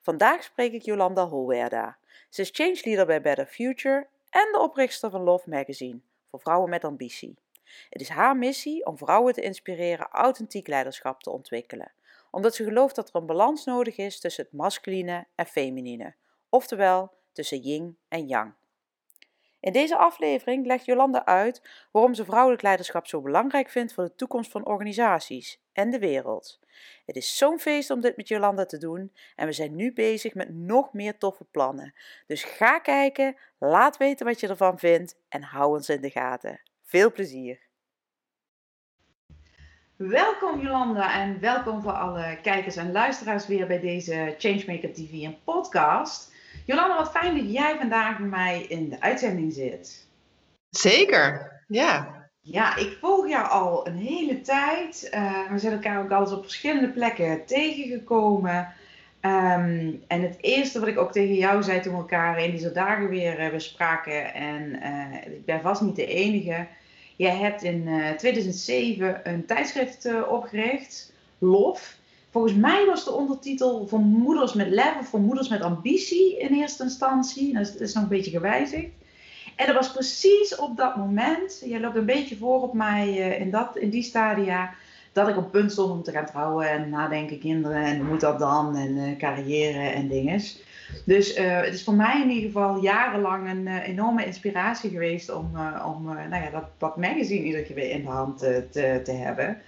Vandaag 0.00 0.42
spreek 0.42 0.72
ik 0.72 0.82
Jolanda 0.82 1.26
Holwerda. 1.26 1.98
Ze 2.30 2.40
is 2.40 2.50
change 2.52 2.80
leader 2.84 3.06
bij 3.06 3.20
Better 3.20 3.46
Future 3.46 4.08
en 4.30 4.48
de 4.52 4.58
oprichter 4.58 5.10
van 5.10 5.22
Love 5.22 5.48
Magazine 5.50 6.00
voor 6.30 6.40
vrouwen 6.40 6.70
met 6.70 6.84
ambitie. 6.84 7.36
Het 7.90 8.00
is 8.00 8.08
haar 8.08 8.36
missie 8.36 8.84
om 8.84 8.98
vrouwen 8.98 9.32
te 9.32 9.40
inspireren 9.40 10.08
authentiek 10.08 10.66
leiderschap 10.66 11.22
te 11.22 11.30
ontwikkelen, 11.30 11.92
omdat 12.30 12.54
ze 12.54 12.64
gelooft 12.64 12.94
dat 12.94 13.08
er 13.08 13.14
een 13.14 13.26
balans 13.26 13.64
nodig 13.64 13.96
is 13.96 14.20
tussen 14.20 14.44
het 14.44 14.52
masculine 14.52 15.26
en 15.34 15.46
feminine, 15.46 16.14
oftewel 16.48 17.12
tussen 17.32 17.58
yin 17.58 17.98
en 18.08 18.26
yang. 18.26 18.54
In 19.66 19.72
deze 19.72 19.96
aflevering 19.96 20.66
legt 20.66 20.84
Jolanda 20.84 21.24
uit 21.24 21.62
waarom 21.90 22.14
ze 22.14 22.24
vrouwelijk 22.24 22.62
leiderschap 22.62 23.06
zo 23.06 23.20
belangrijk 23.20 23.68
vindt 23.68 23.92
voor 23.92 24.04
de 24.04 24.14
toekomst 24.14 24.50
van 24.50 24.66
organisaties 24.66 25.60
en 25.72 25.90
de 25.90 25.98
wereld. 25.98 26.60
Het 27.06 27.16
is 27.16 27.36
zo'n 27.36 27.58
feest 27.58 27.90
om 27.90 28.00
dit 28.00 28.16
met 28.16 28.28
Jolanda 28.28 28.66
te 28.66 28.78
doen 28.78 29.12
en 29.36 29.46
we 29.46 29.52
zijn 29.52 29.76
nu 29.76 29.92
bezig 29.92 30.34
met 30.34 30.54
nog 30.54 30.92
meer 30.92 31.18
toffe 31.18 31.44
plannen. 31.44 31.94
Dus 32.26 32.44
ga 32.44 32.78
kijken, 32.78 33.36
laat 33.58 33.96
weten 33.96 34.26
wat 34.26 34.40
je 34.40 34.48
ervan 34.48 34.78
vindt 34.78 35.16
en 35.28 35.42
hou 35.42 35.76
ons 35.76 35.88
in 35.88 36.00
de 36.00 36.10
gaten. 36.10 36.60
Veel 36.82 37.12
plezier! 37.12 37.60
Welkom 39.96 40.60
Jolanda 40.60 41.20
en 41.20 41.40
welkom 41.40 41.82
voor 41.82 41.92
alle 41.92 42.38
kijkers 42.42 42.76
en 42.76 42.92
luisteraars 42.92 43.46
weer 43.46 43.66
bij 43.66 43.80
deze 43.80 44.34
Changemaker 44.38 44.92
TV 44.92 45.22
en 45.22 45.38
podcast. 45.44 46.34
Jolanda, 46.66 46.96
wat 46.96 47.10
fijn 47.10 47.36
dat 47.36 47.52
jij 47.52 47.76
vandaag 47.78 48.18
bij 48.18 48.26
mij 48.26 48.62
in 48.68 48.88
de 48.88 49.00
uitzending 49.00 49.52
zit. 49.52 50.06
Zeker, 50.70 51.52
ja. 51.68 52.14
Ja, 52.40 52.76
ik 52.76 52.96
volg 53.00 53.28
jou 53.28 53.48
al 53.48 53.86
een 53.86 53.96
hele 53.96 54.40
tijd. 54.40 55.10
Uh, 55.14 55.50
we 55.50 55.58
zijn 55.58 55.72
elkaar 55.72 56.02
ook 56.02 56.10
al 56.10 56.20
eens 56.20 56.32
op 56.32 56.42
verschillende 56.42 56.88
plekken 56.88 57.44
tegengekomen. 57.44 58.58
Um, 59.20 60.02
en 60.06 60.22
het 60.22 60.36
eerste 60.40 60.80
wat 60.80 60.88
ik 60.88 60.98
ook 60.98 61.12
tegen 61.12 61.34
jou 61.34 61.62
zei 61.62 61.80
toen 61.80 61.92
we 61.92 61.98
elkaar 61.98 62.42
in 62.44 62.50
deze 62.50 62.72
dagen 62.72 63.08
weer 63.08 63.44
uh, 63.44 63.50
bespraken, 63.50 64.34
en 64.34 64.62
uh, 64.82 65.34
ik 65.34 65.44
ben 65.44 65.60
vast 65.60 65.80
niet 65.80 65.96
de 65.96 66.06
enige. 66.06 66.66
Jij 67.16 67.36
hebt 67.36 67.62
in 67.62 67.88
2007 68.16 69.20
een 69.24 69.46
tijdschrift 69.46 70.24
opgericht, 70.28 71.12
LOF. 71.38 71.95
Volgens 72.36 72.56
mij 72.56 72.86
was 72.86 73.04
de 73.04 73.12
ondertitel 73.12 73.86
voor 73.86 74.00
moeders 74.00 74.52
met 74.52 74.68
lef 74.68 74.96
voor 75.02 75.20
moeders 75.20 75.48
met 75.48 75.60
ambitie 75.60 76.38
in 76.38 76.54
eerste 76.54 76.82
instantie. 76.82 77.52
Dat 77.52 77.62
is, 77.62 77.76
is 77.76 77.92
nog 77.94 78.02
een 78.02 78.08
beetje 78.08 78.30
gewijzigd. 78.30 78.88
En 79.56 79.66
dat 79.66 79.74
was 79.74 79.92
precies 79.92 80.56
op 80.56 80.76
dat 80.76 80.96
moment, 80.96 81.62
jij 81.64 81.80
loopt 81.80 81.96
een 81.96 82.06
beetje 82.06 82.36
voor 82.36 82.62
op 82.62 82.74
mij 82.74 83.08
uh, 83.08 83.40
in, 83.40 83.50
dat, 83.50 83.76
in 83.76 83.90
die 83.90 84.02
stadia, 84.02 84.74
dat 85.12 85.28
ik 85.28 85.36
op 85.36 85.50
punt 85.50 85.72
stond 85.72 85.90
om 85.90 86.02
te 86.02 86.10
gaan 86.10 86.26
trouwen 86.26 86.70
en 86.70 86.88
nadenken 86.88 87.38
kinderen 87.38 87.84
en 87.84 87.98
hoe 87.98 88.08
moet 88.08 88.20
dat 88.20 88.38
dan 88.38 88.76
en 88.76 88.96
uh, 88.96 89.16
carrière 89.16 89.88
en 89.88 90.08
dinges. 90.08 90.62
Dus 91.04 91.38
uh, 91.38 91.60
het 91.60 91.74
is 91.74 91.84
voor 91.84 91.94
mij 91.94 92.22
in 92.22 92.30
ieder 92.30 92.50
geval 92.50 92.82
jarenlang 92.82 93.50
een 93.50 93.68
enorme 93.68 94.26
inspiratie 94.26 94.90
geweest 94.90 95.34
om, 95.34 95.50
om 95.86 96.04
nou 96.04 96.42
ja, 96.42 96.50
dat, 96.50 96.64
dat 96.78 96.96
magazine 96.96 97.44
iedere 97.44 97.62
keer 97.62 97.74
weer 97.74 97.90
in 97.90 98.02
de 98.02 98.10
hand 98.10 98.38
te, 98.38 99.00
te 99.04 99.12
hebben. 99.12 99.62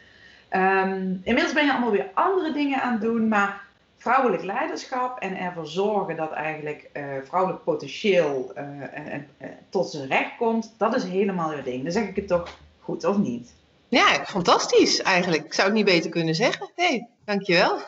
Um, 0.52 1.20
inmiddels 1.24 1.52
ben 1.52 1.64
je 1.64 1.70
allemaal 1.70 1.90
weer 1.90 2.10
andere 2.14 2.52
dingen 2.52 2.82
aan 2.82 2.92
het 2.92 3.00
doen, 3.00 3.28
maar 3.28 3.66
vrouwelijk 3.96 4.42
leiderschap 4.42 5.18
en 5.18 5.36
ervoor 5.36 5.66
zorgen 5.66 6.16
dat 6.16 6.32
eigenlijk 6.32 6.90
uh, 6.92 7.02
vrouwelijk 7.24 7.64
potentieel 7.64 8.52
uh, 8.56 8.64
uh, 9.12 9.48
tot 9.68 9.90
zijn 9.90 10.08
recht 10.08 10.36
komt, 10.36 10.74
dat 10.78 10.94
is 10.94 11.04
helemaal 11.04 11.56
je 11.56 11.62
ding. 11.62 11.82
Dan 11.82 11.92
zeg 11.92 12.08
ik 12.08 12.16
het 12.16 12.28
toch 12.28 12.58
goed 12.80 13.04
of 13.04 13.16
niet? 13.16 13.54
Ja, 13.88 14.24
fantastisch 14.24 15.02
eigenlijk. 15.02 15.44
Ik 15.44 15.54
zou 15.54 15.66
het 15.66 15.76
niet 15.76 15.84
beter 15.84 16.10
kunnen 16.10 16.34
zeggen. 16.34 16.70
Nee, 16.76 17.06
dankjewel. 17.24 17.78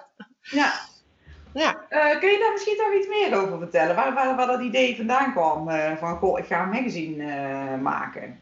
Ja. 0.43 0.73
ja. 1.55 1.73
kun 2.21 2.31
je 2.31 2.39
daar 2.41 2.53
misschien 2.53 2.77
nog 2.77 2.95
iets 2.95 3.09
meer 3.09 3.43
over 3.43 3.59
vertellen? 3.59 3.97
Waar, 3.97 4.15
waar, 4.15 4.37
waar 4.37 4.47
dat 4.47 4.61
idee 4.61 4.97
vandaan 4.97 5.33
kwam 5.33 5.71
van, 5.99 6.17
goh, 6.17 6.39
ik 6.39 6.47
ga 6.47 6.63
een 6.63 6.69
magazine 6.69 7.77
maken? 7.77 8.41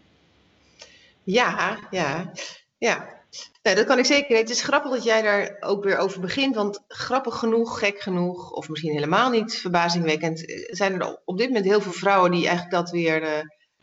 Ja, 1.23 1.79
ja. 1.91 2.33
Ja, 2.79 3.18
Nee, 3.63 3.75
dat 3.75 3.87
kan 3.87 3.99
ik 3.99 4.05
zeker. 4.05 4.37
Het 4.37 4.51
is 4.51 4.63
grappig 4.63 4.91
dat 4.91 5.05
jij 5.05 5.23
daar 5.23 5.57
ook 5.61 5.85
weer 5.85 5.99
over 5.99 6.21
begint. 6.21 6.55
Want 6.55 6.85
grappig 6.89 7.39
genoeg, 7.39 7.79
gek 7.79 8.01
genoeg, 8.01 8.51
of 8.51 8.69
misschien 8.69 8.93
helemaal 8.93 9.31
niet 9.31 9.55
verbazingwekkend, 9.55 10.47
eh, 10.47 10.57
zijn 10.71 11.01
er 11.01 11.21
op 11.25 11.39
dit 11.39 11.47
moment 11.47 11.67
heel 11.67 11.81
veel 11.81 11.93
vrouwen 11.93 12.31
die 12.31 12.47
eigenlijk 12.47 12.71
dat 12.71 12.91
weer 12.91 13.23
uh, 13.23 13.29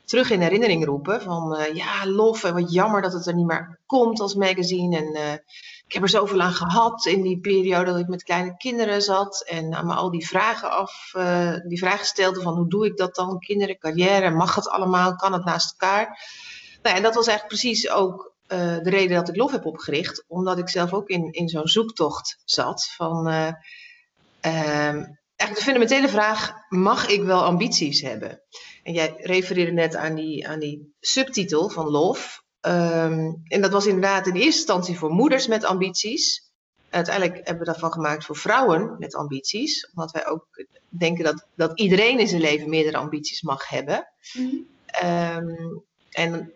terug 0.05 0.29
in 0.29 0.41
herinnering 0.41 0.85
roepen. 0.85 1.21
Van 1.21 1.59
uh, 1.59 1.73
ja, 1.73 2.07
lof 2.07 2.43
en 2.43 2.53
wat 2.53 2.73
jammer 2.73 3.01
dat 3.01 3.13
het 3.13 3.27
er 3.27 3.35
niet 3.35 3.45
meer 3.45 3.79
komt 3.85 4.19
als 4.19 4.35
magazine. 4.35 4.97
En 4.97 5.41
ik 5.87 5.93
heb 5.93 6.03
er 6.03 6.09
zoveel 6.09 6.41
aan 6.41 6.53
gehad 6.53 7.05
in 7.05 7.21
die 7.21 7.39
periode 7.39 7.91
dat 7.91 7.99
ik 7.99 8.07
met 8.07 8.23
kleine 8.23 8.57
kinderen 8.57 9.01
zat. 9.01 9.43
En 9.47 9.73
aan 9.75 9.85
me 9.85 9.93
al 9.93 10.11
die 10.11 10.27
vragen 10.27 10.71
af, 10.71 11.11
die 11.67 11.79
vragen 11.79 12.41
van 12.41 12.55
hoe 12.55 12.69
doe 12.69 12.85
ik 12.85 12.97
dat 12.97 13.15
dan? 13.15 13.39
Kinderen, 13.39 13.77
carrière, 13.77 14.29
mag 14.29 14.55
het 14.55 14.69
allemaal? 14.69 15.15
Kan 15.15 15.33
het 15.33 15.45
naast 15.45 15.75
elkaar? 15.79 16.19
Nou, 16.81 16.95
en 16.97 17.03
dat 17.03 17.15
was 17.15 17.27
eigenlijk 17.27 17.59
precies 17.59 17.89
ook 17.89 18.34
uh, 18.47 18.77
de 18.79 18.89
reden 18.89 19.15
dat 19.15 19.29
ik 19.29 19.35
Lof 19.35 19.51
heb 19.51 19.65
opgericht, 19.65 20.23
omdat 20.27 20.57
ik 20.57 20.69
zelf 20.69 20.93
ook 20.93 21.09
in, 21.09 21.31
in 21.31 21.49
zo'n 21.49 21.67
zoektocht 21.67 22.41
zat. 22.45 22.85
Van, 22.95 23.27
uh, 23.27 23.51
eigenlijk 24.41 25.05
de 25.35 25.63
fundamentele 25.63 26.09
vraag: 26.09 26.53
mag 26.69 27.07
ik 27.07 27.23
wel 27.23 27.43
ambities 27.43 28.01
hebben? 28.01 28.41
En 28.83 28.93
jij 28.93 29.13
refereerde 29.17 29.71
net 29.71 29.95
aan 29.95 30.15
die, 30.15 30.47
aan 30.47 30.59
die 30.59 30.93
subtitel 30.99 31.69
van 31.69 31.89
Lof. 31.89 32.43
Um, 32.61 33.41
en 33.43 33.61
dat 33.61 33.71
was 33.71 33.85
inderdaad 33.85 34.27
in 34.27 34.33
eerste 34.33 34.59
instantie 34.59 34.97
voor 34.97 35.09
moeders 35.09 35.47
met 35.47 35.63
ambities. 35.63 36.53
Uiteindelijk 36.89 37.35
hebben 37.35 37.65
we 37.65 37.71
daarvan 37.71 37.91
gemaakt 37.91 38.25
voor 38.25 38.35
vrouwen 38.35 38.95
met 38.99 39.15
ambities. 39.15 39.89
Omdat 39.93 40.11
wij 40.11 40.27
ook 40.27 40.65
denken 40.89 41.23
dat, 41.23 41.45
dat 41.55 41.79
iedereen 41.79 42.19
in 42.19 42.27
zijn 42.27 42.41
leven 42.41 42.69
meerdere 42.69 42.97
ambities 42.97 43.41
mag 43.41 43.69
hebben. 43.69 44.07
Mm 44.33 44.73
um, 45.03 45.83
en 46.11 46.53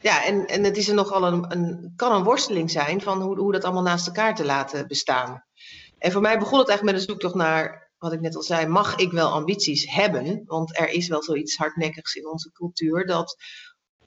ja, 0.00 0.24
en, 0.24 0.46
en 0.46 0.64
het 0.64 0.76
is 0.76 0.88
er 0.88 0.94
nogal 0.94 1.24
een, 1.24 1.44
een, 1.48 1.92
kan 1.96 2.12
een 2.12 2.24
worsteling 2.24 2.70
zijn 2.70 3.00
van 3.00 3.22
hoe, 3.22 3.38
hoe 3.38 3.52
dat 3.52 3.64
allemaal 3.64 3.82
naast 3.82 4.06
elkaar 4.06 4.34
te 4.34 4.44
laten 4.44 4.88
bestaan. 4.88 5.44
En 5.98 6.12
voor 6.12 6.20
mij 6.20 6.38
begon 6.38 6.58
het 6.58 6.68
eigenlijk 6.68 6.98
met 6.98 7.06
een 7.06 7.14
zoektocht 7.14 7.34
naar, 7.34 7.90
wat 7.98 8.12
ik 8.12 8.20
net 8.20 8.36
al 8.36 8.42
zei, 8.42 8.66
mag 8.66 8.96
ik 8.96 9.12
wel 9.12 9.30
ambities 9.30 9.90
hebben? 9.90 10.42
Want 10.46 10.78
er 10.78 10.88
is 10.88 11.08
wel 11.08 11.22
zoiets 11.22 11.56
hardnekkigs 11.56 12.14
in 12.14 12.28
onze 12.28 12.52
cultuur 12.52 13.06
dat 13.06 13.36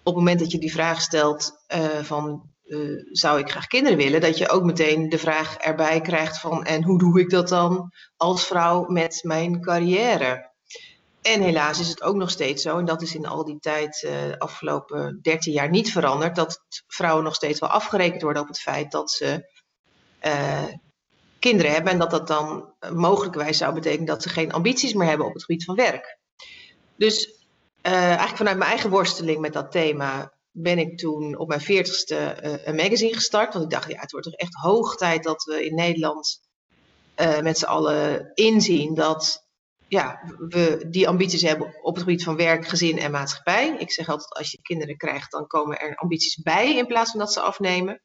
op 0.04 0.16
het 0.16 0.16
moment 0.16 0.40
dat 0.40 0.52
je 0.52 0.59
die 0.59 0.72
vraag 0.72 1.02
stelt 1.02 1.52
uh, 1.76 1.86
van 1.86 2.52
uh, 2.66 3.02
zou 3.12 3.40
ik 3.40 3.50
graag 3.52 3.68
kinderen 3.68 3.98
willen, 3.98 4.22
dat 4.22 4.38
je 4.38 4.50
ook 4.50 4.64
meteen 4.64 5.10
de 5.10 5.18
vraag 5.18 5.58
erbij 5.58 6.02
krijgt 6.02 6.40
van 6.40 6.64
en 6.64 6.84
hoe 6.84 7.00
doe 7.00 7.20
ik 7.20 7.30
dat 7.30 7.50
dan 7.50 7.92
als 8.18 8.46
vrouw 8.46 8.86
met 8.88 9.20
mijn 9.24 9.62
carrière? 9.62 10.53
En 11.23 11.41
helaas 11.41 11.79
is 11.79 11.88
het 11.88 12.01
ook 12.01 12.16
nog 12.16 12.29
steeds 12.29 12.61
zo, 12.61 12.78
en 12.78 12.85
dat 12.85 13.01
is 13.01 13.16
in 13.16 13.25
al 13.25 13.45
die 13.45 13.59
tijd, 13.59 14.00
de 14.00 14.28
uh, 14.31 14.38
afgelopen 14.38 15.19
13 15.22 15.53
jaar 15.53 15.69
niet 15.69 15.91
veranderd, 15.91 16.35
dat 16.35 16.61
vrouwen 16.88 17.23
nog 17.23 17.35
steeds 17.35 17.59
wel 17.59 17.69
afgerekend 17.69 18.22
worden 18.22 18.41
op 18.41 18.47
het 18.47 18.59
feit 18.59 18.91
dat 18.91 19.11
ze 19.11 19.51
uh, 20.22 20.63
kinderen 21.39 21.71
hebben. 21.71 21.92
En 21.92 22.00
dat 22.00 22.12
dat 22.12 22.27
dan 22.27 22.74
mogelijkwijs 22.94 23.57
zou 23.57 23.74
betekenen 23.74 24.06
dat 24.06 24.24
ze 24.24 24.30
geen 24.30 24.51
ambities 24.51 24.94
meer 24.94 25.07
hebben 25.07 25.25
op 25.25 25.33
het 25.33 25.44
gebied 25.44 25.63
van 25.63 25.75
werk. 25.75 26.18
Dus 26.95 27.45
eigenlijk 27.81 28.38
vanuit 28.38 28.57
mijn 28.57 28.69
eigen 28.69 28.89
worsteling 28.89 29.39
met 29.39 29.53
dat 29.53 29.71
thema 29.71 30.33
ben 30.51 30.80
ik 30.80 30.98
toen 30.98 31.38
op 31.38 31.48
mijn 31.48 31.62
veertigste 31.62 32.36
een 32.68 32.75
magazine 32.75 33.13
gestart. 33.13 33.53
Want 33.53 33.65
ik 33.65 33.71
dacht, 33.71 33.92
ja, 33.92 34.00
het 34.00 34.12
wordt 34.12 34.25
toch 34.25 34.36
echt 34.36 34.53
hoog 34.53 34.95
tijd 34.95 35.24
dat 35.24 35.44
we 35.44 35.65
in 35.65 35.75
Nederland 35.75 36.39
met 37.42 37.57
z'n 37.57 37.65
allen 37.65 38.31
inzien 38.33 38.94
dat 38.94 39.43
ja, 39.94 40.19
we 40.38 40.86
die 40.90 41.07
ambities 41.07 41.42
hebben 41.42 41.84
op 41.84 41.95
het 41.95 42.04
gebied 42.04 42.24
van 42.24 42.36
werk, 42.36 42.68
gezin 42.68 43.00
en 43.00 43.12
maatschappij. 43.12 43.75
Ik 43.78 43.92
zeg 43.92 44.10
altijd, 44.10 44.34
als 44.34 44.51
je 44.51 44.62
kinderen 44.62 44.98
krijgt, 44.98 45.31
dan 45.31 45.48
komen 45.48 45.80
er 45.80 45.95
ambities 45.95 46.42
bij 46.42 46.75
in 46.78 46.88
plaats 46.88 47.12
van 47.12 47.19
dat 47.19 47.34
ze 47.34 47.40
afnemen. 47.40 48.01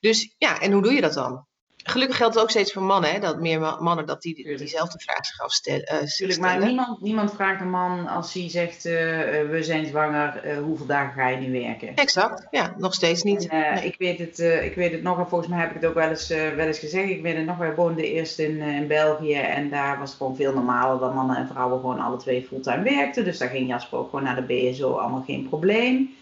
Dus 0.00 0.34
ja, 0.38 0.60
en 0.60 0.72
hoe 0.72 0.82
doe 0.82 0.92
je 0.92 1.00
dat 1.00 1.12
dan? 1.12 1.46
Gelukkig 1.90 2.16
geldt 2.16 2.34
het 2.34 2.42
ook 2.42 2.50
steeds 2.50 2.72
voor 2.72 2.82
mannen, 2.82 3.12
hè, 3.12 3.18
dat 3.18 3.40
meer 3.40 3.60
mannen 3.60 4.06
dat 4.06 4.22
die 4.22 4.56
diezelfde 4.56 4.98
vraag 4.98 5.26
zich 5.26 5.40
afstellen. 5.40 5.92
Uh, 5.92 6.08
Tuurlijk, 6.08 6.40
maar 6.40 6.64
niemand, 6.64 7.00
niemand 7.00 7.34
vraagt 7.34 7.60
een 7.60 7.70
man 7.70 8.06
als 8.06 8.32
hij 8.32 8.50
zegt, 8.50 8.86
uh, 8.86 8.92
we 9.50 9.58
zijn 9.60 9.86
zwanger, 9.86 10.58
hoeveel 10.58 10.86
dagen 10.86 11.12
ga 11.12 11.28
je 11.28 11.36
nu 11.36 11.60
werken? 11.60 11.94
Exact, 11.94 12.46
ja, 12.50 12.74
nog 12.78 12.94
steeds 12.94 13.22
niet. 13.22 13.48
En, 13.48 13.84
ik, 13.84 13.94
weet 13.98 14.18
het, 14.18 14.38
ik 14.38 14.74
weet 14.74 14.92
het 14.92 15.02
nog, 15.02 15.18
en 15.18 15.28
volgens 15.28 15.50
mij 15.50 15.60
heb 15.60 15.68
ik 15.68 15.74
het 15.74 15.84
ook 15.84 15.94
wel 15.94 16.08
eens, 16.08 16.28
wel 16.28 16.66
eens 16.66 16.78
gezegd, 16.78 17.08
ik 17.08 17.22
weet 17.22 17.36
het 17.36 17.46
nog, 17.46 17.56
wij 17.56 17.74
woonden 17.74 18.04
eerst 18.04 18.38
in, 18.38 18.60
in 18.60 18.86
België 18.86 19.34
en 19.34 19.70
daar 19.70 19.98
was 19.98 20.08
het 20.08 20.18
gewoon 20.18 20.36
veel 20.36 20.52
normaler 20.52 20.98
dat 20.98 21.14
mannen 21.14 21.36
en 21.36 21.48
vrouwen 21.48 21.80
gewoon 21.80 22.00
alle 22.00 22.16
twee 22.16 22.46
fulltime 22.46 22.82
werkten. 22.82 23.24
Dus 23.24 23.38
daar 23.38 23.48
ging 23.48 23.68
Jasper 23.68 23.98
ook 23.98 24.08
gewoon 24.10 24.24
naar 24.24 24.46
de 24.46 24.70
BSO, 24.70 24.92
allemaal 24.92 25.24
geen 25.26 25.48
probleem. 25.48 26.14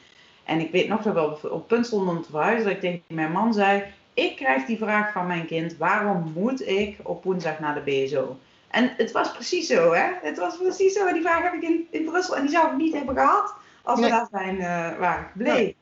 En 0.44 0.60
ik 0.60 0.70
weet 0.70 0.88
nog 0.88 1.02
dat 1.02 1.14
we 1.14 1.22
op, 1.22 1.50
op 1.50 1.68
punt 1.68 1.86
stonden 1.86 2.16
om 2.16 2.22
te 2.22 2.30
verhuizen, 2.30 2.64
dat 2.64 2.74
ik 2.74 2.80
tegen 2.80 3.02
mijn 3.06 3.32
man 3.32 3.54
zei, 3.54 3.84
ik 4.14 4.36
krijg 4.36 4.64
die 4.64 4.78
vraag 4.78 5.12
van 5.12 5.26
mijn 5.26 5.46
kind, 5.46 5.76
waarom 5.76 6.32
moet 6.34 6.68
ik 6.68 6.98
op 7.02 7.24
woensdag 7.24 7.58
naar 7.58 7.74
de 7.74 7.80
BSO? 7.80 8.38
En 8.72 8.92
het 8.96 9.12
was 9.12 9.32
precies 9.32 9.66
zo, 9.66 9.92
hè? 9.92 10.10
Het 10.22 10.38
was 10.38 10.56
precies 10.56 10.92
zo. 10.92 11.12
Die 11.12 11.22
vraag 11.22 11.42
heb 11.42 11.52
ik 11.52 11.62
in, 11.62 11.86
in 11.90 12.04
Brussel 12.04 12.36
en 12.36 12.42
die 12.42 12.50
zou 12.50 12.70
ik 12.70 12.76
niet 12.76 12.94
hebben 12.94 13.14
gehad 13.14 13.54
als 13.82 14.00
we 14.00 14.08
daar 14.08 14.28
zijn 14.30 14.56
uh, 14.56 14.98
waren 14.98 15.26
gebleven. 15.32 15.74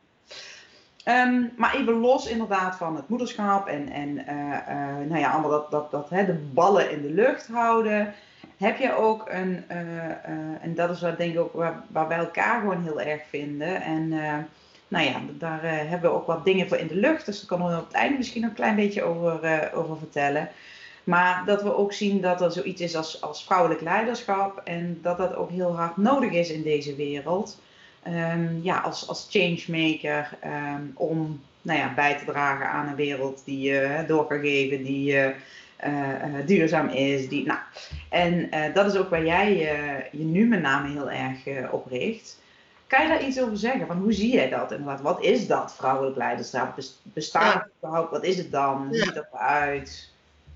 Ehm, 1.03 1.43
maar 1.57 1.75
even 1.75 1.93
los 1.93 2.27
inderdaad 2.27 2.75
van 2.75 2.95
het 2.95 3.09
moederschap 3.09 3.67
en, 3.67 3.89
en 3.89 4.09
uh, 4.09 5.09
nou 5.09 5.19
ja, 5.19 5.31
allemaal 5.31 5.49
dat, 5.49 5.71
dat, 5.71 5.91
dat 5.91 6.09
hè, 6.09 6.25
de 6.25 6.49
ballen 6.53 6.91
in 6.91 7.01
de 7.01 7.09
lucht 7.09 7.47
houden. 7.47 8.13
Heb 8.57 8.77
je 8.77 8.95
ook 8.95 9.29
een, 9.29 9.69
en 10.61 10.75
dat 10.75 10.89
is 10.89 11.01
wat 11.01 11.17
denk 11.17 11.33
ik 11.33 11.39
ook 11.39 11.53
waar, 11.53 11.83
waar 11.87 12.07
wij 12.07 12.17
elkaar 12.17 12.59
gewoon 12.59 12.83
heel 12.83 13.01
erg 13.01 13.21
vinden. 13.29 13.81
En 13.81 14.13
nou 14.91 15.05
ja, 15.05 15.21
daar 15.37 15.63
uh, 15.63 15.71
hebben 15.71 16.11
we 16.11 16.15
ook 16.17 16.25
wat 16.27 16.45
dingen 16.45 16.67
voor 16.67 16.77
in 16.77 16.87
de 16.87 16.95
lucht. 16.95 17.25
Dus 17.25 17.37
daar 17.37 17.57
kan 17.57 17.67
we 17.67 17.77
op 17.77 17.85
het 17.85 17.95
einde 17.95 18.17
misschien 18.17 18.43
een 18.43 18.53
klein 18.53 18.75
beetje 18.75 19.03
over, 19.03 19.39
uh, 19.43 19.77
over 19.77 19.97
vertellen. 19.97 20.49
Maar 21.03 21.43
dat 21.45 21.63
we 21.63 21.75
ook 21.75 21.93
zien 21.93 22.21
dat 22.21 22.41
er 22.41 22.51
zoiets 22.51 22.81
is 22.81 22.95
als, 22.95 23.21
als 23.21 23.43
vrouwelijk 23.43 23.81
leiderschap. 23.81 24.61
En 24.63 24.99
dat 25.01 25.17
dat 25.17 25.35
ook 25.35 25.49
heel 25.49 25.75
hard 25.75 25.97
nodig 25.97 26.31
is 26.31 26.49
in 26.49 26.63
deze 26.63 26.95
wereld. 26.95 27.61
Um, 28.07 28.59
ja, 28.63 28.77
als, 28.77 29.07
als 29.07 29.27
changemaker. 29.29 30.37
Um, 30.45 30.91
om 30.95 31.41
nou 31.61 31.79
ja, 31.79 31.93
bij 31.93 32.17
te 32.17 32.25
dragen 32.25 32.69
aan 32.69 32.87
een 32.87 32.95
wereld 32.95 33.41
die 33.45 33.59
je 33.59 33.81
uh, 33.81 34.07
door 34.07 34.27
kan 34.27 34.39
geven. 34.39 34.83
Die 34.83 35.15
duurzaam 36.45 36.87
is. 36.87 37.29
Die, 37.29 37.45
nou. 37.45 37.59
En 38.09 38.49
dat 38.73 38.85
is 38.85 38.99
ook 38.99 39.09
waar 39.09 39.25
jij 39.25 39.57
je 40.11 40.23
nu 40.23 40.47
met 40.47 40.61
name 40.61 40.89
heel 40.89 41.11
erg 41.11 41.71
op 41.71 41.87
richt. 41.87 42.40
Kan 42.91 43.01
je 43.01 43.07
daar 43.07 43.25
iets 43.25 43.41
over 43.41 43.57
zeggen? 43.57 43.87
Van 43.87 43.97
hoe 43.97 44.13
zie 44.13 44.33
jij 44.33 44.49
dat 44.49 44.71
inderdaad? 44.71 45.01
Wat 45.01 45.23
is 45.23 45.47
dat 45.47 45.75
vrouwelijk 45.75 46.17
leiderschap? 46.17 46.79
Bestaat 47.03 47.53
het 47.53 47.71
überhaupt? 47.77 48.11
Wat 48.11 48.23
is 48.23 48.37
het 48.37 48.51
dan? 48.51 48.87
Hoe 48.87 48.95
ziet 48.95 49.13
dat 49.13 49.27
eruit? 49.31 50.09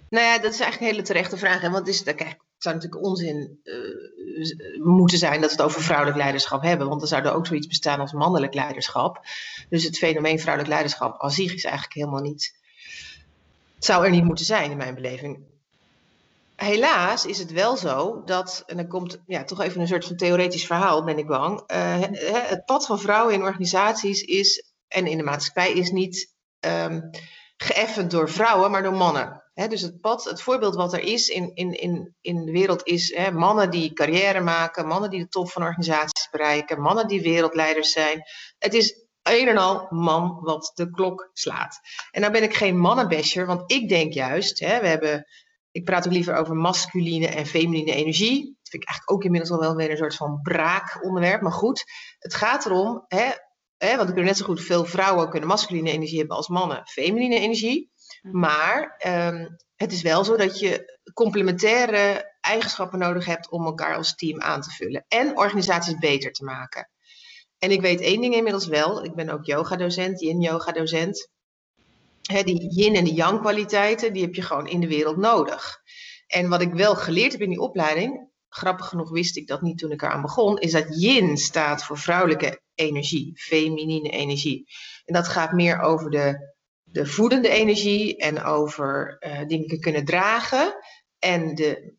Nou 0.10 0.26
ja, 0.26 0.40
dat 0.40 0.54
is 0.54 0.60
eigenlijk 0.60 0.82
een 0.82 0.98
hele 0.98 1.08
terechte 1.08 1.38
vraag. 1.38 1.64
En 1.64 1.72
wat 1.72 1.88
is 1.88 1.98
het? 1.98 2.16
Kijk, 2.16 2.30
het 2.30 2.38
zou 2.58 2.76
natuurlijk 2.76 3.04
onzin 3.04 3.60
uh, 3.64 4.84
moeten 4.84 5.18
zijn 5.18 5.42
dat 5.42 5.50
we 5.50 5.56
het 5.56 5.66
over 5.66 5.82
vrouwelijk 5.82 6.18
leiderschap 6.18 6.62
hebben. 6.62 6.88
Want 6.88 7.00
dan 7.00 7.10
zou 7.10 7.26
er 7.26 7.34
ook 7.34 7.48
zoiets 7.48 7.68
bestaan 7.68 8.00
als 8.00 8.14
mannelijk 8.14 8.54
leiderschap. 8.54 9.20
Dus 9.70 9.84
het 9.84 9.98
fenomeen 9.98 10.40
vrouwelijk 10.40 10.74
leiderschap 10.74 11.20
als 11.20 11.36
zich 11.36 11.54
is 11.54 11.64
eigenlijk 11.64 11.96
helemaal 11.96 12.22
niet. 12.22 12.56
Het 13.76 13.86
zou 13.86 14.06
er 14.06 14.12
niet 14.12 14.24
moeten 14.24 14.46
zijn 14.46 14.72
in 14.72 14.78
mijn 14.78 14.96
beleving 14.96 15.40
helaas 16.56 17.26
is 17.26 17.38
het 17.38 17.52
wel 17.52 17.78
zo 17.78 18.22
dat, 18.26 18.64
en 18.66 18.78
dan 18.78 18.88
komt 18.88 19.18
ja, 19.26 19.44
toch 19.44 19.62
even 19.62 19.82
een 19.82 19.88
soort 19.88 20.06
van 20.06 20.16
theoretisch 20.16 20.66
verhaal, 20.66 21.04
ben 21.04 21.18
ik 21.18 21.28
bang. 21.28 21.72
Uh, 21.72 22.02
het 22.50 22.66
pad 22.66 22.86
van 22.86 23.00
vrouwen 23.00 23.34
in 23.34 23.44
organisaties 23.44 24.22
is, 24.22 24.74
en 24.88 25.08
in 25.08 25.18
de 25.18 25.24
maatschappij 25.24 25.74
is 25.74 25.92
niet 25.92 26.34
um, 26.60 27.10
geëffend 27.58 28.12
door 28.12 28.30
vrouwen, 28.30 28.72
maar 28.72 28.84
door 28.84 28.94
mannen. 28.94 29.44
dus 29.54 29.82
het 29.82 30.02
pad, 30.02 30.24
het 30.24 30.42
voorbeeld 30.42 30.76
wat 30.76 30.94
er 30.94 31.00
is 31.00 31.28
in, 31.28 31.52
in, 31.54 31.72
in, 31.72 32.16
in 32.22 32.46
de 32.46 32.52
wereld 32.52 32.88
is 32.88 33.18
mannen 33.34 33.70
die 33.70 33.94
carrière 33.94 34.42
maken, 34.42 34.88
mannen 34.88 35.10
die 35.10 35.20
de 35.20 35.28
top 35.28 35.52
van 35.52 35.64
organisaties 35.64 36.30
bereiken, 36.32 36.82
mannen 36.82 37.08
die 37.08 37.22
wereldleiders 37.22 37.92
zijn. 37.92 38.24
Het 38.58 38.74
is 38.74 39.06
een 39.24 39.48
en 39.48 39.58
al 39.58 39.88
man 39.90 40.40
wat 40.42 40.72
de 40.74 40.90
klok 40.90 41.30
slaat. 41.34 41.80
En 42.12 42.22
nou 42.22 42.34
ben 42.34 42.44
ik 42.44 42.56
geen 42.56 42.78
mannenbescher, 42.78 43.46
want 43.46 43.72
ik 43.72 43.90
denk 43.90 44.14
juist, 44.14 44.60
we 44.60 44.66
hebben 44.66 45.26
ik 45.76 45.84
praat 45.84 46.06
ook 46.06 46.14
liever 46.14 46.36
over 46.36 46.56
masculine 46.56 47.28
en 47.28 47.46
feminine 47.46 47.92
energie. 47.92 48.44
Dat 48.44 48.70
vind 48.70 48.84
ik 48.84 48.90
eigenlijk 48.90 49.12
ook 49.12 49.24
inmiddels 49.24 49.52
al 49.52 49.60
wel 49.60 49.76
weer 49.76 49.92
een 49.92 49.98
soort 49.98 50.16
van 50.16 50.40
braakonderwerp. 50.42 51.42
Maar 51.42 51.52
goed, 51.52 51.84
het 52.20 52.34
gaat 52.34 52.66
erom, 52.66 53.06
hè, 53.08 53.32
hè, 53.78 53.98
want 53.98 54.10
ik 54.10 54.16
wil 54.16 54.24
net 54.24 54.38
zo 54.38 54.46
goed 54.46 54.62
veel 54.62 54.86
vrouwen 54.86 55.30
kunnen 55.30 55.50
masculine 55.50 55.92
energie 55.92 56.18
hebben 56.18 56.36
als 56.36 56.48
mannen 56.48 56.82
feminine 56.86 57.40
energie. 57.40 57.92
Mhm. 58.22 58.40
Maar 58.40 59.02
um, 59.08 59.56
het 59.76 59.92
is 59.92 60.02
wel 60.02 60.24
zo 60.24 60.38
dat 60.38 60.60
je 60.60 61.00
complementaire 61.14 62.36
eigenschappen 62.42 63.00
nodig 63.00 63.26
hebt 63.26 63.50
om 63.50 63.66
elkaar 63.66 63.96
als 63.96 64.16
team 64.16 64.42
aan 64.42 64.62
te 64.62 64.70
vullen. 64.70 65.06
En 65.08 65.38
organisaties 65.38 65.98
beter 65.98 66.32
te 66.32 66.44
maken. 66.44 66.90
En 67.58 67.72
ik 67.72 67.82
weet 67.82 68.02
één 68.02 68.22
ding 68.22 68.36
inmiddels 68.36 68.68
wel. 68.68 69.04
Ik 69.04 69.16
ben 69.16 69.30
ook 69.30 69.46
yoga-docent, 69.46 70.20
yin-yoga-docent 70.20 71.30
die 72.26 72.74
yin 72.74 72.96
en 72.96 73.04
die 73.04 73.14
yang 73.14 73.40
kwaliteiten, 73.40 74.14
die 74.14 74.22
heb 74.22 74.36
je 74.36 74.42
gewoon 74.42 74.68
in 74.68 74.80
de 74.80 74.88
wereld 74.88 75.18
nodig. 75.18 75.82
En 76.28 76.50
wat 76.50 76.62
ik 76.62 76.74
wel 76.74 76.96
geleerd 76.96 77.32
heb 77.32 77.42
in 77.42 77.50
die 77.50 77.60
opleiding, 77.60 78.30
grappig 78.50 78.86
genoeg 78.86 79.10
wist 79.10 79.38
ik 79.38 79.48
dat 79.48 79.62
niet 79.62 79.78
toen 79.78 79.92
ik 79.92 80.02
eraan 80.02 80.22
begon, 80.22 80.58
is 80.58 80.72
dat 80.72 81.02
yin 81.02 81.38
staat 81.38 81.84
voor 81.84 81.98
vrouwelijke 81.98 82.62
energie, 82.76 83.32
feminine 83.36 84.10
energie. 84.10 84.68
En 85.06 85.14
dat 85.14 85.28
gaat 85.28 85.52
meer 85.52 85.80
over 85.80 86.12
de, 86.12 86.54
de 86.84 87.06
voedende 87.06 87.50
energie 87.50 88.18
en 88.18 88.44
over 88.44 89.18
uh, 89.20 89.48
dingen 89.48 89.80
kunnen 89.80 90.06
dragen. 90.06 90.76
En 91.20 91.56
de 91.56 91.94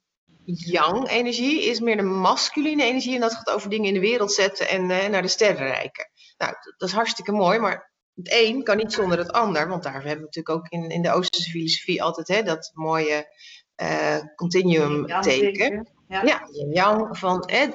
yang-energie 0.45 1.63
is 1.63 1.81
meer 1.81 1.97
de 1.97 2.03
masculine 2.03 2.83
energie 2.83 3.15
en 3.15 3.21
dat 3.21 3.35
gaat 3.35 3.51
over 3.51 3.71
dingen 3.71 3.87
in 3.87 3.95
de 3.95 4.01
wereld 4.01 4.33
zetten 4.33 4.69
en 4.69 4.91
uh, 4.91 5.07
naar 5.07 5.23
de 5.23 5.29
sterren 5.29 5.67
reiken. 5.67 6.11
Nou, 6.39 6.53
dat 6.77 6.89
is 6.89 6.95
hartstikke 6.95 7.33
mooi, 7.33 7.59
maar 7.59 7.95
het 8.17 8.33
een 8.33 8.63
kan 8.63 8.77
niet 8.77 8.93
zonder 8.93 9.19
het 9.19 9.33
ander, 9.33 9.69
want 9.69 9.83
daar 9.83 9.93
hebben 9.93 10.17
we 10.17 10.21
natuurlijk 10.21 10.57
ook 10.57 10.69
in, 10.69 10.91
in 10.91 11.03
de 11.03 11.13
Oosterse 11.13 11.51
filosofie 11.51 12.03
altijd 12.03 12.29
hè, 12.29 12.43
dat 12.43 12.71
mooie 12.75 13.35
uh, 13.83 14.19
continuum 14.35 15.21
teken. 15.21 15.89
Ja, 16.09 16.23
ja 16.23 16.49
yang 16.71 17.19
van. 17.19 17.43
Hè, 17.47 17.67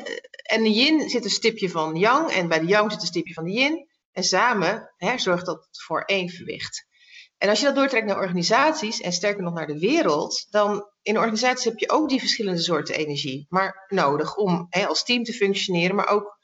en 0.44 0.64
de 0.64 0.72
yin 0.72 1.10
zit 1.10 1.24
een 1.24 1.30
stipje 1.30 1.70
van 1.70 1.96
yang 1.96 2.32
en 2.32 2.48
bij 2.48 2.60
de 2.60 2.66
yang 2.66 2.92
zit 2.92 3.02
een 3.02 3.08
stipje 3.08 3.34
van 3.34 3.44
de 3.44 3.52
yin. 3.52 3.90
En 4.12 4.24
samen 4.24 4.92
hè, 4.98 5.18
zorgt 5.18 5.46
dat 5.46 5.68
voor 5.72 6.04
evenwicht. 6.06 6.86
En 7.38 7.50
als 7.50 7.60
je 7.60 7.66
dat 7.66 7.76
doortrekt 7.76 8.06
naar 8.06 8.18
organisaties 8.18 9.02
en 9.02 9.12
sterker 9.12 9.44
nog 9.44 9.54
naar 9.54 9.68
de 9.68 9.80
wereld, 9.80 10.48
dan 10.50 10.88
in 11.02 11.18
organisaties 11.18 11.66
heb 11.66 11.78
je 11.78 11.90
ook 11.90 12.10
die 12.10 12.20
verschillende 12.20 12.62
soorten 12.62 12.96
energie, 12.96 13.46
maar 13.50 13.86
nodig 13.88 14.36
om 14.36 14.68
hè, 14.70 14.86
als 14.88 15.04
team 15.04 15.24
te 15.24 15.34
functioneren, 15.34 15.96
maar 15.96 16.08
ook 16.08 16.38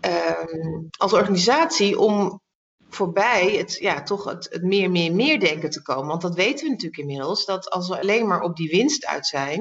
um, 0.00 0.88
als 0.98 1.12
organisatie 1.12 1.98
om 1.98 2.42
voorbij 2.88 3.56
het, 3.56 3.76
ja, 3.80 4.02
toch 4.02 4.24
het, 4.24 4.48
het 4.50 4.62
meer, 4.62 4.90
meer, 4.90 5.14
meer 5.14 5.40
denken 5.40 5.70
te 5.70 5.82
komen. 5.82 6.06
Want 6.06 6.22
dat 6.22 6.34
weten 6.34 6.64
we 6.64 6.70
natuurlijk 6.70 7.00
inmiddels, 7.00 7.44
dat 7.44 7.70
als 7.70 7.88
we 7.88 8.00
alleen 8.00 8.26
maar 8.26 8.40
op 8.40 8.56
die 8.56 8.70
winst 8.70 9.06
uit 9.06 9.26
zijn 9.26 9.60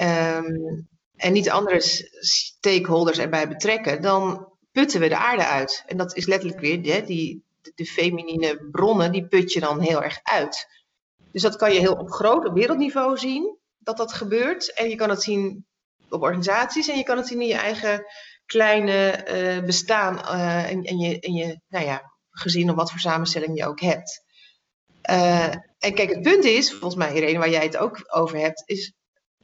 um, 0.00 0.88
en 1.16 1.32
niet 1.32 1.50
andere 1.50 1.80
stakeholders 2.20 3.18
erbij 3.18 3.48
betrekken, 3.48 4.02
dan 4.02 4.48
putten 4.72 5.00
we 5.00 5.08
de 5.08 5.16
aarde 5.16 5.46
uit. 5.46 5.82
En 5.86 5.96
dat 5.96 6.16
is 6.16 6.26
letterlijk 6.26 6.60
weer 6.60 6.94
hè, 6.94 7.02
die, 7.02 7.44
de 7.74 7.86
feminine 7.86 8.68
bronnen, 8.70 9.12
die 9.12 9.26
put 9.26 9.52
je 9.52 9.60
dan 9.60 9.80
heel 9.80 10.02
erg 10.02 10.18
uit. 10.22 10.66
Dus 11.32 11.42
dat 11.42 11.56
kan 11.56 11.72
je 11.72 11.80
heel 11.80 11.94
op 11.94 12.10
groot, 12.10 12.46
op 12.46 12.54
wereldniveau 12.54 13.16
zien, 13.16 13.58
dat 13.78 13.96
dat 13.96 14.12
gebeurt. 14.12 14.72
En 14.72 14.88
je 14.88 14.96
kan 14.96 15.10
het 15.10 15.22
zien 15.22 15.66
op 16.08 16.22
organisaties 16.22 16.88
en 16.88 16.96
je 16.96 17.04
kan 17.04 17.16
het 17.16 17.26
zien 17.26 17.40
in 17.40 17.46
je 17.46 17.54
eigen 17.54 18.04
kleine 18.46 19.26
uh, 19.28 19.64
bestaan 19.64 20.14
uh, 20.14 20.70
en, 20.70 20.82
en, 20.82 20.98
je, 20.98 21.20
en 21.20 21.32
je, 21.32 21.60
nou 21.68 21.84
ja, 21.84 22.15
gezien 22.38 22.70
op 22.70 22.76
wat 22.76 22.90
voor 22.90 23.00
samenstelling 23.00 23.58
je 23.58 23.66
ook 23.66 23.80
hebt. 23.80 24.24
Uh, 25.10 25.54
en 25.78 25.94
kijk, 25.94 26.10
het 26.10 26.22
punt 26.22 26.44
is, 26.44 26.70
volgens 26.70 26.94
mij 26.94 27.14
Irene, 27.14 27.38
waar 27.38 27.50
jij 27.50 27.62
het 27.62 27.76
ook 27.76 28.04
over 28.06 28.38
hebt, 28.38 28.62
is 28.66 28.94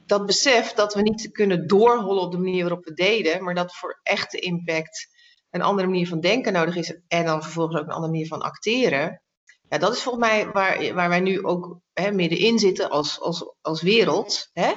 dat 0.05 0.25
besef 0.25 0.73
dat 0.73 0.93
we 0.93 1.01
niet 1.01 1.31
kunnen 1.31 1.67
doorhollen 1.67 2.23
op 2.23 2.31
de 2.31 2.37
manier 2.37 2.61
waarop 2.61 2.85
we 2.85 2.93
deden, 2.93 3.43
maar 3.43 3.55
dat 3.55 3.75
voor 3.75 3.99
echte 4.03 4.39
impact 4.39 5.07
een 5.49 5.61
andere 5.61 5.87
manier 5.87 6.07
van 6.07 6.19
denken 6.19 6.53
nodig 6.53 6.75
is 6.75 6.99
en 7.07 7.25
dan 7.25 7.43
vervolgens 7.43 7.77
ook 7.79 7.85
een 7.85 7.93
andere 7.93 8.11
manier 8.11 8.27
van 8.27 8.41
acteren. 8.41 9.21
Ja, 9.69 9.77
dat 9.77 9.93
is 9.93 10.01
volgens 10.01 10.25
mij 10.25 10.51
waar, 10.51 10.93
waar 10.93 11.09
wij 11.09 11.19
nu 11.19 11.43
ook 11.43 11.79
hè, 11.93 12.11
middenin 12.11 12.59
zitten 12.59 12.89
als, 12.89 13.19
als, 13.19 13.55
als 13.61 13.81
wereld. 13.81 14.49
Hè? 14.53 14.73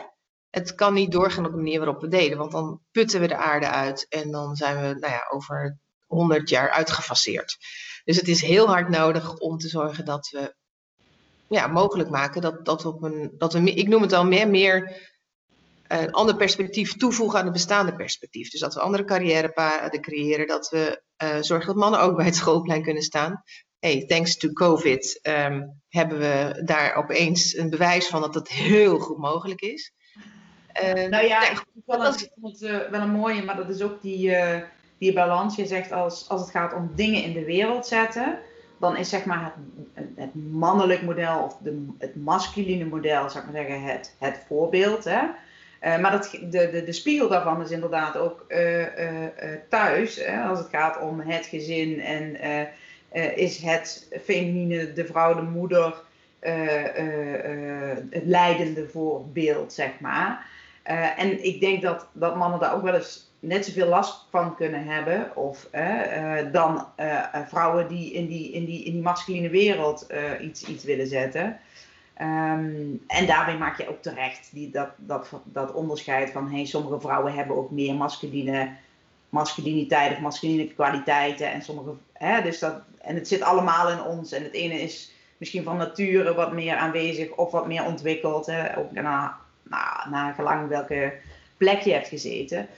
Het 0.51 0.75
kan 0.75 0.95
niet 0.95 1.13
doorgaan 1.13 1.45
op 1.45 1.51
de 1.51 1.57
manier 1.57 1.79
waarop 1.79 2.01
we 2.01 2.09
deden, 2.09 2.39
want 2.39 2.53
dan 2.53 2.81
putten 2.91 3.21
we 3.21 3.29
de 3.29 3.37
aarde 3.37 3.69
uit 3.69 4.07
en 4.09 4.31
dan 4.31 4.57
zijn 4.57 4.77
we 4.77 4.99
nou 4.99 5.13
ja, 5.13 5.27
over 5.31 5.79
100 6.07 6.49
jaar 6.49 6.71
uitgefaseerd. 6.71 7.57
Dus 8.05 8.17
het 8.17 8.29
is 8.29 8.41
heel 8.41 8.67
hard 8.67 8.89
nodig 8.89 9.39
om 9.39 9.59
te 9.59 9.69
zorgen 9.69 10.05
dat 10.05 10.29
we 10.29 10.55
ja, 11.49 11.67
mogelijk 11.67 12.11
maken 12.11 12.41
dat, 12.41 12.65
dat, 12.65 12.85
op 12.85 13.03
een, 13.03 13.35
dat 13.39 13.53
we, 13.53 13.61
ik 13.61 13.89
noem 13.89 14.03
het 14.03 14.13
al 14.13 14.27
meer, 14.27 14.49
meer 14.49 15.01
een 15.89 16.13
ander 16.13 16.37
perspectief 16.37 16.97
toevoegen 16.97 17.39
aan 17.39 17.45
het 17.45 17.53
bestaande 17.53 17.97
perspectief. 17.97 18.51
Dus 18.51 18.61
dat 18.61 18.75
we 18.75 18.81
andere 18.81 19.05
carrièrepaden 19.05 20.01
creëren, 20.01 20.47
dat 20.47 20.69
we 20.69 21.03
uh, 21.23 21.37
zorgen 21.41 21.67
dat 21.67 21.77
mannen 21.77 22.01
ook 22.01 22.17
bij 22.17 22.25
het 22.25 22.37
schoolplein 22.37 22.83
kunnen 22.83 23.03
staan. 23.03 23.43
hey, 23.79 24.05
thanks 24.07 24.37
to 24.37 24.53
COVID 24.53 25.19
ehm, 25.23 25.63
hebben 25.89 26.19
we 26.19 26.63
daar 26.65 26.95
opeens 26.95 27.57
een 27.57 27.71
bewijs 27.71 28.07
van 28.07 28.21
dat 28.21 28.35
het 28.35 28.49
heel 28.49 28.99
goed 28.99 29.19
mogelijk 29.19 29.61
is. 29.61 29.93
Uh, 30.83 31.09
nou 31.09 31.27
ja, 31.27 31.51
ik 31.51 31.65
vond 31.87 32.61
het 32.61 32.61
uh, 32.61 32.89
wel 32.91 33.01
een 33.01 33.11
mooie, 33.11 33.43
maar 33.45 33.57
dat 33.57 33.69
is 33.69 33.83
ook 33.83 34.03
die, 34.03 34.29
uh, 34.29 34.63
die 34.99 35.13
balans. 35.13 35.57
Je 35.57 35.67
zegt 35.67 35.93
als, 35.93 36.29
als 36.29 36.41
het 36.41 36.51
gaat 36.51 36.75
om 36.75 36.91
dingen 36.95 37.23
in 37.23 37.33
de 37.33 37.45
wereld 37.45 37.87
zetten, 37.87 38.39
dan 38.79 38.97
is 38.97 39.09
zeg 39.09 39.25
maar 39.25 39.53
het, 39.93 40.07
het 40.17 40.51
mannelijk 40.51 41.03
model 41.03 41.39
of 41.39 41.57
de, 41.61 41.87
het 41.99 42.17
masculine 42.17 42.85
model, 42.85 43.31
zou 43.31 43.45
ik 43.45 43.53
maar 43.53 43.63
zeggen, 43.63 43.83
het, 43.83 44.17
het 44.19 44.41
voorbeeld. 44.49 45.05
Hè? 45.05 45.21
Uh, 45.83 45.99
maar 45.99 46.11
dat, 46.11 46.31
de, 46.31 46.71
de, 46.71 46.85
de 46.85 46.93
spiegel 46.93 47.29
daarvan 47.29 47.63
is 47.63 47.71
inderdaad 47.71 48.17
ook 48.17 48.45
uh, 48.49 48.81
uh, 48.81 48.87
thuis, 49.69 50.17
hè, 50.17 50.43
als 50.43 50.59
het 50.59 50.69
gaat 50.69 51.01
om 51.01 51.21
het 51.21 51.47
gezin 51.47 52.01
en 52.01 52.37
is 53.35 53.63
het 53.63 54.09
feminine, 54.25 54.93
de 54.93 55.07
vrouw, 55.07 55.35
de 55.35 55.43
moeder, 55.43 55.95
het 58.11 58.25
leidende 58.25 58.89
voorbeeld, 58.89 59.73
zeg 59.73 60.01
maar. 60.01 60.47
en 61.17 61.45
ik 61.45 61.61
denk 61.61 61.83
dat, 61.83 62.07
dat 62.13 62.37
mannen 62.37 62.61
daar 62.61 62.75
ook 62.75 62.83
wel 62.83 62.95
eens 62.95 63.26
net 63.41 63.65
zoveel 63.65 63.89
last 63.89 64.27
van 64.31 64.57
kunnen 64.57 64.85
hebben 64.85 65.37
of, 65.37 65.69
dan 66.53 66.87
vrouwen 67.49 67.89
die 67.89 68.13
in 68.13 68.27
die, 68.27 68.53
in 68.53 68.65
die, 68.65 68.85
in 68.85 68.93
die 68.93 69.03
masculine 69.03 69.49
wereld 69.49 70.07
iets, 70.41 70.65
iets 70.65 70.85
willen 70.85 71.07
zetten. 71.07 71.61
Um, 72.21 73.03
en 73.07 73.27
daarbij 73.27 73.57
maak 73.57 73.79
je 73.79 73.89
ook 73.89 74.03
terecht 74.03 74.49
die, 74.53 74.71
dat, 74.71 74.89
dat, 74.97 75.29
dat 75.45 75.73
onderscheid 75.73 76.31
van 76.31 76.51
hey, 76.51 76.65
sommige 76.65 77.01
vrouwen 77.01 77.35
hebben 77.35 77.57
ook 77.57 77.71
meer 77.71 77.95
masculine, 77.95 78.71
masculiniteit 79.29 80.13
of 80.13 80.21
masculine 80.21 80.75
kwaliteiten. 80.75 81.53
En 81.53 81.63
sommige, 81.63 81.91
hè, 82.13 82.43
dus 82.43 82.59
dat, 82.59 82.75
en 83.01 83.15
het 83.15 83.29
zit 83.29 83.43
allemaal 83.43 83.91
in 83.91 84.03
ons. 84.03 84.33
En 84.33 84.43
het 84.43 84.53
ene 84.53 84.81
is 84.81 85.13
misschien 85.37 85.63
van 85.63 85.77
nature 85.77 86.35
wat 86.35 86.53
meer 86.53 86.77
aanwezig 86.77 87.31
of 87.31 87.51
wat 87.51 87.67
meer 87.67 87.85
ontwikkeld. 87.85 88.47
Hè, 88.47 88.79
ook 88.79 88.93
na, 88.93 89.37
na, 89.63 90.07
na 90.11 90.33
gelang 90.33 90.69
welke 90.69 91.13
plek 91.57 91.81
je 91.81 91.93
hebt 91.93 92.09
gezeten. 92.09 92.69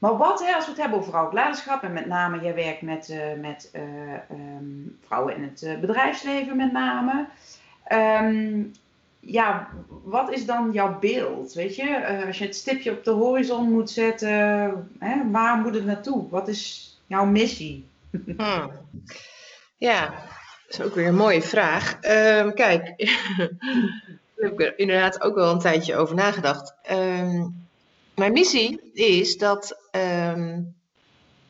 Maar 0.00 0.16
wat, 0.16 0.46
hè, 0.46 0.54
als 0.54 0.64
we 0.64 0.70
het 0.70 0.80
hebben 0.80 0.98
over 0.98 1.10
vrouwelijk 1.10 1.42
leiderschap 1.42 1.82
en 1.82 1.92
met 1.92 2.06
name 2.06 2.40
jij 2.40 2.54
werkt 2.54 2.82
met, 2.82 3.08
uh, 3.08 3.40
met 3.40 3.70
uh, 3.74 3.82
um, 4.30 4.98
vrouwen 5.06 5.36
in 5.36 5.42
het 5.42 5.62
uh, 5.62 5.78
bedrijfsleven 5.78 6.56
met 6.56 6.72
name. 6.72 7.26
Um, 7.92 8.72
ja, 9.20 9.68
wat 10.02 10.30
is 10.32 10.46
dan 10.46 10.70
jouw 10.72 10.98
beeld? 10.98 11.52
Weet 11.52 11.76
je, 11.76 12.24
als 12.26 12.38
je 12.38 12.44
het 12.44 12.56
stipje 12.56 12.90
op 12.90 13.04
de 13.04 13.10
horizon 13.10 13.70
moet 13.72 13.90
zetten, 13.90 14.28
hè, 14.98 15.30
waar 15.30 15.56
moet 15.56 15.74
het 15.74 15.84
naartoe? 15.84 16.28
Wat 16.28 16.48
is 16.48 16.94
jouw 17.06 17.24
missie? 17.24 17.88
Hmm. 18.36 18.70
Ja, 19.76 20.06
dat 20.66 20.78
is 20.78 20.80
ook 20.80 20.94
weer 20.94 21.06
een 21.06 21.14
mooie 21.14 21.42
vraag. 21.42 21.92
Um, 21.92 22.54
kijk, 22.54 22.84
daar 24.36 24.50
heb 24.50 24.52
ik 24.52 24.60
er 24.60 24.78
inderdaad 24.78 25.20
ook 25.20 25.34
wel 25.34 25.50
een 25.50 25.58
tijdje 25.58 25.96
over 25.96 26.14
nagedacht. 26.14 26.74
Um, 26.90 27.68
mijn 28.20 28.32
missie 28.32 28.90
is 28.92 29.36
dat 29.36 29.78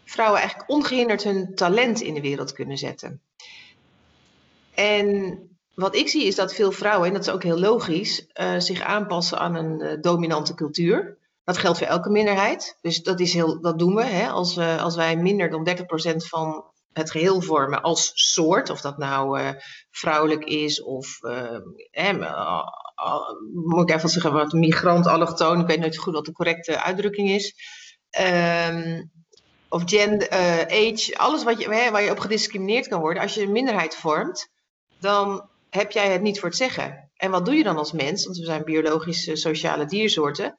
vrouwen 0.04 0.40
eigenlijk 0.40 0.70
ongehinderd 0.70 1.22
hun 1.22 1.54
talent 1.54 2.00
in 2.00 2.14
de 2.14 2.20
wereld 2.20 2.52
kunnen 2.52 2.78
zetten. 2.78 3.20
En 4.74 5.38
wat 5.74 5.94
ik 5.94 6.08
zie 6.08 6.24
is 6.24 6.34
dat 6.34 6.54
veel 6.54 6.72
vrouwen, 6.72 7.06
en 7.06 7.12
dat 7.12 7.26
is 7.26 7.32
ook 7.32 7.42
heel 7.42 7.58
logisch, 7.58 8.26
uh, 8.34 8.58
zich 8.58 8.80
aanpassen 8.80 9.38
aan 9.38 9.54
een 9.54 9.80
uh, 9.80 10.00
dominante 10.00 10.54
cultuur. 10.54 11.18
Dat 11.44 11.58
geldt 11.58 11.78
voor 11.78 11.86
elke 11.86 12.10
minderheid. 12.10 12.78
Dus 12.80 13.02
dat, 13.02 13.20
is 13.20 13.32
heel, 13.32 13.60
dat 13.60 13.78
doen 13.78 13.94
we. 13.94 14.04
Hè? 14.04 14.28
Als, 14.28 14.54
we, 14.54 14.78
als 14.80 14.96
wij 14.96 15.16
minder 15.16 15.50
dan 15.50 15.68
30% 15.68 16.16
van 16.16 16.64
het 16.92 17.10
geheel 17.10 17.40
vormen 17.40 17.82
als 17.82 18.12
soort, 18.14 18.70
of 18.70 18.80
dat 18.80 18.98
nou 18.98 19.40
uh, 19.40 19.50
vrouwelijk 19.90 20.44
is 20.44 20.82
of, 20.82 21.18
moet 23.52 23.90
ik 23.90 23.96
even 23.96 24.08
zeggen, 24.08 24.32
wat 24.32 24.52
migrant, 24.52 25.06
allochtoon, 25.06 25.60
ik 25.60 25.66
weet 25.66 25.80
niet 25.80 25.98
goed 25.98 26.14
wat 26.14 26.24
de 26.24 26.32
correcte 26.32 26.82
uitdrukking 26.82 27.30
is. 27.30 27.54
Um, 28.20 29.10
of 29.68 29.82
gender, 29.86 30.30
age, 30.70 31.14
alles 31.16 31.44
wat 31.44 31.60
je, 31.60 31.68
waar 31.68 32.02
je 32.02 32.10
op 32.10 32.18
gediscrimineerd 32.18 32.88
kan 32.88 33.00
worden. 33.00 33.22
Als 33.22 33.34
je 33.34 33.42
een 33.42 33.52
minderheid 33.52 33.96
vormt, 33.96 34.48
dan 35.00 35.48
heb 35.70 35.90
jij 35.90 36.12
het 36.12 36.22
niet 36.22 36.40
voor 36.40 36.48
het 36.48 36.58
zeggen. 36.58 37.10
En 37.16 37.30
wat 37.30 37.44
doe 37.44 37.54
je 37.54 37.62
dan 37.62 37.76
als 37.76 37.92
mens? 37.92 38.24
Want 38.24 38.36
we 38.36 38.44
zijn 38.44 38.64
biologische 38.64 39.36
sociale 39.36 39.84
diersoorten. 39.84 40.58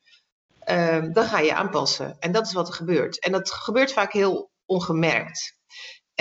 Um, 0.70 1.14
dan 1.14 1.26
ga 1.26 1.40
je 1.40 1.56
aanpassen. 1.56 2.16
En 2.20 2.32
dat 2.32 2.46
is 2.46 2.54
wat 2.54 2.68
er 2.68 2.74
gebeurt. 2.74 3.20
En 3.20 3.32
dat 3.32 3.52
gebeurt 3.52 3.94
vaak 3.94 4.14
heel 4.14 4.52
ongemerkt. 4.66 5.58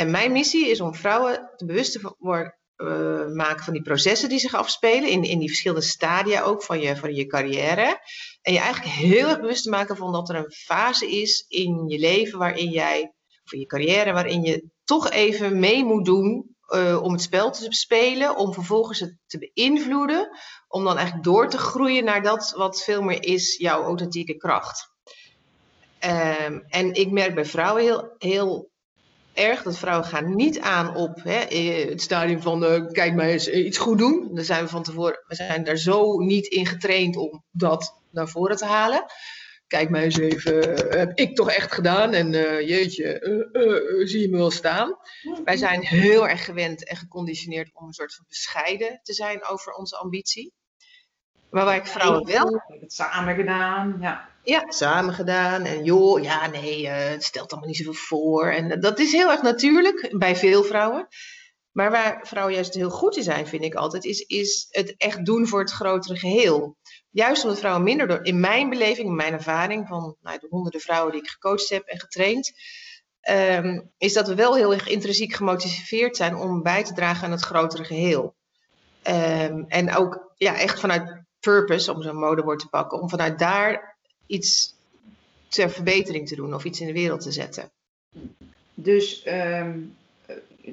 En 0.00 0.10
mijn 0.10 0.32
missie 0.32 0.68
is 0.68 0.80
om 0.80 0.94
vrouwen 0.94 1.50
te 1.56 1.64
bewust 1.64 1.92
te 1.92 2.54
uh, 2.76 3.34
maken 3.36 3.64
van 3.64 3.72
die 3.72 3.82
processen 3.82 4.28
die 4.28 4.38
zich 4.38 4.54
afspelen. 4.54 5.08
In, 5.08 5.22
in 5.24 5.38
die 5.38 5.48
verschillende 5.48 5.84
stadia 5.86 6.42
ook 6.42 6.62
van 6.62 6.80
je, 6.80 6.96
van 6.96 7.14
je 7.14 7.26
carrière. 7.26 8.00
En 8.42 8.52
je 8.52 8.58
eigenlijk 8.58 8.94
heel 8.94 9.28
erg 9.28 9.40
bewust 9.40 9.62
te 9.62 9.70
maken 9.70 9.96
van 9.96 10.12
dat 10.12 10.28
er 10.28 10.36
een 10.36 10.52
fase 10.52 11.10
is 11.10 11.44
in 11.48 11.88
je 11.88 11.98
leven 11.98 12.38
waarin 12.38 12.70
jij, 12.70 13.12
in 13.50 13.58
je 13.58 13.66
carrière, 13.66 14.12
waarin 14.12 14.42
je 14.42 14.64
toch 14.84 15.10
even 15.10 15.58
mee 15.58 15.84
moet 15.84 16.04
doen 16.04 16.56
uh, 16.68 17.02
om 17.02 17.12
het 17.12 17.22
spel 17.22 17.50
te 17.50 17.66
spelen, 17.68 18.36
om 18.36 18.54
vervolgens 18.54 19.00
het 19.00 19.16
te 19.26 19.50
beïnvloeden, 19.52 20.28
om 20.68 20.84
dan 20.84 20.96
eigenlijk 20.96 21.24
door 21.24 21.48
te 21.48 21.58
groeien 21.58 22.04
naar 22.04 22.22
dat 22.22 22.52
wat 22.56 22.82
veel 22.82 23.02
meer 23.02 23.24
is 23.24 23.56
jouw 23.56 23.82
authentieke 23.82 24.36
kracht. 24.36 24.88
Um, 26.04 26.64
en 26.68 26.94
ik 26.94 27.10
merk 27.10 27.34
bij 27.34 27.44
vrouwen 27.44 27.82
heel, 27.82 28.14
heel 28.18 28.70
erg 29.34 29.62
dat 29.62 29.78
vrouwen 29.78 30.06
gaan 30.06 30.36
niet 30.36 30.60
aan 30.60 30.96
op 30.96 31.22
hè, 31.22 31.38
eh, 31.38 31.88
het 31.88 32.02
stadium 32.02 32.42
van 32.42 32.64
uh, 32.64 32.86
kijk 32.86 33.14
maar 33.14 33.26
eens 33.26 33.48
iets 33.48 33.78
goed 33.78 33.98
doen. 33.98 34.30
Daar 34.34 34.44
zijn 34.44 34.64
we 34.64 34.70
van 34.70 34.82
tevoren, 34.82 35.24
we 35.26 35.34
zijn 35.34 35.64
daar 35.64 35.76
zo 35.76 36.18
niet 36.18 36.46
in 36.46 36.66
getraind 36.66 37.16
om 37.16 37.44
dat 37.50 37.94
naar 38.10 38.28
voren 38.28 38.56
te 38.56 38.64
halen 38.64 39.04
kijk 39.66 39.90
mij 39.90 40.04
eens 40.04 40.18
even, 40.18 40.58
heb 40.98 41.18
ik 41.18 41.36
toch 41.36 41.50
echt 41.50 41.72
gedaan? 41.72 42.12
En 42.12 42.30
jeetje, 42.66 43.20
zie 44.04 44.20
je 44.20 44.28
me 44.28 44.36
wel 44.36 44.50
staan? 44.50 44.96
Wij 45.44 45.56
zijn 45.56 45.82
heel 45.82 46.28
erg 46.28 46.44
gewend 46.44 46.88
en 46.88 46.96
geconditioneerd 46.96 47.70
om 47.72 47.86
een 47.86 47.92
soort 47.92 48.14
van 48.14 48.24
bescheiden 48.28 49.00
te 49.02 49.12
zijn 49.12 49.44
over 49.44 49.72
onze 49.72 49.96
ambitie. 49.96 50.52
Maar 51.50 51.64
waar 51.64 51.76
ik 51.76 51.86
vrouwen 51.86 52.26
wel... 52.26 52.62
Het 52.80 52.92
samen 52.92 53.34
gedaan, 53.34 53.96
ja. 54.00 54.28
Ja, 54.50 54.64
samen 54.68 55.14
gedaan. 55.14 55.64
En 55.64 55.84
joh, 55.84 56.22
ja 56.22 56.46
nee, 56.46 56.88
het 56.88 57.24
stelt 57.24 57.50
allemaal 57.50 57.68
niet 57.68 57.78
zoveel 57.78 57.92
voor. 57.92 58.46
En 58.46 58.80
dat 58.80 58.98
is 58.98 59.12
heel 59.12 59.30
erg 59.30 59.42
natuurlijk 59.42 60.14
bij 60.18 60.36
veel 60.36 60.62
vrouwen. 60.62 61.08
Maar 61.72 61.90
waar 61.90 62.20
vrouwen 62.22 62.54
juist 62.54 62.74
heel 62.74 62.90
goed 62.90 63.16
in 63.16 63.22
zijn, 63.22 63.46
vind 63.46 63.62
ik 63.62 63.74
altijd, 63.74 64.04
is, 64.04 64.20
is 64.20 64.66
het 64.70 64.94
echt 64.96 65.24
doen 65.24 65.46
voor 65.46 65.60
het 65.60 65.70
grotere 65.70 66.16
geheel 66.16 66.76
juist 67.10 67.42
omdat 67.42 67.58
vrouwen 67.58 67.82
minder 67.82 68.24
in 68.24 68.40
mijn 68.40 68.68
beleving, 68.68 69.08
in 69.08 69.14
mijn 69.14 69.32
ervaring 69.32 69.88
van 69.88 70.16
nou, 70.20 70.38
de 70.38 70.46
honderden 70.50 70.80
vrouwen 70.80 71.12
die 71.12 71.22
ik 71.22 71.28
gecoacht 71.28 71.68
heb 71.68 71.86
en 71.86 72.00
getraind, 72.00 72.52
um, 73.30 73.92
is 73.98 74.12
dat 74.12 74.28
we 74.28 74.34
wel 74.34 74.54
heel 74.54 74.72
erg 74.72 74.88
intrinsiek 74.88 75.34
gemotiveerd 75.34 76.16
zijn 76.16 76.36
om 76.36 76.62
bij 76.62 76.84
te 76.84 76.92
dragen 76.92 77.24
aan 77.24 77.30
het 77.30 77.44
grotere 77.44 77.84
geheel. 77.84 78.36
Um, 79.08 79.64
en 79.68 79.94
ook 79.94 80.32
ja, 80.36 80.54
echt 80.54 80.80
vanuit 80.80 81.24
purpose, 81.40 81.92
om 81.92 82.02
zo'n 82.02 82.16
modewoord 82.16 82.58
te 82.58 82.68
pakken, 82.68 83.00
om 83.00 83.08
vanuit 83.08 83.38
daar 83.38 83.89
iets 84.30 84.74
ter 85.48 85.70
verbetering 85.70 86.28
te 86.28 86.36
doen 86.36 86.54
of 86.54 86.64
iets 86.64 86.80
in 86.80 86.86
de 86.86 86.92
wereld 86.92 87.20
te 87.20 87.32
zetten. 87.32 87.70
Dus 88.74 89.26
um, 89.26 89.96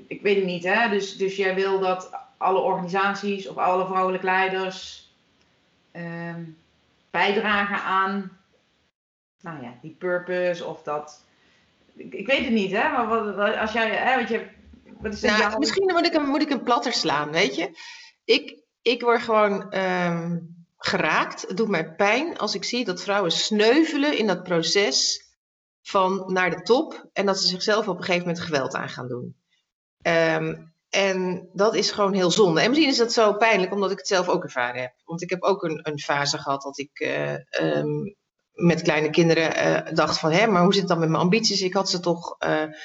ik 0.07 0.21
weet 0.21 0.35
het 0.35 0.45
niet, 0.45 0.63
hè? 0.63 0.89
Dus, 0.89 1.17
dus 1.17 1.35
jij 1.35 1.55
wil 1.55 1.79
dat 1.79 2.09
alle 2.37 2.59
organisaties 2.59 3.47
of 3.47 3.57
alle 3.57 3.85
vrouwelijke 3.85 4.25
leiders 4.25 5.07
Ehm, 5.97 6.43
bijdragen 7.11 7.81
aan 7.81 8.37
nou 9.41 9.61
ja, 9.63 9.77
die 9.81 9.95
purpose 9.99 10.65
of 10.65 10.83
dat. 10.83 11.25
Ik, 11.95 12.13
ik 12.13 12.27
weet 12.27 12.43
het 12.43 12.53
niet, 12.53 12.71
hè? 12.71 12.91
Maar 12.91 13.07
wat, 13.07 13.55
als 13.55 13.71
jij, 13.71 13.89
hè, 13.89 14.15
want 14.15 14.29
je, 14.29 14.47
wat 14.99 15.13
is 15.13 15.21
nou, 15.21 15.39
jouw... 15.39 15.57
Misschien 15.57 15.93
moet 15.93 16.05
ik, 16.05 16.13
een, 16.13 16.25
moet 16.25 16.41
ik 16.41 16.49
een 16.49 16.63
platter 16.63 16.93
slaan, 16.93 17.31
weet 17.31 17.55
je? 17.55 17.69
Ik, 18.23 18.63
ik 18.81 19.01
word 19.01 19.21
gewoon 19.21 19.77
um, 19.77 20.56
geraakt. 20.77 21.41
Het 21.47 21.57
doet 21.57 21.67
mij 21.67 21.95
pijn 21.95 22.37
als 22.37 22.55
ik 22.55 22.63
zie 22.63 22.85
dat 22.85 23.01
vrouwen 23.01 23.31
sneuvelen 23.31 24.17
in 24.17 24.27
dat 24.27 24.43
proces 24.43 25.25
van 25.81 26.23
naar 26.27 26.49
de 26.49 26.61
top 26.61 27.09
en 27.13 27.25
dat 27.25 27.39
ze 27.39 27.47
zichzelf 27.47 27.87
op 27.87 27.97
een 27.97 28.03
gegeven 28.03 28.27
moment 28.27 28.45
geweld 28.45 28.75
aan 28.75 28.89
gaan 28.89 29.07
doen. 29.07 29.35
Um, 30.01 30.75
en 30.89 31.49
dat 31.53 31.75
is 31.75 31.91
gewoon 31.91 32.13
heel 32.13 32.31
zonde. 32.31 32.61
En 32.61 32.69
misschien 32.69 32.89
is 32.89 32.97
dat 32.97 33.13
zo 33.13 33.33
pijnlijk 33.33 33.73
omdat 33.73 33.91
ik 33.91 33.97
het 33.97 34.07
zelf 34.07 34.27
ook 34.27 34.43
ervaren 34.43 34.81
heb. 34.81 34.93
Want 35.05 35.21
ik 35.21 35.29
heb 35.29 35.43
ook 35.43 35.63
een, 35.63 35.79
een 35.83 35.99
fase 35.99 36.37
gehad 36.37 36.61
dat 36.61 36.77
ik 36.77 36.99
uh, 36.99 37.33
um, 37.61 38.15
met 38.51 38.81
kleine 38.81 39.09
kinderen 39.09 39.67
uh, 39.67 39.93
dacht 39.93 40.19
van... 40.19 40.31
hé, 40.31 40.47
maar 40.47 40.63
hoe 40.63 40.73
zit 40.73 40.81
het 40.81 40.91
dan 40.91 40.99
met 40.99 41.09
mijn 41.09 41.21
ambities? 41.21 41.61
Ik 41.61 41.73
had 41.73 41.89
ze 41.89 41.99
toch 41.99 42.37
ik 42.39 42.75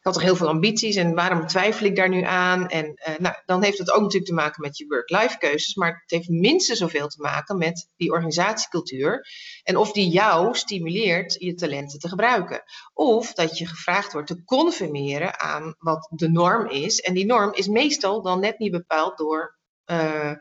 had 0.00 0.12
toch 0.12 0.22
heel 0.22 0.36
veel 0.36 0.48
ambities 0.48 0.96
en 0.96 1.14
waarom 1.14 1.46
twijfel 1.46 1.86
ik 1.86 1.96
daar 1.96 2.08
nu 2.08 2.22
aan? 2.22 2.68
En 2.68 2.86
uh, 3.08 3.18
nou, 3.18 3.34
dan 3.44 3.62
heeft 3.62 3.78
het 3.78 3.90
ook 3.90 4.00
natuurlijk 4.00 4.30
te 4.30 4.34
maken 4.34 4.62
met 4.62 4.78
je 4.78 4.86
work-life 4.86 5.38
keuzes, 5.38 5.74
maar 5.74 6.00
het 6.02 6.10
heeft 6.10 6.28
minstens 6.28 6.78
zoveel 6.78 7.08
te 7.08 7.20
maken 7.20 7.58
met 7.58 7.88
die 7.96 8.10
organisatiecultuur 8.10 9.26
en 9.62 9.76
of 9.76 9.92
die 9.92 10.10
jou 10.10 10.54
stimuleert 10.54 11.36
je 11.38 11.54
talenten 11.54 11.98
te 11.98 12.08
gebruiken. 12.08 12.62
Of 12.92 13.32
dat 13.32 13.58
je 13.58 13.66
gevraagd 13.66 14.12
wordt 14.12 14.28
te 14.28 14.44
conformeren 14.44 15.40
aan 15.40 15.74
wat 15.78 16.08
de 16.10 16.30
norm 16.30 16.68
is. 16.68 17.00
En 17.00 17.14
die 17.14 17.26
norm 17.26 17.54
is 17.54 17.66
meestal 17.66 18.22
dan 18.22 18.40
net 18.40 18.58
niet 18.58 18.72
bepaald 18.72 19.18
door 19.18 19.58
uh, 19.86 20.32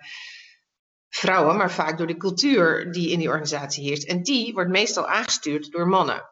vrouwen, 1.10 1.56
maar 1.56 1.72
vaak 1.72 1.98
door 1.98 2.08
de 2.08 2.18
cultuur 2.18 2.92
die 2.92 3.10
in 3.10 3.20
die 3.20 3.28
organisatie 3.28 3.84
heerst. 3.84 4.08
En 4.08 4.24
die 4.24 4.54
wordt 4.54 4.70
meestal 4.70 5.08
aangestuurd 5.08 5.72
door 5.72 5.88
mannen 5.88 6.30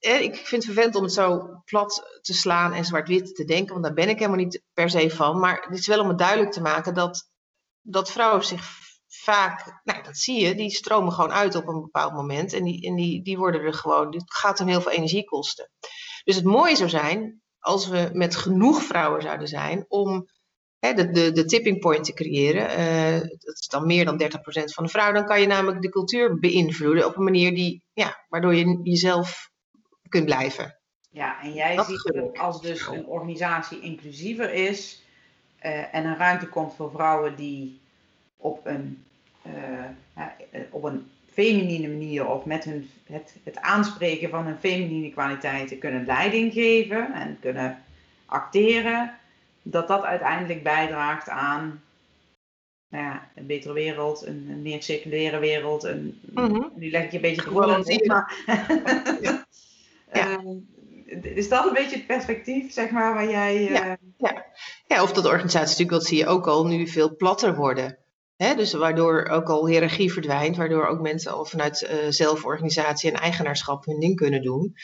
ik 0.00 0.34
vind 0.34 0.50
het 0.50 0.64
vervelend 0.64 0.94
om 0.94 1.02
het 1.02 1.12
zo 1.12 1.48
plat 1.64 2.18
te 2.20 2.34
slaan 2.34 2.72
en 2.72 2.84
zwart-wit 2.84 3.34
te 3.34 3.44
denken, 3.44 3.72
want 3.72 3.84
daar 3.84 3.94
ben 3.94 4.08
ik 4.08 4.18
helemaal 4.18 4.44
niet 4.44 4.62
per 4.72 4.90
se 4.90 5.10
van. 5.10 5.38
Maar 5.38 5.66
het 5.68 5.78
is 5.78 5.86
wel 5.86 6.00
om 6.00 6.08
het 6.08 6.18
duidelijk 6.18 6.52
te 6.52 6.60
maken 6.60 6.94
dat, 6.94 7.30
dat 7.80 8.10
vrouwen 8.10 8.44
zich 8.44 8.68
vaak, 9.06 9.80
nou 9.84 10.02
dat 10.02 10.16
zie 10.16 10.40
je, 10.40 10.54
die 10.54 10.70
stromen 10.70 11.12
gewoon 11.12 11.32
uit 11.32 11.54
op 11.54 11.68
een 11.68 11.80
bepaald 11.80 12.12
moment 12.12 12.52
en 12.52 12.64
die, 12.64 12.86
en 12.86 12.94
die, 12.94 13.22
die 13.22 13.38
worden 13.38 13.60
er 13.60 13.74
gewoon, 13.74 14.10
dit 14.10 14.22
gaat 14.26 14.58
hem 14.58 14.68
heel 14.68 14.80
veel 14.80 14.92
energie 14.92 15.24
kosten. 15.24 15.70
Dus 16.24 16.36
het 16.36 16.44
mooie 16.44 16.76
zou 16.76 16.88
zijn 16.88 17.42
als 17.58 17.88
we 17.88 18.10
met 18.12 18.36
genoeg 18.36 18.82
vrouwen 18.82 19.22
zouden 19.22 19.48
zijn 19.48 19.84
om 19.88 20.26
de, 20.78 21.10
de, 21.10 21.32
de 21.32 21.44
tipping 21.44 21.78
point 21.78 22.04
te 22.04 22.12
creëren. 22.12 22.80
Uh, 22.80 23.20
dat 23.20 23.58
is 23.58 23.66
dan 23.66 23.86
meer 23.86 24.04
dan 24.04 24.22
30% 24.22 24.24
van 24.64 24.84
de 24.84 24.90
vrouwen. 24.90 25.16
Dan 25.16 25.26
kan 25.26 25.40
je 25.40 25.46
namelijk 25.46 25.82
de 25.82 25.88
cultuur 25.88 26.38
beïnvloeden 26.38 27.06
op 27.06 27.16
een 27.16 27.24
manier 27.24 27.54
die, 27.54 27.84
ja, 27.92 28.24
waardoor 28.28 28.54
je 28.54 28.80
jezelf 28.82 29.49
kunt 30.10 30.24
blijven. 30.24 30.76
Ja, 31.10 31.42
en 31.42 31.52
jij 31.52 31.82
ziet 31.82 32.10
dat 32.14 32.38
als 32.38 32.62
dus 32.62 32.86
een 32.86 33.06
organisatie 33.06 33.80
inclusiever 33.80 34.52
is 34.52 35.02
uh, 35.64 35.94
en 35.94 36.04
een 36.04 36.16
ruimte 36.16 36.48
komt 36.48 36.74
voor 36.74 36.90
vrouwen 36.90 37.36
die 37.36 37.80
op 38.36 38.66
een, 38.66 39.04
uh, 39.46 40.24
op 40.70 40.82
een 40.82 41.10
feminine 41.32 41.88
manier 41.88 42.26
of 42.26 42.44
met 42.44 42.64
hun, 42.64 42.90
het, 43.06 43.36
het 43.44 43.56
aanspreken 43.56 44.30
van 44.30 44.44
hun 44.44 44.58
feminine 44.58 45.10
kwaliteiten 45.10 45.78
kunnen 45.78 46.06
leiding 46.06 46.52
geven 46.52 47.12
en 47.12 47.38
kunnen 47.40 47.82
acteren, 48.26 49.14
dat 49.62 49.88
dat 49.88 50.02
uiteindelijk 50.02 50.62
bijdraagt 50.62 51.28
aan 51.28 51.82
nou 52.88 53.04
ja, 53.04 53.30
een 53.34 53.46
betere 53.46 53.72
wereld, 53.72 54.26
een, 54.26 54.46
een 54.50 54.62
meer 54.62 54.82
circulaire 54.82 55.38
wereld. 55.38 55.84
Een, 55.84 56.20
mm 56.34 56.72
Nu 56.74 56.90
leg 56.90 57.04
ik 57.04 57.10
je 57.10 57.16
een 57.16 57.22
beetje 57.22 57.42
gewoon 57.42 57.84
maar 58.06 58.34
ja. 59.20 59.46
Ehm, 60.10 60.58
is 61.22 61.48
dat 61.48 61.66
een 61.66 61.72
beetje 61.72 61.96
het 61.96 62.06
perspectief, 62.06 62.72
zeg 62.72 62.90
maar, 62.90 63.14
waar 63.14 63.30
jij... 63.30 63.62
Ja, 63.62 63.90
eh, 63.90 63.96
ja. 64.16 64.46
ja 64.86 65.02
of 65.02 65.12
dat 65.12 65.26
organisaties 65.26 65.78
natuurlijk, 65.78 65.98
dat 65.98 66.06
zie 66.06 66.18
je 66.18 66.26
ook 66.26 66.46
al, 66.46 66.66
nu 66.66 66.86
veel 66.86 67.16
platter 67.16 67.54
worden. 67.54 67.98
Hè? 68.36 68.54
Dus 68.54 68.72
waardoor 68.72 69.28
ook 69.28 69.48
al 69.48 69.66
hiërarchie 69.66 70.12
verdwijnt, 70.12 70.56
waardoor 70.56 70.86
ook 70.86 71.00
mensen 71.00 71.32
al 71.32 71.44
vanuit 71.44 71.82
uh, 71.82 71.90
zelforganisatie 72.08 73.10
en 73.10 73.20
eigenaarschap 73.20 73.84
hun 73.84 74.00
ding 74.00 74.16
kunnen 74.16 74.42
doen. 74.42 74.74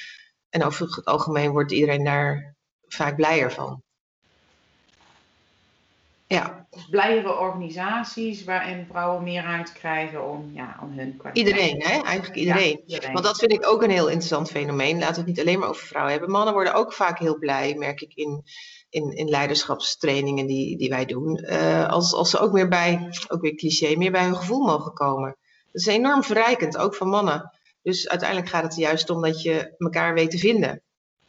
En 0.49 0.65
over 0.65 0.87
het 0.87 1.05
algemeen 1.05 1.51
wordt 1.51 1.73
iedereen 1.73 2.05
daar 2.05 2.57
vaak 2.87 3.17
blijer 3.17 3.53
van. 3.53 3.83
Ja. 6.29 6.67
Dus 6.71 6.89
blijere 6.89 7.39
organisaties 7.39 8.45
waarin 8.45 8.87
vrouwen 8.91 9.23
meer 9.23 9.43
ruimte 9.43 9.73
krijgen 9.73 10.31
om, 10.31 10.51
ja, 10.55 10.79
om 10.83 10.99
hun 10.99 11.17
kwaliteit. 11.17 11.47
Iedereen, 11.47 11.83
hè? 11.83 12.03
eigenlijk 12.03 12.37
iedereen. 12.37 12.83
Want 13.13 13.25
dat 13.25 13.39
vind 13.39 13.53
ik 13.53 13.67
ook 13.67 13.83
een 13.83 13.91
heel 13.91 14.09
interessant 14.09 14.51
fenomeen. 14.51 14.99
Laten 14.99 15.15
we 15.15 15.19
het 15.19 15.27
niet 15.27 15.41
alleen 15.41 15.59
maar 15.59 15.69
over 15.69 15.87
vrouwen 15.87 16.13
hebben. 16.13 16.31
Mannen 16.31 16.55
worden 16.55 16.75
ook 16.75 16.93
vaak 16.93 17.19
heel 17.19 17.39
blij, 17.39 17.75
merk 17.75 18.01
ik 18.01 18.15
in, 18.15 18.43
in, 18.91 19.17
in 19.17 19.29
leiderschapstrainingen 19.29 20.47
die, 20.47 20.79
die 20.79 20.89
wij 20.89 21.05
doen. 21.05 21.45
Uh, 21.45 21.89
als, 21.89 22.15
als 22.15 22.31
ze 22.31 22.39
ook 22.39 22.53
meer 22.53 22.69
bij, 22.69 23.09
ook 23.29 23.41
weer 23.41 23.55
cliché, 23.55 23.97
meer 23.97 24.13
bij 24.13 24.25
hun 24.25 24.37
gevoel 24.37 24.67
mogen 24.67 24.93
komen. 24.93 25.37
Dat 25.73 25.81
is 25.81 25.87
enorm 25.87 26.23
verrijkend, 26.23 26.77
ook 26.77 26.95
van 26.95 27.09
mannen. 27.09 27.51
Dus 27.83 28.09
uiteindelijk 28.09 28.51
gaat 28.51 28.63
het 28.63 28.73
er 28.73 28.79
juist 28.79 29.11
om 29.11 29.23
dat 29.23 29.43
je 29.43 29.75
elkaar 29.79 30.15
weet 30.15 30.31
te 30.31 30.39
vinden. 30.39 30.71
Het 30.71 30.81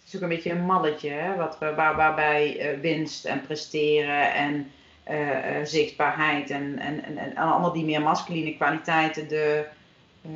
is 0.08 0.16
ook 0.16 0.22
een 0.22 0.36
beetje 0.36 0.52
een 0.52 0.66
malletje, 0.66 1.10
hè? 1.10 1.36
Wat 1.36 1.58
we, 1.60 1.74
waar, 1.76 1.96
waarbij 1.96 2.74
uh, 2.76 2.82
winst 2.82 3.26
en 3.26 3.42
presteren 3.42 4.34
en 4.34 4.72
uh, 5.12 5.66
zichtbaarheid 5.66 6.50
en, 6.50 6.80
en, 6.80 7.04
en, 7.04 7.18
en, 7.18 7.36
allemaal 7.36 7.74
die 7.74 7.86
meer 7.86 8.02
masculine 8.02 8.56
kwaliteiten 8.56 9.28
de, 9.28 9.66
uh, 10.22 10.32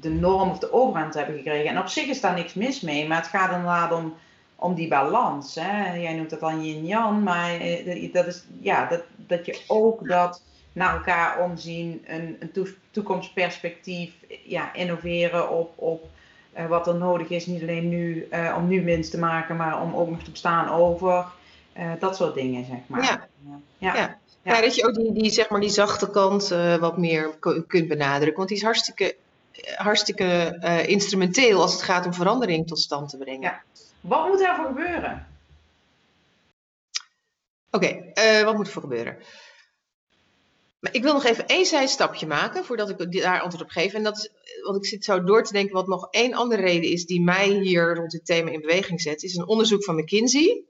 de 0.00 0.10
norm 0.10 0.50
of 0.50 0.58
de 0.58 0.72
overhand 0.72 1.14
hebben 1.14 1.36
gekregen. 1.36 1.70
En 1.70 1.78
op 1.78 1.88
zich 1.88 2.06
is 2.06 2.20
daar 2.20 2.34
niks 2.34 2.54
mis 2.54 2.80
mee, 2.80 3.08
maar 3.08 3.16
het 3.16 3.26
gaat 3.26 3.50
inderdaad 3.50 3.92
om, 3.92 4.14
om 4.56 4.74
die 4.74 4.88
balans. 4.88 5.54
Hè? 5.54 5.94
Jij 5.94 6.14
noemt 6.14 6.30
dat 6.30 6.40
dan 6.40 6.64
yin-yang, 6.64 7.24
maar 7.24 7.58
dat 8.12 8.26
is 8.26 8.44
ja, 8.60 8.86
dat, 8.86 9.02
dat 9.16 9.46
je 9.46 9.62
ook 9.66 10.08
dat 10.08 10.42
naar 10.72 10.94
elkaar 10.94 11.40
omzien, 11.40 12.04
een, 12.06 12.36
een 12.38 12.68
toekomstperspectief, 12.90 14.12
ja, 14.44 14.74
innoveren 14.74 15.50
op, 15.50 15.72
op 15.76 16.08
wat 16.68 16.86
er 16.86 16.94
nodig 16.94 17.28
is, 17.28 17.46
niet 17.46 17.62
alleen 17.62 17.88
nu 17.88 18.28
om 18.56 18.68
nu 18.68 18.84
winst 18.84 19.10
te 19.10 19.18
maken, 19.18 19.56
maar 19.56 19.82
om 19.82 19.94
ook 19.94 20.10
nog 20.10 20.22
te 20.22 20.30
bestaan 20.30 20.68
over. 20.68 21.26
Uh, 21.78 21.92
dat 21.98 22.16
soort 22.16 22.34
dingen, 22.34 22.64
zeg 22.64 22.78
maar. 22.86 23.02
Ja. 23.02 23.28
Ja. 23.78 23.94
ja. 23.94 24.18
ja. 24.42 24.60
dat 24.60 24.74
je 24.74 24.86
ook 24.86 24.94
die, 24.94 25.12
die, 25.12 25.30
zeg 25.30 25.48
maar, 25.48 25.60
die 25.60 25.70
zachte 25.70 26.10
kant 26.10 26.52
uh, 26.52 26.76
wat 26.76 26.98
meer 26.98 27.38
kunt 27.66 27.88
benadrukken. 27.88 28.36
Want 28.36 28.48
die 28.48 28.56
is 28.56 28.64
hartstikke, 28.64 29.16
hartstikke 29.76 30.58
uh, 30.60 30.88
instrumenteel 30.88 31.60
als 31.60 31.72
het 31.72 31.82
gaat 31.82 32.06
om 32.06 32.14
verandering 32.14 32.66
tot 32.66 32.78
stand 32.78 33.08
te 33.08 33.16
brengen. 33.16 33.40
Ja. 33.40 33.62
Wat 34.00 34.28
moet 34.28 34.38
daarvoor 34.38 34.66
gebeuren? 34.66 35.26
Oké, 37.70 38.02
okay, 38.12 38.44
wat 38.44 38.54
moet 38.54 38.66
er 38.66 38.72
voor 38.72 38.82
gebeuren? 38.82 39.16
Maar 40.84 40.94
ik 40.94 41.02
wil 41.02 41.12
nog 41.12 41.24
even 41.24 41.46
één 41.46 41.66
zijstapje 41.66 42.26
maken 42.26 42.64
voordat 42.64 42.90
ik 42.90 43.22
daar 43.22 43.40
antwoord 43.40 43.64
op 43.64 43.70
geef. 43.70 43.92
En 43.92 44.02
dat 44.02 44.16
is, 44.16 44.30
want 44.62 44.76
ik 44.76 44.86
zit 44.86 45.04
zo 45.04 45.24
door 45.24 45.42
te 45.42 45.52
denken, 45.52 45.74
wat 45.74 45.86
nog 45.86 46.08
één 46.10 46.34
andere 46.34 46.62
reden 46.62 46.90
is 46.90 47.06
die 47.06 47.22
mij 47.22 47.48
hier 47.48 47.94
rond 47.94 48.10
dit 48.10 48.26
thema 48.26 48.50
in 48.50 48.60
beweging 48.60 49.00
zet, 49.00 49.22
is 49.22 49.36
een 49.36 49.46
onderzoek 49.46 49.84
van 49.84 49.96
McKinsey. 49.96 50.64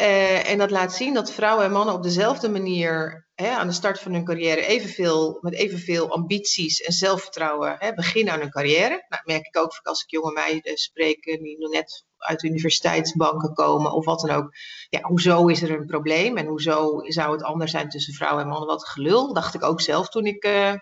Uh, 0.00 0.50
en 0.50 0.58
dat 0.58 0.70
laat 0.70 0.94
zien 0.94 1.14
dat 1.14 1.32
vrouwen 1.32 1.64
en 1.64 1.72
mannen 1.72 1.94
op 1.94 2.02
dezelfde 2.02 2.48
manier 2.48 3.26
hè, 3.34 3.50
aan 3.50 3.66
de 3.66 3.72
start 3.72 4.00
van 4.00 4.12
hun 4.12 4.24
carrière 4.24 4.66
evenveel, 4.66 5.38
met 5.40 5.54
evenveel 5.54 6.10
ambities 6.10 6.80
en 6.80 6.92
zelfvertrouwen 6.92 7.76
hè, 7.78 7.94
beginnen 7.94 8.32
aan 8.34 8.40
hun 8.40 8.50
carrière. 8.50 9.04
Nou, 9.08 9.22
merk 9.24 9.46
ik 9.46 9.58
ook 9.58 9.80
als 9.82 10.02
ik 10.02 10.10
jonge 10.10 10.32
meiden 10.32 10.76
spreek 10.76 11.24
die 11.24 11.58
nog 11.58 11.70
net 11.70 12.04
uit 12.18 12.42
universiteitsbanken 12.42 13.52
komen 13.52 13.92
of 13.92 14.04
wat 14.04 14.20
dan 14.20 14.36
ook. 14.36 14.54
Ja, 14.88 15.00
hoezo 15.02 15.46
is 15.46 15.62
er 15.62 15.70
een 15.70 15.86
probleem 15.86 16.36
en 16.36 16.46
hoezo 16.46 17.00
zou 17.02 17.32
het 17.32 17.42
anders 17.42 17.70
zijn 17.70 17.88
tussen 17.88 18.14
vrouwen 18.14 18.42
en 18.42 18.48
mannen? 18.48 18.68
Wat 18.68 18.88
gelul, 18.88 19.32
dacht 19.32 19.54
ik 19.54 19.64
ook 19.64 19.80
zelf 19.80 20.08
toen 20.08 20.26
ik 20.26 20.44
uh, 20.44 20.72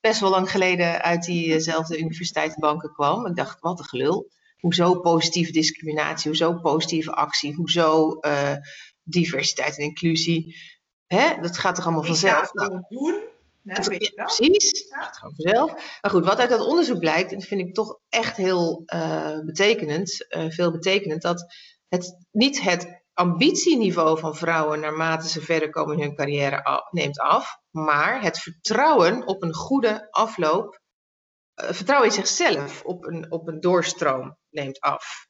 best 0.00 0.20
wel 0.20 0.30
lang 0.30 0.50
geleden 0.50 1.02
uit 1.02 1.24
diezelfde 1.24 1.98
universiteitsbanken 1.98 2.92
kwam. 2.92 3.26
Ik 3.26 3.36
dacht, 3.36 3.60
wat 3.60 3.78
een 3.78 3.84
gelul 3.84 4.28
hoezo 4.60 5.00
positieve 5.00 5.52
discriminatie, 5.52 6.28
hoezo 6.30 6.54
positieve 6.54 7.12
actie, 7.12 7.54
hoezo 7.54 8.18
uh, 8.20 8.52
diversiteit 9.02 9.78
en 9.78 9.84
inclusie. 9.84 10.56
Hè? 11.06 11.40
Dat 11.40 11.58
gaat 11.58 11.74
toch 11.74 11.84
allemaal 11.84 12.04
vanzelf? 12.04 12.52
Nou, 12.52 12.84
doen? 12.88 13.20
Ja, 13.62 13.84
ja, 13.88 14.24
precies, 14.24 14.86
ja. 14.88 15.02
gaat 15.02 15.16
gewoon 15.16 15.34
vanzelf. 15.36 15.72
Maar 16.00 16.10
goed, 16.10 16.24
wat 16.24 16.38
uit 16.38 16.50
dat 16.50 16.66
onderzoek 16.66 16.98
blijkt, 16.98 17.32
en 17.32 17.38
dat 17.38 17.48
vind 17.48 17.60
ik 17.60 17.74
toch 17.74 17.98
echt 18.08 18.36
heel 18.36 18.82
uh, 18.94 19.38
betekenend, 19.44 20.26
uh, 20.36 20.50
veel 20.50 20.70
betekenend, 20.70 21.22
dat 21.22 21.54
het 21.88 22.16
niet 22.30 22.60
het 22.60 23.04
ambitieniveau 23.12 24.18
van 24.18 24.36
vrouwen 24.36 24.80
naarmate 24.80 25.28
ze 25.28 25.40
verder 25.40 25.70
komen 25.70 25.96
in 25.96 26.02
hun 26.02 26.14
carrière 26.14 26.82
neemt 26.90 27.18
af, 27.18 27.58
maar 27.70 28.22
het 28.22 28.38
vertrouwen 28.38 29.26
op 29.26 29.42
een 29.42 29.54
goede 29.54 30.08
afloop 30.10 30.80
vertrouwen 31.56 32.08
in 32.08 32.14
zichzelf 32.14 32.82
op 32.84 33.04
een, 33.04 33.32
op 33.32 33.48
een 33.48 33.60
doorstroom 33.60 34.38
neemt 34.50 34.80
af. 34.80 35.26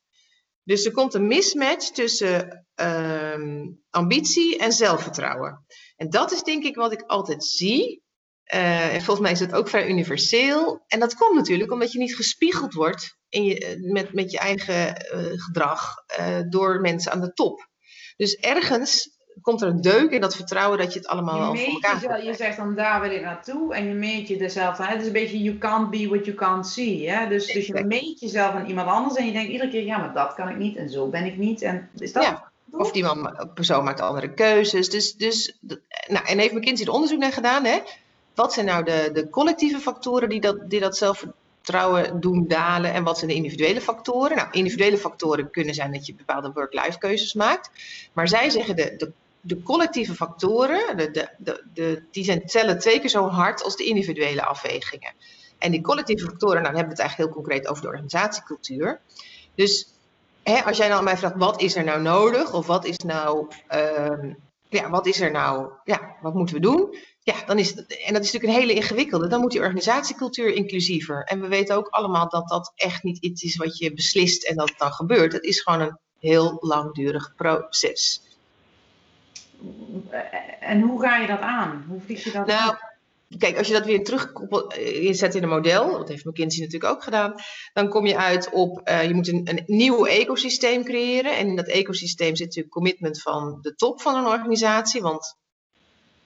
Dus 0.63 0.85
er 0.85 0.93
komt 0.93 1.15
een 1.15 1.27
mismatch 1.27 1.91
tussen 1.91 2.67
uh, 2.81 3.67
ambitie 3.91 4.59
en 4.59 4.73
zelfvertrouwen. 4.73 5.65
En 5.97 6.11
dat 6.11 6.33
is 6.33 6.43
denk 6.43 6.65
ik 6.65 6.77
wat 6.77 6.93
ik 6.93 7.03
altijd 7.03 7.45
zie. 7.45 8.05
Uh, 8.55 8.95
en 8.95 9.03
volgens 9.03 9.21
mij 9.21 9.33
is 9.33 9.41
het 9.41 9.53
ook 9.53 9.69
vrij 9.69 9.89
universeel. 9.89 10.85
En 10.87 11.01
dat 11.01 11.15
komt 11.15 11.35
natuurlijk 11.35 11.73
omdat 11.73 11.93
je 11.93 11.99
niet 11.99 12.17
gespiegeld 12.17 12.73
wordt 12.73 13.17
in 13.29 13.45
je, 13.45 13.59
eh, 13.59 13.93
met, 13.93 14.13
met 14.13 14.31
je 14.31 14.39
eigen 14.39 14.97
gedrag 15.41 15.95
door 16.49 16.81
mensen 16.81 17.13
aan 17.13 17.21
de 17.21 17.33
top. 17.33 17.69
Dus 18.17 18.35
ergens 18.35 19.16
komt 19.43 19.63
er 19.63 19.69
een 19.69 19.81
deuk 19.81 20.11
in 20.11 20.21
dat 20.21 20.37
vertrouwen 20.37 20.79
dat 20.79 20.93
je 20.93 20.99
het 20.99 21.09
allemaal 21.09 21.39
wel 21.39 21.57
voor 21.57 21.73
elkaar 21.73 22.01
hebt. 22.01 22.25
Je 22.25 22.35
zegt 22.35 22.57
dan 22.57 22.75
daar 22.75 23.01
wil 23.01 23.11
ik 23.11 23.23
naartoe 23.23 23.75
en 23.75 23.87
je 23.87 23.95
meet 23.95 24.29
je 24.29 24.37
dezelfde. 24.37 24.85
Het 24.85 25.01
is 25.01 25.07
een 25.07 25.13
beetje 25.13 25.43
you 25.43 25.59
can't 25.59 25.91
be 25.91 26.09
what 26.09 26.25
you 26.25 26.37
can't 26.37 26.67
see. 26.67 27.11
Hè? 27.11 27.29
Dus, 27.29 27.47
dus 27.47 27.67
je 27.67 27.85
meet 27.85 28.21
jezelf 28.21 28.55
aan 28.55 28.67
iemand 28.67 28.89
anders 28.89 29.15
en 29.15 29.27
je 29.27 29.33
denkt 29.33 29.51
iedere 29.51 29.71
keer, 29.71 29.85
ja, 29.85 29.99
maar 29.99 30.13
dat 30.13 30.35
kan 30.35 30.49
ik 30.49 30.57
niet 30.57 30.77
en 30.77 30.91
zo 30.91 31.09
ben 31.09 31.25
ik 31.25 31.37
niet. 31.37 31.63
En 31.63 31.89
is 31.99 32.13
dat... 32.13 32.23
Ja. 32.23 32.51
Of 32.71 32.93
die 32.93 33.03
man, 33.03 33.51
persoon 33.55 33.85
maakt 33.85 34.01
andere 34.01 34.35
keuzes. 34.35 34.91
Dus, 34.91 35.15
dus, 35.15 35.59
nou, 36.07 36.27
en 36.27 36.39
heeft 36.39 36.53
McKinsey 36.53 36.87
er 36.87 36.93
onderzoek 36.93 37.19
naar 37.19 37.33
gedaan. 37.33 37.65
Hè? 37.65 37.79
Wat 38.35 38.53
zijn 38.53 38.67
nou 38.67 38.85
de, 38.85 39.11
de 39.13 39.31
collectieve 39.31 39.79
factoren 39.79 40.29
die 40.29 40.41
dat, 40.41 40.71
die 40.71 40.81
dat 40.81 40.97
zelf, 40.97 41.25
zelfvertrouwen 41.67 42.21
doen 42.21 42.49
dalen 42.49 42.93
en 42.93 43.05
wat 43.05 43.19
zijn 43.19 43.31
de 43.31 43.37
individuele 43.37 43.81
factoren? 43.81 44.37
Nou, 44.37 44.49
individuele 44.51 44.99
factoren 44.99 45.51
kunnen 45.51 45.75
zijn 45.75 45.93
dat 45.93 46.07
je 46.07 46.15
bepaalde 46.15 46.53
work-life 46.53 46.99
keuzes 46.99 47.35
maakt. 47.35 47.71
Maar 48.13 48.29
zij 48.29 48.51
zeggen 48.51 48.77
de, 48.77 48.95
de, 48.97 49.13
de 49.47 49.63
collectieve 49.63 50.15
factoren, 50.15 50.97
de, 50.97 51.31
de, 51.39 51.65
de, 51.73 52.03
die 52.11 52.25
zijn 52.25 52.47
tellen 52.47 52.79
twee 52.79 53.01
keer 53.01 53.09
zo 53.09 53.29
hard 53.29 53.63
als 53.63 53.77
de 53.77 53.85
individuele 53.85 54.45
afwegingen. 54.45 55.15
En 55.59 55.71
die 55.71 55.81
collectieve 55.81 56.25
factoren, 56.25 56.63
nou 56.63 56.65
dan 56.65 56.75
hebben 56.75 56.97
we 56.97 57.03
het 57.03 57.09
eigenlijk 57.09 57.31
heel 57.31 57.43
concreet 57.43 57.69
over 57.69 57.83
de 57.83 57.89
organisatiecultuur. 57.89 59.01
Dus 59.55 59.89
hè, 60.43 60.65
als 60.65 60.77
jij 60.77 60.89
dan 60.89 60.99
aan 60.99 61.05
mij 61.05 61.17
vraagt, 61.17 61.37
wat 61.37 61.61
is 61.61 61.77
er 61.77 61.85
nou 61.85 62.03
nodig? 62.03 62.53
Of 62.53 62.67
wat 62.67 62.85
is 62.85 62.97
nou, 62.97 63.47
uh, 63.75 64.33
ja, 64.69 64.91
wat 64.91 65.07
is 65.07 65.21
er 65.21 65.31
nou, 65.31 65.73
ja, 65.85 66.17
wat 66.21 66.35
moeten 66.35 66.55
we 66.55 66.61
doen? 66.61 66.97
Ja, 67.21 67.35
dan 67.47 67.59
is 67.59 67.75
en 67.75 68.13
dat 68.13 68.25
is 68.25 68.33
natuurlijk 68.33 68.45
een 68.45 68.61
hele 68.61 68.73
ingewikkelde. 68.73 69.29
Dan 69.29 69.41
moet 69.41 69.51
die 69.51 69.61
organisatiecultuur 69.61 70.55
inclusiever. 70.55 71.25
En 71.25 71.41
we 71.41 71.49
weten 71.49 71.77
ook 71.77 71.89
allemaal 71.89 72.29
dat 72.29 72.49
dat 72.49 72.73
echt 72.75 73.03
niet 73.03 73.19
iets 73.19 73.43
is 73.43 73.57
wat 73.57 73.79
je 73.79 73.95
beslist 73.95 74.45
en 74.45 74.57
dat 74.57 74.69
het 74.69 74.79
dan 74.79 74.93
gebeurt. 74.93 75.33
Het 75.33 75.45
is 75.45 75.61
gewoon 75.61 75.81
een 75.81 75.99
heel 76.19 76.57
langdurig 76.61 77.35
proces. 77.37 78.26
En 80.61 80.81
hoe 80.81 81.01
ga 81.01 81.17
je 81.17 81.27
dat 81.27 81.41
aan? 81.41 81.85
Hoe 81.89 82.01
vlieg 82.01 82.25
je 82.25 82.31
dat 82.31 82.47
nou, 82.47 82.75
Kijk, 83.39 83.59
als 83.59 83.67
je 83.67 83.73
dat 83.73 83.85
weer 83.85 84.05
terug 84.05 84.33
inzet 84.79 85.35
in 85.35 85.43
een 85.43 85.49
model, 85.49 85.91
dat 85.91 86.09
heeft 86.09 86.25
McKinsey 86.25 86.65
natuurlijk 86.65 86.93
ook 86.93 87.03
gedaan, 87.03 87.35
dan 87.73 87.89
kom 87.89 88.07
je 88.07 88.17
uit 88.17 88.51
op, 88.51 88.89
uh, 88.89 89.07
je 89.07 89.15
moet 89.15 89.29
een, 89.29 89.41
een 89.45 89.63
nieuw 89.67 90.07
ecosysteem 90.07 90.85
creëren. 90.85 91.37
En 91.37 91.47
in 91.47 91.57
dat 91.57 91.67
ecosysteem 91.67 92.37
zit 92.37 92.47
natuurlijk 92.47 92.75
commitment 92.75 93.23
van 93.23 93.59
de 93.63 93.75
top 93.75 94.01
van 94.01 94.15
een 94.15 94.27
organisatie, 94.27 95.03
want 95.03 95.37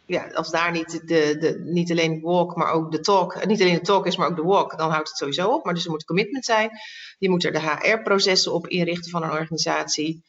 ja, 0.06 0.30
als 0.32 0.50
daar 0.50 0.70
niet, 0.70 0.90
de, 0.90 1.36
de, 1.38 1.62
niet 1.64 1.90
alleen 1.90 2.20
walk, 2.20 2.56
maar 2.56 2.72
ook 2.72 2.92
de 2.92 3.00
talk, 3.00 3.34
eh, 3.34 3.46
niet 3.46 3.60
alleen 3.60 3.74
de 3.74 3.80
talk 3.80 4.06
is, 4.06 4.16
maar 4.16 4.28
ook 4.28 4.36
de 4.36 4.42
walk, 4.42 4.78
dan 4.78 4.90
houdt 4.90 5.08
het 5.08 5.18
sowieso 5.18 5.48
op. 5.48 5.64
Maar 5.64 5.74
dus 5.74 5.84
er 5.84 5.90
moet 5.90 6.04
commitment 6.04 6.44
zijn. 6.44 6.70
Je 7.18 7.30
moet 7.30 7.44
er 7.44 7.52
de 7.52 7.60
HR-processen 7.60 8.52
op 8.52 8.66
inrichten 8.66 9.10
van 9.10 9.22
een 9.22 9.30
organisatie. 9.30 10.22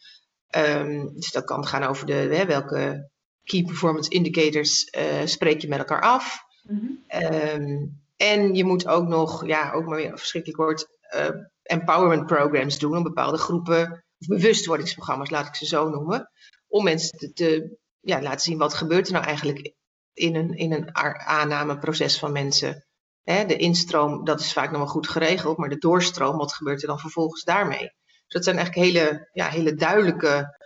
Um, 0.58 1.14
dus 1.14 1.32
dat 1.32 1.44
kan 1.44 1.66
gaan 1.66 1.84
over 1.84 2.06
de, 2.06 2.14
hè, 2.14 2.46
welke 2.46 3.10
key 3.44 3.64
performance 3.64 4.10
indicators 4.10 4.96
uh, 4.98 5.26
spreek 5.26 5.62
je 5.62 5.68
met 5.68 5.80
elkaar 5.80 6.02
af. 6.02 6.38
Mm 6.62 8.00
en 8.22 8.56
je 8.56 8.66
moet 8.66 8.88
ook 8.88 9.08
nog, 9.08 9.46
ja, 9.46 9.72
ook 9.72 9.86
maar 9.86 9.98
weer 9.98 10.12
een 10.12 10.18
verschrikkelijk 10.18 10.62
woord, 10.62 10.88
uh, 11.16 11.30
empowerment 11.64 12.26
programs 12.26 12.80
doen 12.80 12.98
om 12.98 13.04
bepaalde 13.04 13.38
groepen, 13.38 14.04
of 14.20 14.28
bewustwordingsprogramma's, 14.28 15.30
laat 15.30 15.48
ik 15.48 15.56
ze 15.56 15.66
zo 15.66 15.90
noemen, 15.90 16.30
om 16.68 16.84
mensen 16.84 17.18
te, 17.18 17.34
te 17.34 17.78
ja, 18.00 18.22
laten 18.22 18.40
zien 18.40 18.58
wat 18.58 18.74
gebeurt 18.74 19.08
er 19.08 19.14
nou 19.14 19.26
eigenlijk 19.26 19.74
in 20.14 20.36
een, 20.36 20.54
in 20.54 20.74
een 20.74 20.96
aannameproces 21.26 22.20
van 22.20 22.32
mensen. 22.32 22.86
Hè, 23.24 23.46
de 23.46 23.58
instroom, 23.58 24.24
dat 24.24 24.40
is 24.40 24.54
vaak 24.54 24.72
nog 24.72 24.80
wel 24.80 24.88
goed 24.88 25.10
geregeld, 25.10 25.58
maar 25.58 25.70
de 25.70 25.78
doorstroom, 25.78 26.38
wat 26.38 26.54
gebeurt 26.54 26.82
er 26.82 26.88
dan 26.88 27.00
vervolgens 27.00 27.44
daarmee? 27.44 27.92
Dus 28.32 28.46
dat 28.46 28.56
zijn 28.56 28.58
eigenlijk 28.58 28.88
hele, 28.88 29.28
ja, 29.34 29.48
hele 29.48 29.76
duidelijke 29.76 30.58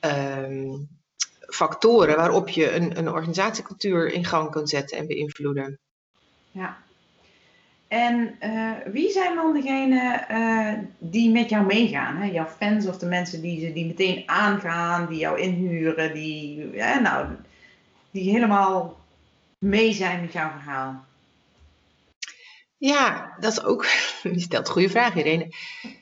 um, 0.00 0.88
factoren 1.40 2.16
waarop 2.16 2.48
je 2.48 2.74
een, 2.74 2.98
een 2.98 3.10
organisatiecultuur 3.10 4.12
in 4.12 4.24
gang 4.24 4.50
kunt 4.50 4.68
zetten 4.68 4.98
en 4.98 5.06
beïnvloeden. 5.06 5.78
Ja. 6.50 6.76
En 7.88 8.36
uh, 8.42 8.72
wie 8.92 9.10
zijn 9.10 9.34
dan 9.34 9.52
degenen 9.52 10.24
uh, 10.30 10.72
die 10.98 11.30
met 11.30 11.48
jou 11.48 11.66
meegaan? 11.66 12.16
Hè? 12.16 12.24
Jouw 12.24 12.46
fans 12.46 12.86
of 12.86 12.98
de 12.98 13.06
mensen 13.06 13.40
die, 13.40 13.72
die 13.72 13.86
meteen 13.86 14.22
aangaan, 14.26 15.06
die 15.06 15.18
jou 15.18 15.40
inhuren, 15.40 16.14
die, 16.14 16.70
ja, 16.72 16.98
nou, 16.98 17.26
die 18.10 18.30
helemaal 18.30 19.00
mee 19.58 19.92
zijn 19.92 20.20
met 20.20 20.32
jouw 20.32 20.50
verhaal? 20.50 21.06
Ja, 22.78 23.36
dat 23.40 23.52
is 23.52 23.62
ook. 23.62 23.84
Je 24.22 24.40
stelt 24.40 24.68
goede 24.68 24.88
vraag, 24.88 25.14
Irene. 25.14 25.54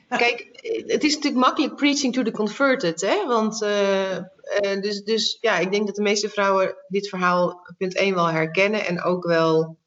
Kijk, 0.09 0.47
het 0.87 1.03
is 1.03 1.15
natuurlijk 1.15 1.45
makkelijk 1.45 1.75
preaching 1.75 2.13
to 2.13 2.23
the 2.23 2.31
converted, 2.31 3.01
hè? 3.01 3.25
Want 3.25 3.61
uh, 3.61 4.11
uh, 4.11 4.81
dus, 4.81 5.03
dus 5.03 5.37
ja, 5.41 5.57
ik 5.57 5.71
denk 5.71 5.85
dat 5.85 5.95
de 5.95 6.01
meeste 6.01 6.29
vrouwen 6.29 6.75
dit 6.87 7.09
verhaal 7.09 7.67
punt 7.77 7.95
1 7.95 8.15
wel 8.15 8.27
herkennen 8.27 8.85
en 8.85 9.01
ook 9.01 9.25
wel 9.25 9.77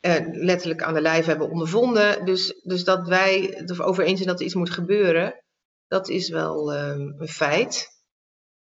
uh, 0.00 0.26
letterlijk 0.32 0.82
aan 0.82 0.94
de 0.94 1.00
lijf 1.00 1.26
hebben 1.26 1.50
ondervonden. 1.50 2.24
Dus, 2.24 2.60
dus 2.62 2.84
dat 2.84 3.08
wij 3.08 3.54
het 3.56 3.70
erover 3.70 4.04
eens 4.04 4.16
zijn 4.16 4.28
dat 4.28 4.38
er 4.38 4.46
iets 4.46 4.54
moet 4.54 4.70
gebeuren, 4.70 5.44
dat 5.88 6.08
is 6.08 6.28
wel 6.28 6.74
um, 6.74 7.14
een 7.18 7.28
feit. 7.28 7.88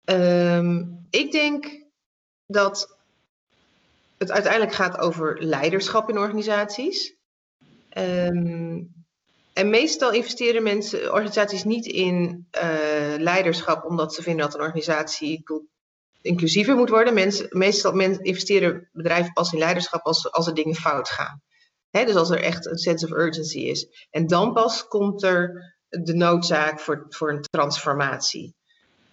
Um, 0.06 1.08
ik 1.10 1.32
denk 1.32 1.86
dat 2.45 2.97
het 4.17 4.32
uiteindelijk 4.32 4.74
gaat 4.74 4.97
over 4.97 5.43
leiderschap 5.43 6.10
in 6.10 6.17
organisaties. 6.17 7.19
Um, 7.97 8.93
en 9.54 9.69
meestal 9.69 10.12
investeren 10.12 10.63
mensen, 10.63 11.12
organisaties 11.12 11.63
niet 11.63 11.86
in 11.86 12.47
uh, 12.56 13.15
leiderschap 13.17 13.86
omdat 13.86 14.13
ze 14.13 14.21
vinden 14.21 14.45
dat 14.45 14.54
een 14.54 14.62
organisatie 14.62 15.43
inclusiever 16.21 16.75
moet 16.75 16.89
worden. 16.89 17.13
Mensen, 17.13 17.47
meestal 17.49 17.99
investeren 17.99 18.89
bedrijven 18.91 19.34
pas 19.34 19.54
in 19.54 19.60
leiderschap 19.60 20.06
als, 20.06 20.32
als 20.32 20.47
er 20.47 20.54
dingen 20.54 20.75
fout 20.75 21.10
gaan. 21.10 21.41
Dus 21.91 22.15
als 22.15 22.30
er 22.30 22.41
echt 22.41 22.65
een 22.65 22.77
sense 22.77 23.06
of 23.06 23.12
urgency 23.12 23.60
is. 23.60 24.08
En 24.10 24.27
dan 24.27 24.54
pas 24.54 24.88
komt 24.88 25.23
er 25.23 25.75
de 25.89 26.13
noodzaak 26.13 26.80
voor, 26.80 27.06
voor 27.10 27.32
een 27.32 27.41
transformatie. 27.41 28.56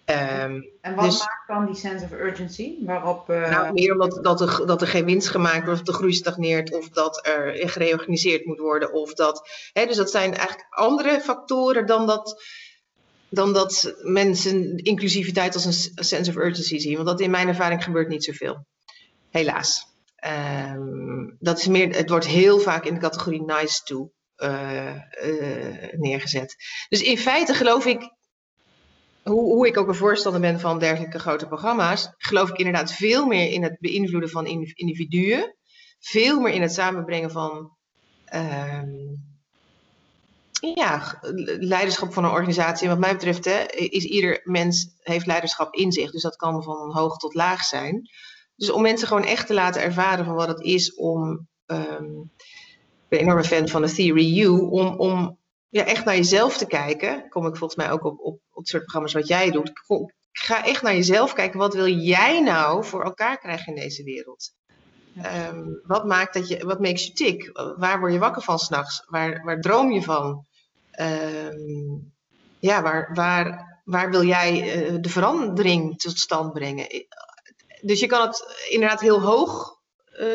Um, 0.09 0.69
en 0.81 0.95
wat 0.95 1.05
dus, 1.05 1.19
maakt 1.19 1.47
dan 1.47 1.65
die 1.65 1.75
sense 1.75 2.05
of 2.05 2.11
urgency? 2.11 2.85
Waarop, 2.85 3.29
uh... 3.29 3.49
Nou, 3.49 3.73
meer 3.73 3.91
omdat 3.91 4.23
dat 4.23 4.41
er, 4.41 4.65
dat 4.65 4.81
er 4.81 4.87
geen 4.87 5.05
winst 5.05 5.27
gemaakt 5.27 5.65
wordt, 5.65 5.79
of 5.79 5.85
de 5.85 5.93
groei 5.93 6.13
stagneert, 6.13 6.73
of 6.73 6.89
dat 6.89 7.27
er 7.27 7.69
gereorganiseerd 7.69 8.45
moet 8.45 8.59
worden. 8.59 8.93
Of 8.93 9.13
dat, 9.13 9.49
hè, 9.73 9.85
dus 9.85 9.95
dat 9.95 10.11
zijn 10.11 10.33
eigenlijk 10.35 10.67
andere 10.69 11.19
factoren 11.21 11.85
dan 11.85 12.07
dat, 12.07 12.43
dan 13.29 13.53
dat 13.53 13.95
mensen 14.01 14.77
inclusiviteit 14.77 15.53
als 15.53 15.65
een 15.65 16.03
sense 16.03 16.29
of 16.29 16.37
urgency 16.37 16.77
zien. 16.77 16.95
Want 16.95 17.07
dat 17.07 17.19
in 17.19 17.31
mijn 17.31 17.47
ervaring 17.47 17.83
gebeurt 17.83 18.07
niet 18.07 18.23
zoveel. 18.23 18.65
Helaas. 19.29 19.87
Um, 20.73 21.35
dat 21.39 21.57
is 21.59 21.67
meer, 21.67 21.95
het 21.95 22.09
wordt 22.09 22.27
heel 22.27 22.59
vaak 22.59 22.85
in 22.85 22.93
de 22.93 22.99
categorie 22.99 23.43
nice 23.43 23.83
to 23.83 24.11
uh, 24.37 24.95
uh, 25.23 25.91
neergezet. 25.91 26.55
Dus 26.89 27.01
in 27.01 27.17
feite 27.17 27.53
geloof 27.53 27.85
ik 27.85 28.17
hoe, 29.23 29.53
hoe 29.53 29.67
ik 29.67 29.77
ook 29.77 29.87
een 29.87 29.95
voorstander 29.95 30.41
ben 30.41 30.59
van 30.59 30.79
dergelijke 30.79 31.19
grote 31.19 31.47
programma's, 31.47 32.13
geloof 32.17 32.49
ik 32.49 32.57
inderdaad 32.57 32.91
veel 32.91 33.25
meer 33.25 33.51
in 33.51 33.63
het 33.63 33.77
beïnvloeden 33.79 34.29
van 34.29 34.45
individuen. 34.73 35.55
Veel 35.99 36.39
meer 36.39 36.53
in 36.53 36.61
het 36.61 36.73
samenbrengen 36.73 37.31
van 37.31 37.77
uh, 38.33 38.83
ja, 40.75 41.19
leiderschap 41.59 42.13
van 42.13 42.23
een 42.23 42.31
organisatie. 42.31 42.83
En 42.83 42.89
wat 42.89 42.99
mij 42.99 43.13
betreft 43.13 43.45
hè, 43.45 43.63
is 43.75 44.03
ieder 44.03 44.41
mens 44.43 44.87
heeft 44.99 45.25
leiderschap 45.25 45.73
in 45.73 45.91
zich. 45.91 46.11
Dus 46.11 46.21
dat 46.21 46.35
kan 46.35 46.63
van 46.63 46.91
hoog 46.91 47.17
tot 47.17 47.33
laag 47.33 47.63
zijn. 47.63 48.09
Dus 48.55 48.71
om 48.71 48.81
mensen 48.81 49.07
gewoon 49.07 49.25
echt 49.25 49.47
te 49.47 49.53
laten 49.53 49.81
ervaren 49.81 50.25
van 50.25 50.35
wat 50.35 50.47
het 50.47 50.61
is 50.61 50.95
om. 50.95 51.47
Um, 51.65 52.31
ik 53.09 53.17
ben 53.17 53.19
een 53.19 53.25
enorme 53.25 53.43
fan 53.43 53.67
van 53.67 53.81
de 53.81 53.93
Theory 53.93 54.41
U. 54.41 54.47
Om, 54.47 54.87
om 54.99 55.38
ja, 55.69 55.85
echt 55.85 56.05
naar 56.05 56.15
jezelf 56.15 56.57
te 56.57 56.67
kijken. 56.67 57.29
Kom 57.29 57.45
ik 57.45 57.57
volgens 57.57 57.75
mij 57.75 57.91
ook 57.91 58.03
op, 58.03 58.19
op, 58.19 58.39
op 58.49 58.57
het 58.57 58.67
soort 58.67 58.83
programma's 58.83 59.13
wat 59.13 59.27
jij 59.27 59.51
doet. 59.51 59.71
Ga 60.31 60.65
echt 60.65 60.81
naar 60.81 60.95
jezelf 60.95 61.33
kijken. 61.33 61.59
Wat 61.59 61.73
wil 61.73 61.87
jij 61.87 62.41
nou 62.41 62.85
voor 62.85 63.03
elkaar 63.03 63.37
krijgen 63.37 63.75
in 63.75 63.81
deze 63.81 64.03
wereld? 64.03 64.51
Um, 65.49 65.81
wat 65.83 66.05
maakt 66.05 66.33
dat 66.33 66.47
je, 66.47 66.65
wat 66.65 66.79
makes 66.79 67.03
you 67.03 67.13
tick? 67.13 67.49
Waar 67.77 67.99
word 67.99 68.13
je 68.13 68.19
wakker 68.19 68.41
van 68.41 68.59
s'nachts? 68.59 69.03
Waar, 69.05 69.43
waar 69.43 69.59
droom 69.59 69.91
je 69.91 70.01
van? 70.01 70.45
Um, 70.99 72.13
ja, 72.59 72.81
waar, 72.81 73.13
waar, 73.13 73.79
waar 73.83 74.09
wil 74.09 74.23
jij 74.23 74.77
uh, 74.91 74.97
de 75.01 75.09
verandering 75.09 75.99
tot 75.99 76.17
stand 76.17 76.53
brengen? 76.53 77.07
Dus 77.81 77.99
je 77.99 78.07
kan 78.07 78.27
het 78.27 78.67
inderdaad 78.69 79.01
heel 79.01 79.21
hoog 79.21 79.78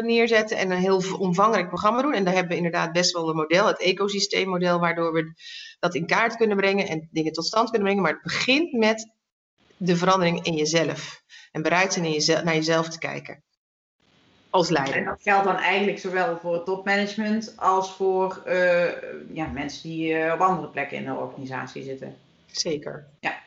neerzetten 0.03 0.57
en 0.57 0.70
een 0.70 0.79
heel 0.79 1.03
omvangrijk 1.18 1.68
programma 1.68 2.03
doen. 2.03 2.14
En 2.14 2.25
daar 2.25 2.35
hebben 2.35 2.53
we 2.53 2.57
inderdaad 2.57 2.92
best 2.92 3.12
wel 3.12 3.29
een 3.29 3.37
model, 3.37 3.66
het 3.66 3.81
ecosysteemmodel, 3.81 4.81
waardoor 4.81 5.12
we 5.12 5.33
dat 5.79 5.94
in 5.94 6.07
kaart 6.07 6.37
kunnen 6.37 6.57
brengen 6.57 6.88
en 6.88 7.09
dingen 7.11 7.33
tot 7.33 7.47
stand 7.47 7.70
kunnen 7.70 7.87
brengen. 7.87 8.03
Maar 8.03 8.12
het 8.12 8.23
begint 8.23 8.73
met 8.73 9.12
de 9.77 9.97
verandering 9.97 10.44
in 10.44 10.55
jezelf. 10.55 11.23
En 11.53 11.62
bereid 11.62 11.92
zijn 11.92 12.05
in 12.05 12.12
jezelf, 12.12 12.42
naar 12.42 12.55
jezelf 12.55 12.88
te 12.88 12.99
kijken. 12.99 13.42
Als 14.51 14.68
leider. 14.68 14.97
En 14.97 15.05
dat 15.05 15.23
geldt 15.23 15.44
dan 15.44 15.57
eigenlijk 15.57 15.99
zowel 15.99 16.38
voor 16.38 16.55
het 16.55 16.64
topmanagement 16.64 17.53
als 17.57 17.92
voor 17.92 18.42
uh, 18.47 18.90
ja, 19.33 19.47
mensen 19.47 19.88
die 19.88 20.12
uh, 20.12 20.33
op 20.33 20.40
andere 20.40 20.68
plekken 20.68 20.97
in 20.97 21.05
de 21.05 21.14
organisatie 21.14 21.83
zitten. 21.83 22.16
Zeker. 22.47 23.07
Ja. 23.20 23.42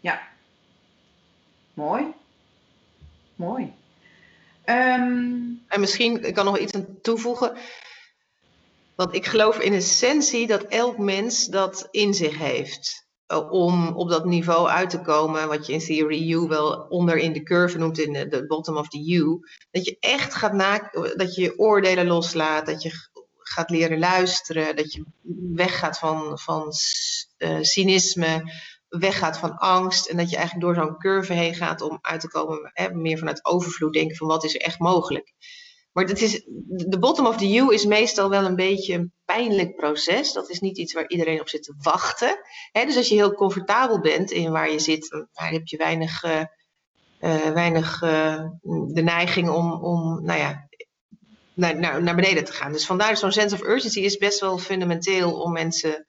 Ja. 0.00 0.22
Mooi. 1.74 2.04
Mooi. 3.36 3.72
Um... 4.64 5.62
En 5.68 5.80
misschien 5.80 6.24
ik 6.24 6.34
kan 6.34 6.44
nog 6.44 6.58
iets 6.58 6.72
aan 6.72 6.98
toevoegen. 7.02 7.56
Want 8.94 9.14
ik 9.14 9.26
geloof 9.26 9.58
in 9.58 9.72
essentie 9.72 10.46
dat 10.46 10.62
elk 10.62 10.98
mens 10.98 11.46
dat 11.46 11.88
in 11.90 12.14
zich 12.14 12.38
heeft. 12.38 13.06
Eh, 13.26 13.52
om 13.52 13.96
op 13.96 14.08
dat 14.08 14.24
niveau 14.24 14.68
uit 14.68 14.90
te 14.90 15.00
komen, 15.00 15.48
wat 15.48 15.66
je 15.66 15.72
in 15.72 15.78
Theory 15.78 16.32
U 16.32 16.38
wel 16.38 16.86
onder 16.88 17.16
in 17.16 17.32
de 17.32 17.42
curve 17.42 17.78
noemt, 17.78 17.98
in 17.98 18.12
de, 18.12 18.44
bottom 18.46 18.76
of 18.76 18.88
the 18.88 19.12
U. 19.12 19.40
Dat 19.70 19.84
je 19.84 19.96
echt 20.00 20.34
gaat 20.34 20.52
na, 20.52 20.90
dat 21.16 21.34
je 21.34 21.42
je 21.42 21.58
oordelen 21.58 22.06
loslaat, 22.06 22.66
dat 22.66 22.82
je 22.82 22.90
gaat 23.38 23.70
leren 23.70 23.98
luisteren, 23.98 24.76
dat 24.76 24.92
je 24.92 25.04
weggaat 25.54 25.98
van, 25.98 26.38
van 26.38 26.72
uh, 27.38 27.58
cynisme, 27.60 28.52
weggaat 28.98 29.38
van 29.38 29.56
angst 29.56 30.06
en 30.06 30.16
dat 30.16 30.30
je 30.30 30.36
eigenlijk 30.36 30.66
door 30.66 30.84
zo'n 30.84 30.98
curve 30.98 31.32
heen 31.32 31.54
gaat 31.54 31.80
om 31.80 31.98
uit 32.00 32.20
te 32.20 32.28
komen, 32.28 32.70
hè, 32.72 32.94
meer 32.94 33.18
vanuit 33.18 33.44
overvloed 33.44 33.92
denken 33.92 34.16
van 34.16 34.26
wat 34.26 34.44
is 34.44 34.54
er 34.54 34.60
echt 34.60 34.78
mogelijk. 34.78 35.32
Maar 35.92 36.06
dat 36.06 36.20
is, 36.20 36.42
de 36.66 36.98
bottom 36.98 37.26
of 37.26 37.36
the 37.36 37.56
U 37.56 37.72
is 37.72 37.84
meestal 37.84 38.30
wel 38.30 38.44
een 38.44 38.56
beetje 38.56 38.94
een 38.94 39.12
pijnlijk 39.24 39.76
proces. 39.76 40.32
Dat 40.32 40.50
is 40.50 40.60
niet 40.60 40.78
iets 40.78 40.92
waar 40.92 41.08
iedereen 41.08 41.40
op 41.40 41.48
zit 41.48 41.62
te 41.62 41.74
wachten. 41.78 42.38
dus 42.72 42.96
als 42.96 43.08
je 43.08 43.14
heel 43.14 43.34
comfortabel 43.34 44.00
bent 44.00 44.30
in 44.30 44.50
waar 44.50 44.70
je 44.70 44.78
zit, 44.78 45.08
dan 45.10 45.28
heb 45.32 45.66
je 45.66 45.76
weinig, 45.76 46.24
uh, 46.24 46.42
weinig 47.52 48.02
uh, 48.02 48.44
de 48.86 49.02
neiging 49.02 49.48
om, 49.48 49.72
om 49.72 50.24
nou 50.24 50.38
ja, 50.38 50.68
naar, 51.54 51.78
naar, 51.78 52.02
naar 52.02 52.14
beneden 52.14 52.44
te 52.44 52.52
gaan. 52.52 52.72
Dus 52.72 52.86
vandaar 52.86 53.16
zo'n 53.16 53.32
sense 53.32 53.54
of 53.54 53.62
urgency 53.62 54.00
is 54.00 54.16
best 54.16 54.40
wel 54.40 54.58
fundamenteel 54.58 55.40
om 55.40 55.52
mensen 55.52 56.06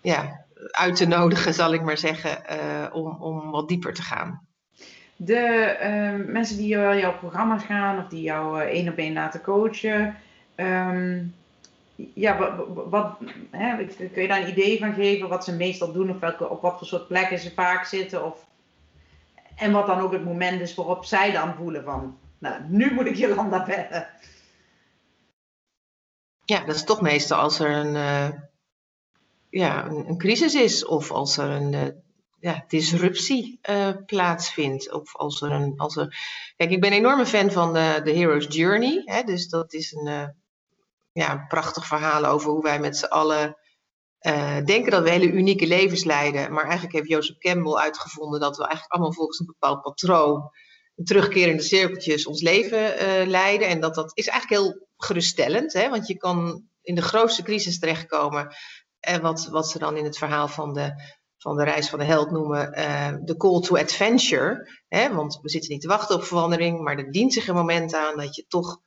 ja, 0.00 0.43
uit 0.70 0.96
te 0.96 1.06
nodigen, 1.06 1.54
zal 1.54 1.72
ik 1.72 1.82
maar 1.82 1.98
zeggen, 1.98 2.42
uh, 2.50 2.86
om, 2.92 3.16
om 3.20 3.50
wat 3.50 3.68
dieper 3.68 3.94
te 3.94 4.02
gaan. 4.02 4.46
De 5.16 5.76
uh, 5.82 6.32
mensen 6.32 6.56
die 6.56 6.68
jouw 6.68 7.18
programma's 7.18 7.64
gaan 7.64 7.98
of 7.98 8.08
die 8.08 8.22
jou 8.22 8.60
uh, 8.60 8.66
één 8.66 8.88
op 8.88 8.96
één 8.96 9.12
laten 9.12 9.40
coachen, 9.40 10.16
um, 10.56 11.34
ja, 12.14 12.38
wat, 12.38 12.66
wat 12.90 13.16
hè, 13.50 13.84
kun 14.12 14.22
je 14.22 14.28
daar 14.28 14.40
een 14.40 14.48
idee 14.48 14.78
van 14.78 14.94
geven 14.94 15.28
wat 15.28 15.44
ze 15.44 15.56
meestal 15.56 15.92
doen 15.92 16.10
of 16.10 16.18
welke, 16.18 16.48
op 16.48 16.62
wat 16.62 16.78
voor 16.78 16.86
soort 16.86 17.08
plekken 17.08 17.38
ze 17.38 17.52
vaak 17.54 17.84
zitten? 17.84 18.24
Of, 18.24 18.46
en 19.56 19.72
wat 19.72 19.86
dan 19.86 20.00
ook 20.00 20.12
het 20.12 20.24
moment 20.24 20.60
is 20.60 20.74
waarop 20.74 21.04
zij 21.04 21.32
dan 21.32 21.54
voelen 21.54 21.84
van, 21.84 22.18
nou, 22.38 22.62
nu 22.68 22.94
moet 22.94 23.06
ik 23.06 23.16
Jolanda 23.16 23.64
bellen. 23.64 24.08
Ja, 26.44 26.64
dat 26.64 26.74
is 26.74 26.84
toch 26.84 27.00
meestal 27.00 27.38
als 27.38 27.58
er 27.58 27.70
een, 27.70 27.94
uh, 27.94 28.28
ja, 29.58 29.86
een, 29.86 30.08
een, 30.08 30.18
crisis 30.18 30.54
is 30.54 30.84
of 30.84 31.10
als 31.10 31.36
er 31.36 31.50
een 31.50 31.72
uh, 31.72 31.82
ja, 32.40 32.64
disruptie 32.68 33.58
uh, 33.70 33.88
plaatsvindt. 34.06 34.92
Of 34.92 35.16
als 35.16 35.42
er 35.42 35.50
een. 35.50 35.74
Als 35.76 35.96
er... 35.96 36.16
Kijk, 36.56 36.70
ik 36.70 36.80
ben 36.80 36.92
een 36.92 36.98
enorme 36.98 37.26
fan 37.26 37.50
van 37.50 37.72
de, 37.72 38.00
de 38.04 38.12
Hero's 38.12 38.46
Journey. 38.48 39.02
Hè, 39.04 39.22
dus 39.22 39.48
dat 39.48 39.72
is 39.72 39.92
een, 39.92 40.34
ja, 41.12 41.32
een 41.32 41.46
prachtig 41.46 41.86
verhaal 41.86 42.24
over 42.24 42.50
hoe 42.50 42.62
wij 42.62 42.80
met 42.80 42.96
z'n 42.96 43.04
allen 43.04 43.56
denken 44.64 44.90
dat 44.90 45.02
we 45.02 45.10
hele 45.10 45.32
unieke 45.32 45.66
levens 45.66 46.04
leiden. 46.04 46.52
Maar 46.52 46.64
eigenlijk 46.64 46.94
heeft 46.94 47.08
Joseph 47.08 47.38
Campbell 47.38 47.74
uitgevonden 47.74 48.40
dat 48.40 48.56
we 48.56 48.62
eigenlijk 48.62 48.92
allemaal 48.92 49.12
volgens 49.12 49.38
een 49.38 49.46
bepaald 49.46 49.82
patroon. 49.82 50.50
Terugkerende 51.04 51.62
cirkeltjes 51.62 52.26
ons 52.26 52.42
leven 52.42 52.94
leiden. 53.28 53.68
En 53.68 53.80
dat 53.80 53.94
dat 53.94 54.10
is 54.14 54.28
eigenlijk 54.28 54.62
heel 54.62 54.86
geruststellend, 54.96 55.72
hè? 55.72 55.88
want 55.88 56.06
je 56.06 56.16
kan 56.16 56.68
in 56.82 56.94
de 56.94 57.02
grootste 57.02 57.42
crisis 57.42 57.78
terechtkomen. 57.78 58.54
En 59.04 59.20
wat, 59.20 59.48
wat 59.50 59.68
ze 59.68 59.78
dan 59.78 59.96
in 59.96 60.04
het 60.04 60.18
verhaal 60.18 60.48
van 60.48 60.74
de, 60.74 60.92
van 61.36 61.56
de 61.56 61.64
reis 61.64 61.88
van 61.88 61.98
de 61.98 62.04
held 62.04 62.30
noemen, 62.30 62.78
uh, 62.78 63.14
de 63.20 63.36
call 63.36 63.60
to 63.60 63.76
adventure. 63.76 64.70
Hè? 64.88 65.14
Want 65.14 65.38
we 65.42 65.50
zitten 65.50 65.72
niet 65.72 65.80
te 65.80 65.88
wachten 65.88 66.16
op 66.16 66.24
verandering, 66.24 66.80
maar 66.80 66.98
er 66.98 67.12
dient 67.12 67.32
zich 67.32 67.48
een 67.48 67.54
moment 67.54 67.94
aan 67.94 68.16
dat 68.16 68.34
je 68.34 68.44
toch 68.48 68.80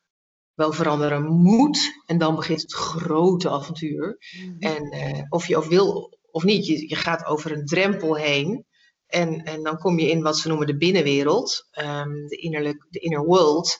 wel 0.53 0.71
veranderen 0.71 1.27
moet. 1.27 2.01
En 2.05 2.17
dan 2.17 2.35
begint 2.35 2.61
het 2.61 2.73
grote 2.73 3.49
avontuur. 3.49 4.17
Mhm. 4.37 4.73
En 4.73 4.95
uh, 4.95 5.23
of 5.29 5.47
je 5.47 5.57
of 5.57 5.67
wil 5.67 6.17
of 6.31 6.43
niet, 6.43 6.67
je, 6.67 6.89
je 6.89 6.95
gaat 6.95 7.25
over 7.25 7.51
een 7.51 7.65
drempel 7.65 8.15
heen. 8.15 8.65
En, 9.07 9.43
en 9.43 9.63
dan 9.63 9.77
kom 9.77 9.99
je 9.99 10.09
in 10.09 10.21
wat 10.21 10.37
ze 10.37 10.47
noemen 10.47 10.67
de 10.67 10.77
binnenwereld, 10.77 11.67
um, 11.79 12.27
de, 12.27 12.35
innerlijk, 12.35 12.85
de 12.89 12.99
inner 12.99 13.25
world. 13.25 13.77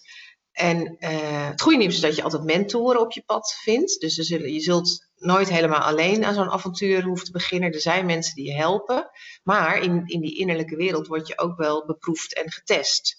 En 0.57 0.95
uh, 0.99 1.47
het 1.47 1.61
goede 1.61 1.77
nieuws 1.77 1.93
is 1.93 1.99
dat 1.99 2.15
je 2.15 2.23
altijd 2.23 2.43
mentoren 2.43 3.01
op 3.01 3.11
je 3.11 3.23
pad 3.25 3.53
vindt. 3.61 3.99
Dus 3.99 4.13
zullen, 4.13 4.53
je 4.53 4.59
zult 4.59 5.07
nooit 5.15 5.49
helemaal 5.49 5.79
alleen 5.79 6.25
aan 6.25 6.33
zo'n 6.33 6.49
avontuur 6.49 7.03
hoeven 7.03 7.25
te 7.25 7.31
beginnen. 7.31 7.73
Er 7.73 7.79
zijn 7.79 8.05
mensen 8.05 8.35
die 8.35 8.45
je 8.45 8.55
helpen. 8.55 9.09
Maar 9.43 9.81
in, 9.81 10.03
in 10.05 10.21
die 10.21 10.37
innerlijke 10.37 10.75
wereld 10.75 11.07
word 11.07 11.27
je 11.27 11.37
ook 11.37 11.57
wel 11.57 11.85
beproefd 11.85 12.35
en 12.35 12.51
getest. 12.51 13.17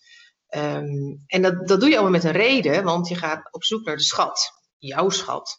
Um, 0.50 1.24
en 1.26 1.42
dat, 1.42 1.68
dat 1.68 1.80
doe 1.80 1.88
je 1.88 1.94
allemaal 1.94 2.12
met 2.12 2.24
een 2.24 2.32
reden, 2.32 2.84
want 2.84 3.08
je 3.08 3.14
gaat 3.14 3.48
op 3.50 3.64
zoek 3.64 3.84
naar 3.84 3.96
de 3.96 4.02
schat. 4.02 4.50
Jouw 4.78 5.08
schat. 5.08 5.58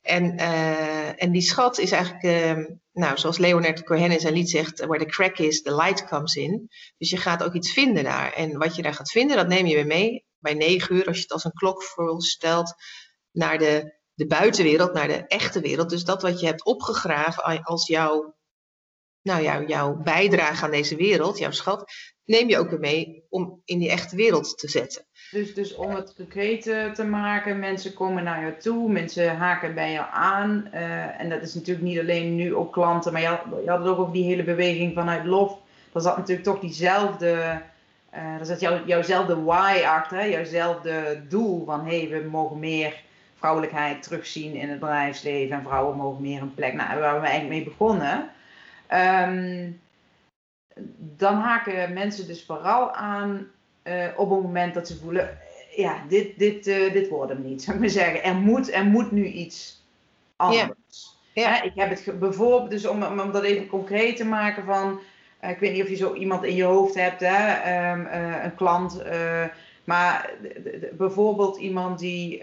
En, 0.00 0.40
uh, 0.40 1.22
en 1.22 1.32
die 1.32 1.42
schat 1.42 1.78
is 1.78 1.92
eigenlijk, 1.92 2.24
uh, 2.24 2.66
nou, 2.92 3.18
zoals 3.18 3.38
Leonard 3.38 3.82
Cohen 3.82 4.10
in 4.10 4.20
zijn 4.20 4.34
lied 4.34 4.50
zegt, 4.50 4.80
where 4.80 5.04
the 5.04 5.10
crack 5.10 5.38
is, 5.38 5.62
the 5.62 5.74
light 5.74 6.06
comes 6.06 6.34
in. 6.34 6.68
Dus 6.98 7.10
je 7.10 7.16
gaat 7.16 7.42
ook 7.42 7.54
iets 7.54 7.72
vinden 7.72 8.04
daar. 8.04 8.32
En 8.32 8.58
wat 8.58 8.76
je 8.76 8.82
daar 8.82 8.94
gaat 8.94 9.10
vinden, 9.10 9.36
dat 9.36 9.48
neem 9.48 9.66
je 9.66 9.74
weer 9.74 9.86
mee 9.86 10.28
bij 10.40 10.54
negen 10.54 10.96
uur, 10.96 11.06
als 11.06 11.16
je 11.16 11.22
het 11.22 11.32
als 11.32 11.44
een 11.44 11.52
klok 11.52 11.82
voorstelt, 11.82 12.74
naar 13.30 13.58
de, 13.58 13.94
de 14.14 14.26
buitenwereld, 14.26 14.92
naar 14.92 15.08
de 15.08 15.26
echte 15.26 15.60
wereld. 15.60 15.90
Dus 15.90 16.04
dat 16.04 16.22
wat 16.22 16.40
je 16.40 16.46
hebt 16.46 16.64
opgegraven 16.64 17.62
als 17.62 17.86
jouw, 17.86 18.36
nou 19.22 19.42
ja, 19.42 19.62
jouw 19.62 19.96
bijdrage 19.96 20.64
aan 20.64 20.70
deze 20.70 20.96
wereld, 20.96 21.38
jouw 21.38 21.50
schat, 21.50 21.92
neem 22.24 22.48
je 22.48 22.58
ook 22.58 22.70
weer 22.70 22.80
mee 22.80 23.26
om 23.28 23.62
in 23.64 23.78
die 23.78 23.90
echte 23.90 24.16
wereld 24.16 24.58
te 24.58 24.68
zetten. 24.68 25.06
Dus, 25.30 25.54
dus 25.54 25.74
om 25.74 25.94
het 25.94 26.14
concreet 26.14 26.62
te 26.94 27.04
maken, 27.04 27.58
mensen 27.58 27.94
komen 27.94 28.24
naar 28.24 28.40
jou 28.40 28.56
toe, 28.58 28.92
mensen 28.92 29.36
haken 29.36 29.74
bij 29.74 29.92
jou 29.92 30.06
aan. 30.10 30.70
Uh, 30.74 31.20
en 31.20 31.28
dat 31.28 31.42
is 31.42 31.54
natuurlijk 31.54 31.86
niet 31.86 31.98
alleen 31.98 32.34
nu 32.34 32.54
ook 32.54 32.72
klanten, 32.72 33.12
maar 33.12 33.20
je 33.20 33.26
had, 33.26 33.40
je 33.64 33.70
had 33.70 33.86
ook, 33.86 33.98
ook 33.98 34.12
die 34.12 34.24
hele 34.24 34.44
beweging 34.44 34.94
vanuit 34.94 35.24
lof. 35.24 35.58
Dat 35.92 36.02
zat 36.02 36.16
natuurlijk 36.16 36.46
toch 36.46 36.60
diezelfde 36.60 37.62
uh, 38.14 38.38
er 38.38 38.46
zit 38.46 38.60
jou, 38.60 38.86
jouwzelfde 38.86 39.42
why 39.42 39.82
achter, 39.86 40.30
jouwzelfde 40.30 41.22
doel 41.28 41.64
van 41.64 41.86
hé, 41.86 42.06
hey, 42.06 42.22
we 42.22 42.28
mogen 42.28 42.58
meer 42.58 43.02
vrouwelijkheid 43.34 44.02
terugzien 44.02 44.54
in 44.54 44.68
het 44.68 44.80
bedrijfsleven 44.80 45.56
en 45.56 45.62
vrouwen 45.62 45.96
mogen 45.96 46.22
meer 46.22 46.42
een 46.42 46.54
plek. 46.54 46.74
Nou, 46.74 47.00
waar 47.00 47.20
we 47.20 47.26
eigenlijk 47.26 47.48
mee 47.48 47.64
begonnen. 47.64 48.30
Um, 48.92 49.80
dan 50.98 51.34
haken 51.34 51.92
mensen 51.92 52.26
dus 52.26 52.44
vooral 52.44 52.92
aan 52.92 53.46
uh, 53.84 54.06
op 54.16 54.30
het 54.30 54.42
moment 54.42 54.74
dat 54.74 54.88
ze 54.88 54.98
voelen, 54.98 55.38
ja, 55.76 56.02
dit, 56.08 56.38
dit, 56.38 56.66
uh, 56.66 56.92
dit 56.92 57.08
wordt 57.08 57.32
hem 57.32 57.42
niet, 57.42 57.62
zou 57.62 57.76
ik 57.76 57.82
maar 57.82 57.90
zeggen. 57.90 58.22
Er 58.22 58.34
moet, 58.34 58.72
er 58.72 58.84
moet 58.84 59.10
nu 59.10 59.26
iets 59.26 59.84
anders. 60.36 61.16
Ja. 61.32 61.40
Ja. 61.42 61.62
Ik 61.62 61.72
heb 61.74 61.90
het 61.90 62.18
bijvoorbeeld, 62.18 62.70
dus 62.70 62.86
om, 62.86 63.02
om 63.02 63.32
dat 63.32 63.42
even 63.42 63.66
concreet 63.66 64.16
te 64.16 64.24
maken 64.24 64.64
van, 64.64 65.00
ik 65.40 65.58
weet 65.58 65.72
niet 65.72 65.82
of 65.82 65.88
je 65.88 65.96
zo 65.96 66.14
iemand 66.14 66.44
in 66.44 66.54
je 66.54 66.64
hoofd 66.64 66.94
hebt, 66.94 67.20
hè, 67.20 67.92
um, 67.92 68.06
uh, 68.06 68.44
een 68.44 68.54
klant. 68.54 69.02
Uh, 69.06 69.44
maar 69.84 70.30
bijvoorbeeld 70.92 71.56
iemand 71.56 71.98
die, 71.98 72.38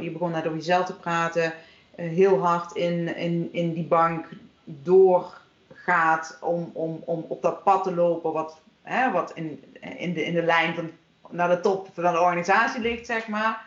je 0.00 0.10
begon 0.12 0.30
net 0.30 0.46
over 0.46 0.58
jezelf 0.58 0.86
te 0.86 0.96
praten, 0.96 1.52
heel 1.94 2.38
hard 2.38 2.72
in, 2.72 3.16
in, 3.16 3.48
in 3.52 3.72
die 3.72 3.84
bank 3.84 4.26
doorgaat 4.64 6.38
om, 6.40 6.70
om, 6.72 7.02
om 7.04 7.24
op 7.28 7.42
dat 7.42 7.62
pad 7.62 7.82
te 7.82 7.94
lopen, 7.94 8.32
wat, 8.32 8.60
hè, 8.82 9.10
wat 9.10 9.32
in, 9.34 9.64
in, 9.96 10.12
de, 10.12 10.24
in 10.24 10.34
de 10.34 10.42
lijn 10.42 10.74
van, 10.74 10.90
naar 11.30 11.48
de 11.48 11.60
top 11.60 11.88
van 11.92 12.12
de 12.12 12.20
organisatie 12.20 12.80
ligt, 12.80 13.06
zeg 13.06 13.28
maar. 13.28 13.64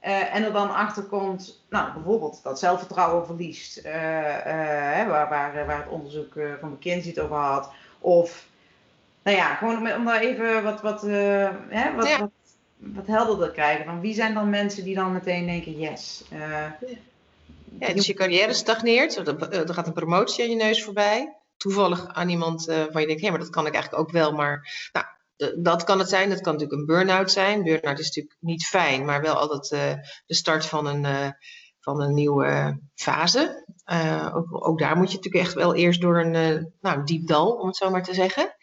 En 0.00 0.44
er 0.44 0.52
dan 0.52 0.74
achter 0.74 1.02
komt, 1.02 1.64
nou, 1.70 1.92
bijvoorbeeld 1.92 2.40
dat 2.42 2.58
zelfvertrouwen 2.58 3.26
verliest, 3.26 3.82
waar, 3.82 5.06
waar, 5.28 5.66
waar 5.66 5.76
het 5.76 5.88
onderzoek 5.88 6.32
van 6.60 6.70
McKinsey 6.70 7.10
het 7.10 7.20
over 7.20 7.36
had. 7.36 7.70
Of, 8.00 8.46
nou 9.22 9.36
ja, 9.36 9.54
gewoon 9.54 9.92
om, 9.92 10.04
daar 10.04 10.20
even 10.20 10.62
wat, 10.62 10.80
wat, 10.80 11.04
uh, 11.04 11.50
hè, 11.68 11.94
wat, 11.94 12.18
wat, 12.18 12.30
wat, 12.76 13.06
helderder 13.06 13.46
te 13.46 13.52
krijgen. 13.52 13.84
Van 13.84 14.00
wie 14.00 14.14
zijn 14.14 14.34
dan 14.34 14.50
mensen 14.50 14.84
die 14.84 14.94
dan 14.94 15.12
meteen 15.12 15.46
denken, 15.46 15.78
yes. 15.78 16.24
Uh, 16.32 16.66
ja, 17.78 17.92
dus 17.94 18.06
je 18.06 18.14
carrière 18.14 18.52
stagneert, 18.52 19.16
er 19.16 19.74
gaat 19.74 19.86
een 19.86 19.92
promotie 19.92 20.44
aan 20.44 20.50
je 20.50 20.56
neus 20.56 20.82
voorbij. 20.82 21.34
Toevallig 21.56 22.06
aan 22.06 22.28
iemand 22.28 22.68
uh, 22.68 22.74
waar 22.74 23.00
je 23.00 23.06
denkt, 23.06 23.20
hé, 23.22 23.28
hey, 23.28 23.30
maar 23.30 23.38
dat 23.38 23.50
kan 23.50 23.66
ik 23.66 23.74
eigenlijk 23.74 24.02
ook 24.02 24.10
wel. 24.10 24.32
Maar 24.32 24.88
nou, 24.92 25.06
dat 25.56 25.84
kan 25.84 25.98
het 25.98 26.08
zijn. 26.08 26.28
Dat 26.28 26.40
kan 26.40 26.52
natuurlijk 26.52 26.80
een 26.80 26.86
burn-out 26.86 27.30
zijn. 27.30 27.62
Burn-out 27.62 27.98
is 27.98 28.06
natuurlijk 28.06 28.36
niet 28.40 28.66
fijn, 28.66 29.04
maar 29.04 29.22
wel 29.22 29.34
altijd 29.34 29.68
de 30.26 30.34
start 30.34 30.66
van 30.66 30.86
een, 30.86 31.34
van 31.80 32.00
een 32.00 32.14
nieuwe 32.14 32.80
fase. 32.94 33.64
Uh, 33.92 34.32
ook, 34.34 34.66
ook, 34.66 34.78
daar 34.78 34.96
moet 34.96 35.10
je 35.10 35.16
natuurlijk 35.16 35.44
echt 35.44 35.54
wel 35.54 35.74
eerst 35.74 36.00
door 36.00 36.20
een 36.20 36.72
nou, 36.80 37.04
diep 37.04 37.26
dal, 37.26 37.52
om 37.52 37.66
het 37.66 37.76
zo 37.76 37.90
maar 37.90 38.02
te 38.02 38.14
zeggen. 38.14 38.54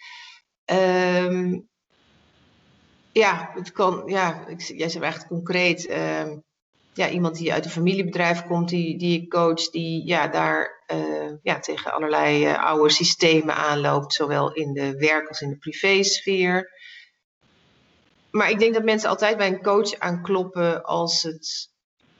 Um, 1.25 1.67
ja, 3.11 3.51
het 3.53 3.71
kan, 3.71 4.03
ja, 4.05 4.47
ik, 4.47 4.61
jij 4.61 4.89
zegt 4.89 5.05
echt 5.05 5.27
concreet. 5.27 5.89
Um, 5.89 6.43
ja, 6.93 7.09
iemand 7.09 7.37
die 7.37 7.53
uit 7.53 7.65
een 7.65 7.71
familiebedrijf 7.71 8.45
komt, 8.45 8.69
die, 8.69 8.97
die 8.97 9.21
je 9.21 9.27
coach, 9.27 9.69
die 9.69 10.07
ja, 10.07 10.27
daar 10.27 10.83
uh, 10.93 11.33
ja, 11.41 11.59
tegen 11.59 11.93
allerlei 11.93 12.45
uh, 12.45 12.63
oude 12.63 12.89
systemen 12.89 13.55
aanloopt, 13.55 14.13
zowel 14.13 14.53
in 14.53 14.73
de 14.73 14.97
werk- 14.97 15.27
als 15.27 15.41
in 15.41 15.49
de 15.49 15.57
privésfeer. 15.57 16.71
Maar 18.31 18.49
ik 18.49 18.59
denk 18.59 18.73
dat 18.73 18.83
mensen 18.83 19.09
altijd 19.09 19.37
bij 19.37 19.47
een 19.47 19.61
coach 19.61 19.99
aankloppen 19.99 20.83
als 20.83 21.23
het 21.23 21.69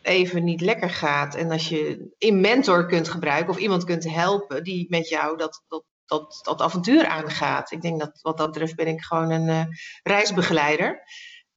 even 0.08 0.44
niet 0.44 0.62
lekker 0.62 0.90
gaat. 0.90 1.36
En 1.36 1.52
als 1.52 1.70
je 1.70 2.12
een 2.18 2.42
mentor 2.42 2.86
kunt 2.86 3.10
gebruiken 3.10 3.50
of 3.50 3.60
iemand 3.60 3.84
kunt 3.84 4.12
helpen 4.12 4.64
die 4.64 4.86
met 4.90 5.10
jou 5.10 5.38
dat, 5.38 5.64
dat, 5.68 5.84
dat, 6.06 6.40
dat 6.44 6.62
avontuur 6.62 7.06
aangaat. 7.06 7.72
Ik 7.72 7.82
denk 7.82 8.00
dat 8.00 8.20
wat 8.22 8.38
dat 8.38 8.52
betreft 8.52 8.76
ben 8.76 8.88
ik 8.88 9.02
gewoon 9.02 9.32
een 9.32 9.48
uh, 9.48 9.66
reisbegeleider. 10.04 11.02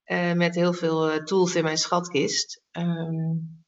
Uh, 0.05 0.33
met 0.33 0.55
heel 0.55 0.73
veel 0.73 1.13
uh, 1.13 1.23
tools 1.23 1.55
in 1.55 1.65
mijn 1.65 1.79
schatkist. 1.79 2.63
Um, 2.73 3.65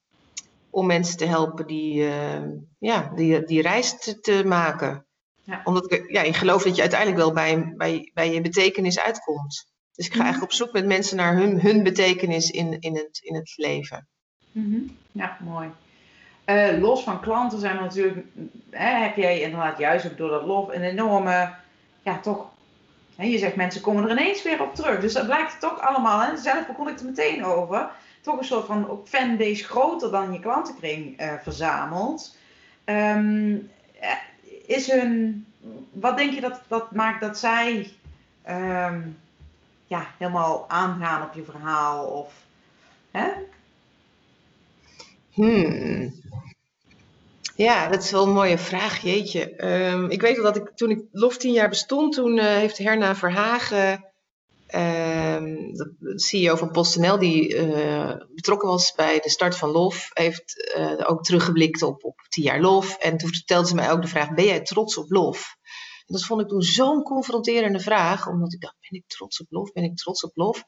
om 0.71 0.87
mensen 0.87 1.17
te 1.17 1.27
helpen 1.27 1.67
die, 1.67 1.95
uh, 1.95 2.43
ja, 2.79 3.13
die, 3.15 3.45
die 3.45 3.63
reis 3.63 3.99
te, 3.99 4.21
te 4.21 4.43
maken. 4.47 5.07
Ja. 5.45 5.61
Omdat 5.65 5.93
ik, 5.93 6.11
ja, 6.11 6.23
ik 6.23 6.37
geloof 6.37 6.63
dat 6.63 6.75
je 6.75 6.81
uiteindelijk 6.81 7.21
wel 7.21 7.33
bij, 7.33 7.75
bij, 7.77 8.11
bij 8.15 8.33
je 8.33 8.41
betekenis 8.41 8.99
uitkomt. 8.99 9.67
Dus 9.93 10.07
ik 10.07 10.13
ga 10.13 10.19
mhm. 10.19 10.27
eigenlijk 10.27 10.53
op 10.53 10.59
zoek 10.59 10.73
met 10.73 10.87
mensen 10.87 11.17
naar 11.17 11.37
hun, 11.37 11.61
hun 11.61 11.83
betekenis 11.83 12.51
in, 12.51 12.81
in, 12.81 12.97
het, 12.97 13.19
in 13.23 13.35
het 13.35 13.53
leven. 13.57 14.09
Mm 14.53 14.97
Ja, 15.13 15.37
mooi. 15.41 15.69
Uh, 16.47 16.81
los 16.81 17.03
van 17.03 17.21
klanten 17.21 17.59
zijn 17.59 17.77
natuurlijk, 17.77 18.27
hè, 18.71 18.87
heb 18.87 19.17
jij 19.17 19.41
inderdaad 19.41 19.79
juist 19.79 20.07
ook 20.07 20.17
door 20.17 20.31
dat 20.31 20.45
lof 20.45 20.75
een 20.75 20.83
enorme, 20.83 21.55
ja 22.03 22.19
toch, 22.19 22.47
hè, 23.17 23.25
je 23.25 23.39
zegt 23.39 23.57
mensen 23.57 23.81
komen 23.81 24.05
er 24.05 24.11
ineens 24.11 24.43
weer 24.43 24.63
op 24.63 24.75
terug. 24.75 25.01
Dus 25.01 25.13
dat 25.13 25.27
blijkt 25.27 25.61
toch 25.61 25.81
allemaal, 25.81 26.21
hè, 26.21 26.37
zelf 26.37 26.67
begon 26.67 26.89
ik 26.89 26.99
er 26.99 27.05
meteen 27.05 27.45
over, 27.45 27.91
toch 28.21 28.39
een 28.39 28.45
soort 28.45 28.67
van 28.67 29.01
fanbase 29.05 29.65
groter 29.65 30.11
dan 30.11 30.33
je 30.33 30.41
klantenkring 30.41 31.21
uh, 31.21 31.33
verzamelt. 31.43 32.37
Um, 32.85 33.71
is 34.67 34.91
hun, 34.91 35.47
wat 35.93 36.17
denk 36.17 36.33
je 36.33 36.41
dat, 36.41 36.61
dat 36.69 36.93
maakt 36.93 37.21
dat 37.21 37.39
zij 37.39 37.93
um, 38.49 39.19
ja, 39.87 40.07
helemaal 40.19 40.65
aangaan 40.69 41.23
op 41.23 41.35
je 41.35 41.45
verhaal? 41.45 42.07
Of, 42.07 42.35
hè? 43.11 43.29
Hmm. 45.33 46.21
Ja, 47.57 47.89
dat 47.89 48.03
is 48.03 48.11
wel 48.11 48.27
een 48.27 48.33
mooie 48.33 48.59
vraag, 48.59 49.03
jeetje. 49.03 49.65
Um, 49.65 50.11
ik 50.11 50.21
weet 50.21 50.37
wel 50.37 50.45
dat 50.53 50.57
ik 50.57 50.71
toen 50.75 50.91
ik 50.91 51.05
LOF 51.11 51.37
tien 51.37 51.53
jaar 51.53 51.69
bestond, 51.69 52.15
toen 52.15 52.37
uh, 52.37 52.45
heeft 52.45 52.79
Herna 52.79 53.17
Verhagen, 53.17 53.93
um, 54.75 55.73
de 55.73 56.13
CEO 56.15 56.57
van 56.57 56.71
PostNL, 56.71 57.19
die 57.19 57.55
uh, 57.55 58.15
betrokken 58.35 58.69
was 58.69 58.93
bij 58.93 59.21
de 59.21 59.31
start 59.31 59.57
van 59.57 59.71
LOF, 59.71 60.11
heeft 60.13 60.75
uh, 60.79 61.11
ook 61.11 61.25
teruggeblikt 61.25 61.83
op, 61.83 62.05
op 62.05 62.21
tien 62.29 62.45
jaar 62.45 62.61
LOF. 62.61 62.97
En 62.97 63.17
toen 63.17 63.29
vertelde 63.29 63.69
ze 63.69 63.75
mij 63.75 63.91
ook 63.91 64.03
de 64.03 64.09
vraag, 64.09 64.35
ben 64.35 64.45
jij 64.45 64.61
trots 64.61 64.97
op 64.97 65.11
LOF? 65.11 65.57
Dat 66.07 66.25
vond 66.25 66.41
ik 66.41 66.49
toen 66.49 66.63
zo'n 66.63 67.03
confronterende 67.03 67.81
vraag, 67.81 68.29
omdat 68.29 68.53
ik 68.53 68.61
dacht, 68.61 68.77
ben 68.81 69.01
ik 69.01 69.07
trots 69.07 69.41
op 69.41 69.47
LOF? 69.51 69.73
Ben 69.73 69.85
ik 69.85 69.97
trots 69.97 70.25
op 70.25 70.37
LOF? 70.37 70.65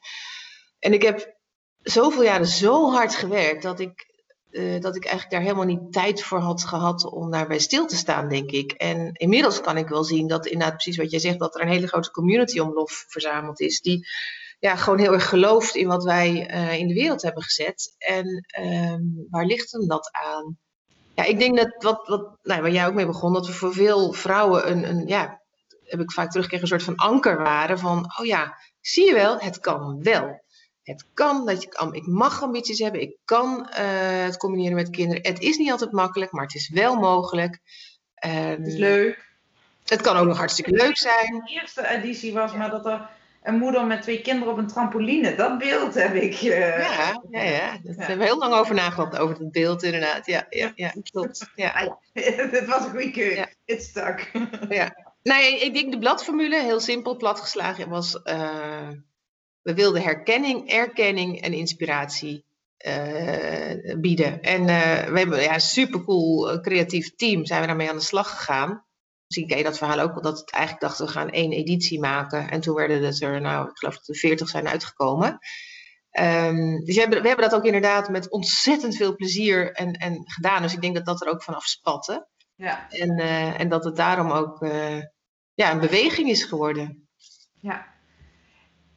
En 0.79 0.93
ik 0.93 1.01
heb 1.01 1.37
zoveel 1.81 2.23
jaren 2.23 2.47
zo 2.47 2.91
hard 2.91 3.15
gewerkt 3.15 3.61
dat 3.61 3.79
ik 3.79 4.13
uh, 4.55 4.81
dat 4.81 4.95
ik 4.95 5.03
eigenlijk 5.03 5.31
daar 5.31 5.41
helemaal 5.41 5.75
niet 5.75 5.93
tijd 5.93 6.23
voor 6.23 6.39
had 6.39 6.63
gehad 6.63 7.05
om 7.05 7.31
daarbij 7.31 7.59
stil 7.59 7.85
te 7.85 7.95
staan, 7.95 8.29
denk 8.29 8.51
ik. 8.51 8.71
En 8.71 9.13
inmiddels 9.13 9.61
kan 9.61 9.77
ik 9.77 9.87
wel 9.87 10.03
zien 10.03 10.27
dat 10.27 10.45
inderdaad 10.45 10.73
precies 10.73 10.97
wat 10.97 11.11
jij 11.11 11.19
zegt, 11.19 11.39
dat 11.39 11.55
er 11.55 11.61
een 11.61 11.67
hele 11.67 11.87
grote 11.87 12.11
community 12.11 12.59
om 12.59 12.73
lof 12.73 13.05
verzameld 13.07 13.59
is. 13.59 13.81
Die 13.81 14.07
ja, 14.59 14.75
gewoon 14.75 14.99
heel 14.99 15.13
erg 15.13 15.29
gelooft 15.29 15.75
in 15.75 15.87
wat 15.87 16.03
wij 16.03 16.51
uh, 16.51 16.79
in 16.79 16.87
de 16.87 16.93
wereld 16.93 17.21
hebben 17.21 17.43
gezet. 17.43 17.95
En 17.97 18.45
um, 18.59 19.27
waar 19.29 19.45
ligt 19.45 19.71
hem 19.71 19.87
dat 19.87 20.09
aan? 20.11 20.57
Ja, 21.15 21.23
ik 21.23 21.39
denk 21.39 21.57
dat 21.57 21.75
wat, 21.83 22.07
wat 22.07 22.37
nou, 22.41 22.61
waar 22.61 22.71
jij 22.71 22.87
ook 22.87 22.93
mee 22.93 23.05
begon, 23.05 23.33
dat 23.33 23.47
we 23.47 23.53
voor 23.53 23.73
veel 23.73 24.13
vrouwen 24.13 24.71
een, 24.71 24.89
een 24.89 25.07
ja, 25.07 25.41
heb 25.83 25.99
ik 25.99 26.11
vaak 26.11 26.29
teruggekregen, 26.29 26.71
een 26.71 26.79
soort 26.79 26.97
van 26.97 27.07
anker 27.07 27.37
waren 27.37 27.79
van, 27.79 28.13
oh 28.19 28.25
ja, 28.25 28.57
zie 28.81 29.05
je 29.05 29.13
wel, 29.13 29.39
het 29.39 29.59
kan 29.59 30.03
wel. 30.03 30.43
Het 30.85 31.05
kan, 31.13 31.45
dat 31.45 31.63
je, 31.63 31.89
ik 31.91 32.07
mag 32.07 32.43
ambities 32.43 32.79
hebben, 32.79 33.01
ik 33.01 33.15
kan 33.25 33.69
uh, 33.69 34.23
het 34.23 34.37
combineren 34.37 34.75
met 34.75 34.89
kinderen. 34.89 35.27
Het 35.27 35.39
is 35.39 35.57
niet 35.57 35.71
altijd 35.71 35.91
makkelijk, 35.91 36.31
maar 36.31 36.43
het 36.43 36.55
is 36.55 36.69
wel 36.69 36.95
mogelijk. 36.95 37.59
Um, 38.25 38.31
het 38.31 38.67
is 38.67 38.75
leuk. 38.75 39.25
Het 39.85 40.01
kan 40.01 40.17
ook 40.17 40.27
nog 40.27 40.37
hartstikke 40.37 40.71
leuk 40.71 40.97
zijn. 40.97 41.43
De 41.45 41.51
eerste 41.61 41.87
editie 41.87 42.33
was 42.33 42.53
maar 42.53 42.69
dat 42.69 42.85
er 42.85 43.09
een 43.43 43.57
moeder 43.57 43.85
met 43.85 44.01
twee 44.01 44.21
kinderen 44.21 44.53
op 44.53 44.59
een 44.59 44.67
trampoline, 44.67 45.35
dat 45.35 45.57
beeld 45.57 45.93
heb 45.93 46.13
ik. 46.13 46.41
Uh, 46.41 46.59
ja, 46.79 47.21
ja, 47.29 47.41
ja, 47.41 47.71
daar 47.71 47.79
ja. 47.83 47.93
hebben 47.95 48.17
we 48.17 48.23
heel 48.23 48.37
lang 48.37 48.53
over 48.53 48.75
nagedacht, 48.75 49.17
over 49.17 49.37
het 49.37 49.51
beeld 49.51 49.83
inderdaad. 49.83 50.25
Ja, 50.25 50.45
ja, 50.49 50.71
ja 50.75 50.93
klopt. 51.11 51.49
Ja. 51.55 51.69
Ah, 51.69 51.93
het 52.51 52.65
was 52.65 52.83
een 52.83 52.89
goede 52.89 53.11
keuze. 53.11 53.47
Het 53.65 53.81
stak. 53.81 54.31
ja. 54.69 54.95
Nee, 55.23 55.59
ik 55.59 55.73
denk 55.73 55.91
de 55.91 55.99
bladformule, 55.99 56.61
heel 56.61 56.79
simpel 56.79 57.15
platgeslagen, 57.15 57.89
was... 57.89 58.19
Uh, 58.23 58.89
we 59.65 59.73
wilden 59.73 60.01
herkenning, 60.01 60.69
erkenning 60.69 61.41
en 61.41 61.53
inspiratie 61.53 62.45
uh, 62.85 63.95
bieden. 63.99 64.41
En 64.41 64.61
uh, 64.61 65.03
we 65.03 65.19
hebben 65.19 65.41
ja, 65.41 65.53
een 65.53 65.61
supercool 65.61 66.53
uh, 66.53 66.61
creatief 66.61 67.15
team, 67.15 67.45
zijn 67.45 67.61
we 67.61 67.67
daarmee 67.67 67.89
aan 67.89 67.95
de 67.95 68.01
slag 68.01 68.29
gegaan. 68.29 68.85
Misschien 69.25 69.47
ken 69.47 69.57
je 69.57 69.63
dat 69.63 69.77
verhaal 69.77 69.99
ook 69.99 70.13
wel, 70.13 70.21
dat 70.21 70.39
het 70.39 70.51
eigenlijk 70.51 70.83
dachten 70.83 71.05
we 71.05 71.11
gaan 71.11 71.29
één 71.29 71.51
editie 71.51 71.99
maken. 71.99 72.49
En 72.49 72.61
toen 72.61 72.75
werden 72.75 73.03
het 73.03 73.21
er, 73.21 73.41
nou, 73.41 73.69
ik 73.69 73.77
geloof 73.77 73.95
dat 73.95 74.07
er 74.07 74.15
veertig 74.15 74.49
zijn 74.49 74.67
uitgekomen. 74.67 75.39
Um, 76.19 76.85
dus 76.85 76.95
we 76.95 77.01
hebben, 77.01 77.21
we 77.21 77.27
hebben 77.27 77.49
dat 77.49 77.59
ook 77.59 77.65
inderdaad 77.65 78.09
met 78.09 78.31
ontzettend 78.31 78.95
veel 78.95 79.15
plezier 79.15 79.71
en, 79.71 79.91
en 79.91 80.23
gedaan. 80.25 80.61
Dus 80.61 80.73
ik 80.73 80.81
denk 80.81 80.95
dat 80.95 81.05
dat 81.05 81.21
er 81.21 81.27
ook 81.27 81.43
vanaf 81.43 81.65
spatte. 81.65 82.27
Ja. 82.55 82.89
En, 82.89 83.19
en 83.57 83.69
dat 83.69 83.83
het 83.83 83.95
daarom 83.95 84.31
ook 84.31 84.65
ja, 85.53 85.71
een 85.71 85.79
beweging 85.79 86.29
is 86.29 86.43
geworden. 86.43 87.07
Ja, 87.61 87.94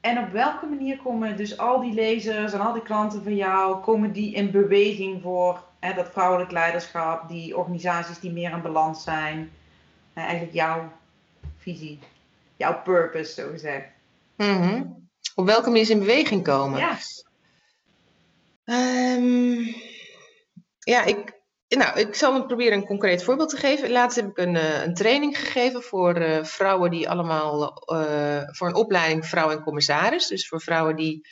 en 0.01 0.19
op 0.19 0.31
welke 0.31 0.67
manier 0.67 0.99
komen 0.99 1.37
dus 1.37 1.59
al 1.59 1.81
die 1.81 1.93
lezers 1.93 2.53
en 2.53 2.61
al 2.61 2.73
die 2.73 2.83
klanten 2.83 3.23
van 3.23 3.37
jou, 3.37 3.81
komen 3.81 4.13
die 4.13 4.35
in 4.35 4.51
beweging 4.51 5.23
voor 5.23 5.65
hè, 5.79 5.95
dat 5.95 6.11
vrouwelijk 6.11 6.51
leiderschap, 6.51 7.29
die 7.29 7.57
organisaties 7.57 8.21
die 8.21 8.33
meer 8.33 8.53
in 8.53 8.63
balans 8.63 9.03
zijn? 9.03 9.53
Hè, 10.13 10.21
eigenlijk 10.21 10.55
jouw 10.55 10.93
visie, 11.57 11.99
jouw 12.57 12.83
purpose, 12.83 13.33
zo 13.33 13.51
gezegd. 13.51 13.87
Mm 14.37 15.09
Op 15.35 15.47
welke 15.47 15.69
manier 15.69 15.85
ze 15.85 15.93
in 15.93 15.99
beweging 15.99 16.43
komen? 16.43 16.79
Ja. 16.79 16.97
Um, 18.65 19.75
ja, 20.79 21.05
ik, 21.05 21.38
nou, 21.68 21.98
ik 21.98 22.14
zal 22.14 22.46
proberen 22.46 22.78
een 22.78 22.87
concreet 22.87 23.24
voorbeeld 23.24 23.48
te 23.48 23.57
geven. 23.57 23.90
Laatst 23.90 24.16
heb 24.16 24.28
ik 24.28 24.38
een, 24.38 24.54
uh, 24.54 24.83
een 24.85 24.94
training 24.94 25.38
gegeven 25.38 25.83
voor 25.83 26.20
uh, 26.20 26.44
vrouwen 26.44 26.90
die 26.90 27.09
allemaal 27.09 27.83
uh, 27.92 28.42
voor 28.46 28.68
een 28.68 28.74
opleiding 28.74 29.26
vrouw 29.26 29.50
en 29.50 29.62
commissaris. 29.62 30.26
Dus 30.26 30.48
voor 30.48 30.61
vrouwen 30.61 30.96
die 30.96 31.26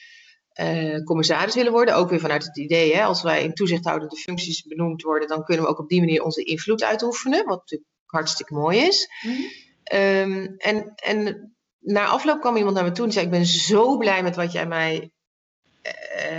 commissaris 1.05 1.55
willen 1.55 1.73
worden. 1.73 1.95
Ook 1.95 2.11
weer 2.11 2.21
vanuit 2.21 2.45
het 2.45 2.59
idee, 2.59 2.95
hè, 2.95 3.03
als 3.03 3.23
wij 3.23 3.43
in 3.43 3.55
toezichthoudende 3.55 4.17
functies 4.17 4.63
benoemd 4.63 5.03
worden, 5.03 5.29
dan 5.29 5.45
kunnen 5.45 5.65
we 5.65 5.71
ook 5.71 5.79
op 5.79 5.89
die 5.89 6.01
manier 6.01 6.23
onze 6.23 6.43
invloed 6.43 6.85
uitoefenen. 6.85 7.45
Wat 7.45 7.59
natuurlijk 7.59 7.91
hartstikke 8.07 8.55
mooi 8.55 8.79
is. 8.79 9.11
Mm 9.23 9.33
-hmm. 9.33 10.01
um, 10.01 10.55
en, 10.57 10.93
en 10.95 11.57
na 11.79 12.07
afloop 12.07 12.41
kwam 12.41 12.57
iemand 12.57 12.75
naar 12.75 12.85
me 12.85 12.93
toe 12.93 13.07
en 13.07 13.13
zei: 13.13 13.25
Ik 13.25 13.31
ben 13.31 13.47
zo 13.47 13.97
blij 13.97 14.23
met 14.23 14.37
wat 14.37 14.53
jij 14.53 14.67
mij 14.67 15.11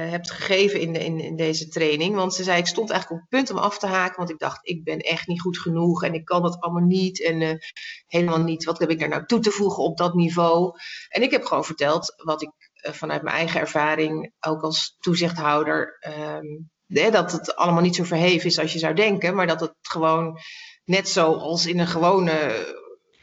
hebt 0.10 0.32
gegeven 0.32 0.80
in, 0.80 1.20
in, 1.20 1.36
deze 1.36 1.68
training. 1.68 2.16
Want 2.16 2.34
ze 2.34 2.44
zei, 2.44 2.60
ik 2.60 2.68
stond 2.68 2.90
eigenlijk 2.90 3.22
op 3.22 3.30
het 3.30 3.40
punt 3.40 3.58
om 3.58 3.66
af 3.66 3.80
te 3.80 3.88
haken. 3.88 4.18
Want 4.18 4.30
ik 4.30 4.40
dacht, 4.40 4.60
ik 4.62 4.84
ben 4.84 5.00
echt 5.00 5.28
niet 5.28 5.42
goed 5.42 5.60
genoeg 5.60 6.04
en 6.04 6.14
ik 6.14 6.26
kan 6.26 6.42
dat 6.42 6.60
allemaal 6.60 6.84
niet. 6.84 7.24
En 7.24 7.42
uh, 7.42 7.54
helemaal 8.08 8.44
niet, 8.44 8.64
wat 8.64 8.80
heb 8.80 8.90
ik 8.90 9.00
daar 9.00 9.10
nou 9.10 9.26
toe 9.26 9.40
te 9.40 9.52
voegen 9.52 9.84
op 9.84 9.98
dat 9.98 10.14
niveau? 10.14 10.72
En 11.10 11.22
ik 11.22 11.32
heb 11.32 11.46
gewoon 11.46 11.66
verteld 11.66 12.14
wat 12.24 12.42
ik 12.42 12.52
uh, 12.86 12.92
vanuit 12.92 13.22
mijn 13.22 13.36
eigen 13.36 13.60
ervaring, 13.60 14.34
ook 14.40 14.62
als 14.62 14.96
toezichthouder, 15.00 15.98
um, 16.08 16.70
dat 17.12 17.32
het 17.32 17.56
allemaal 17.56 17.82
niet 17.82 17.96
zo 17.96 18.04
verheven 18.04 18.50
is 18.50 18.60
als 18.60 18.74
je 18.74 18.80
zou 18.80 18.94
denken. 18.94 19.36
Maar 19.36 19.48
dat 19.48 19.60
het 19.60 19.74
gewoon 19.82 20.40
net 20.86 21.10
zoals 21.10 21.66
in 21.66 21.80
een 21.80 21.88
gewone 21.88 22.66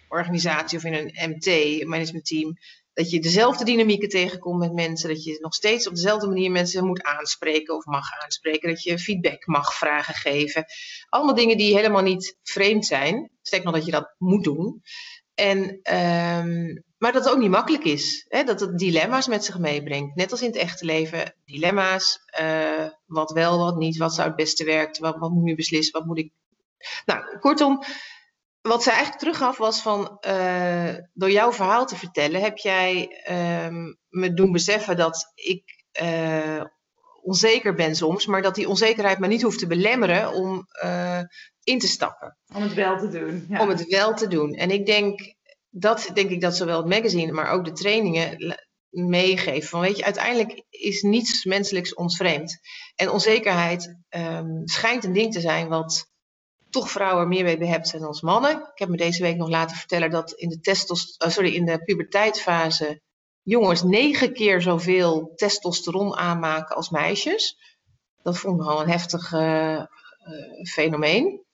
organisatie 0.08 0.78
of 0.78 0.84
in 0.84 0.94
een 0.94 1.30
MT, 1.30 1.84
managementteam 1.84 2.56
dat 2.94 3.10
je 3.10 3.20
dezelfde 3.20 3.64
dynamieken 3.64 4.08
tegenkomt 4.08 4.58
met 4.58 4.72
mensen. 4.72 5.08
Dat 5.08 5.24
je 5.24 5.38
nog 5.40 5.54
steeds 5.54 5.88
op 5.88 5.94
dezelfde 5.94 6.26
manier 6.26 6.50
mensen 6.50 6.86
moet 6.86 7.02
aanspreken 7.02 7.76
of 7.76 7.84
mag 7.84 8.22
aanspreken. 8.22 8.68
Dat 8.68 8.82
je 8.82 8.98
feedback 8.98 9.46
mag 9.46 9.74
vragen 9.74 10.14
geven. 10.14 10.64
Allemaal 11.08 11.34
dingen 11.34 11.56
die 11.56 11.74
helemaal 11.74 12.02
niet 12.02 12.36
vreemd 12.42 12.86
zijn. 12.86 13.30
Sterk 13.42 13.64
nog 13.64 13.74
dat 13.74 13.84
je 13.84 13.90
dat 13.90 14.14
moet 14.18 14.44
doen. 14.44 14.82
En, 15.34 15.58
um, 15.94 16.84
maar 16.98 17.12
dat 17.12 17.24
het 17.24 17.32
ook 17.32 17.38
niet 17.38 17.50
makkelijk 17.50 17.84
is. 17.84 18.26
Hè? 18.28 18.44
Dat 18.44 18.60
het 18.60 18.78
dilemma's 18.78 19.26
met 19.26 19.44
zich 19.44 19.58
meebrengt. 19.58 20.14
Net 20.14 20.30
als 20.30 20.40
in 20.40 20.46
het 20.46 20.56
echte 20.56 20.84
leven. 20.84 21.34
Dilemma's. 21.44 22.18
Uh, 22.40 22.88
wat 23.06 23.30
wel, 23.30 23.58
wat 23.58 23.76
niet. 23.76 23.96
Wat 23.96 24.14
zou 24.14 24.26
het 24.26 24.36
beste 24.36 24.64
werken? 24.64 25.02
Wat, 25.02 25.18
wat 25.18 25.30
moet 25.30 25.48
je 25.48 25.54
beslissen? 25.54 25.92
Wat 25.98 26.06
moet 26.06 26.18
ik. 26.18 26.32
Nou, 27.04 27.38
kortom 27.38 27.82
wat 28.68 28.82
ze 28.82 28.90
eigenlijk 28.90 29.20
teruggaf 29.20 29.56
was 29.56 29.82
van, 29.82 30.18
uh, 30.26 30.94
door 31.12 31.30
jouw 31.30 31.52
verhaal 31.52 31.86
te 31.86 31.96
vertellen, 31.96 32.40
heb 32.40 32.58
jij 32.58 33.22
uh, 33.30 33.92
me 34.08 34.34
doen 34.34 34.52
beseffen 34.52 34.96
dat 34.96 35.32
ik 35.34 35.84
uh, 36.02 36.64
onzeker 37.22 37.74
ben 37.74 37.94
soms, 37.96 38.26
maar 38.26 38.42
dat 38.42 38.54
die 38.54 38.68
onzekerheid 38.68 39.18
me 39.18 39.26
niet 39.26 39.42
hoeft 39.42 39.58
te 39.58 39.66
belemmeren 39.66 40.32
om 40.32 40.66
uh, 40.84 41.20
in 41.62 41.78
te 41.78 41.86
stappen. 41.86 42.38
Om 42.54 42.62
het 42.62 42.74
wel 42.74 42.98
te 42.98 43.08
doen. 43.08 43.46
Ja. 43.48 43.60
Om 43.60 43.68
het 43.68 43.86
wel 43.86 44.14
te 44.14 44.28
doen. 44.28 44.54
En 44.54 44.70
ik 44.70 44.86
denk, 44.86 45.34
dat 45.70 46.10
denk 46.14 46.30
ik 46.30 46.40
dat 46.40 46.56
zowel 46.56 46.76
het 46.76 46.88
magazine, 46.88 47.32
maar 47.32 47.50
ook 47.50 47.64
de 47.64 47.72
trainingen 47.72 48.56
meegeven. 48.90 49.68
Van 49.68 49.80
weet 49.80 49.96
je, 49.96 50.04
uiteindelijk 50.04 50.62
is 50.70 51.02
niets 51.02 51.44
menselijks 51.44 51.94
ons 51.94 52.16
vreemd. 52.16 52.58
En 52.94 53.10
onzekerheid 53.10 53.96
um, 54.08 54.62
schijnt 54.64 55.04
een 55.04 55.12
ding 55.12 55.32
te 55.32 55.40
zijn 55.40 55.68
wat 55.68 56.12
toch 56.74 56.90
vrouwen 56.90 57.28
meer 57.28 57.44
mee 57.44 57.78
zijn 57.82 58.02
dan 58.02 58.18
mannen. 58.20 58.50
Ik 58.50 58.78
heb 58.78 58.88
me 58.88 58.96
deze 58.96 59.22
week 59.22 59.36
nog 59.36 59.48
laten 59.48 59.76
vertellen 59.76 60.10
dat 60.10 60.32
in 60.32 60.48
de, 60.48 60.60
testos, 60.60 61.14
uh, 61.24 61.30
sorry, 61.30 61.54
in 61.54 61.64
de 61.64 61.84
puberteitsfase 61.84 63.00
jongens 63.42 63.82
negen 63.82 64.32
keer 64.32 64.62
zoveel 64.62 65.32
testosteron 65.34 66.16
aanmaken 66.16 66.76
als 66.76 66.90
meisjes. 66.90 67.58
Dat 68.22 68.38
vond 68.38 68.60
ik 68.60 68.66
al 68.66 68.80
een 68.80 68.88
heftig 68.88 69.32
uh, 69.32 69.82
fenomeen. 70.72 71.44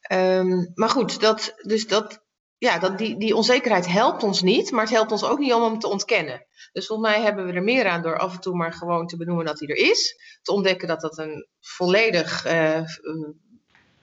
Ehm, 0.00 0.66
maar 0.74 0.88
goed, 0.88 1.20
dat, 1.20 1.54
dus 1.56 1.86
dat, 1.86 2.24
ja, 2.58 2.78
dat, 2.78 2.98
die, 2.98 3.18
die 3.18 3.36
onzekerheid 3.36 3.86
helpt 3.86 4.22
ons 4.22 4.42
niet, 4.42 4.70
maar 4.70 4.82
het 4.82 4.92
helpt 4.92 5.12
ons 5.12 5.24
ook 5.24 5.38
niet 5.38 5.52
om 5.52 5.62
hem 5.62 5.78
te 5.78 5.88
ontkennen. 5.88 6.46
Dus 6.72 6.86
volgens 6.86 7.08
mij 7.08 7.22
hebben 7.22 7.46
we 7.46 7.52
er 7.52 7.62
meer 7.62 7.88
aan 7.88 8.02
door 8.02 8.18
af 8.18 8.34
en 8.34 8.40
toe 8.40 8.56
maar 8.56 8.72
gewoon 8.72 9.06
te 9.06 9.16
benoemen 9.16 9.44
dat 9.44 9.58
hij 9.58 9.68
er 9.68 9.90
is. 9.90 10.16
Te 10.42 10.52
ontdekken 10.52 10.88
dat 10.88 11.00
dat 11.00 11.18
een 11.18 11.48
volledig 11.60 12.44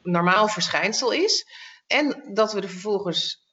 normaal 0.07 0.47
verschijnsel 0.47 1.11
is. 1.11 1.45
En 1.87 2.29
dat 2.33 2.53
we 2.53 2.61
er 2.61 2.69
vervolgens 2.69 3.45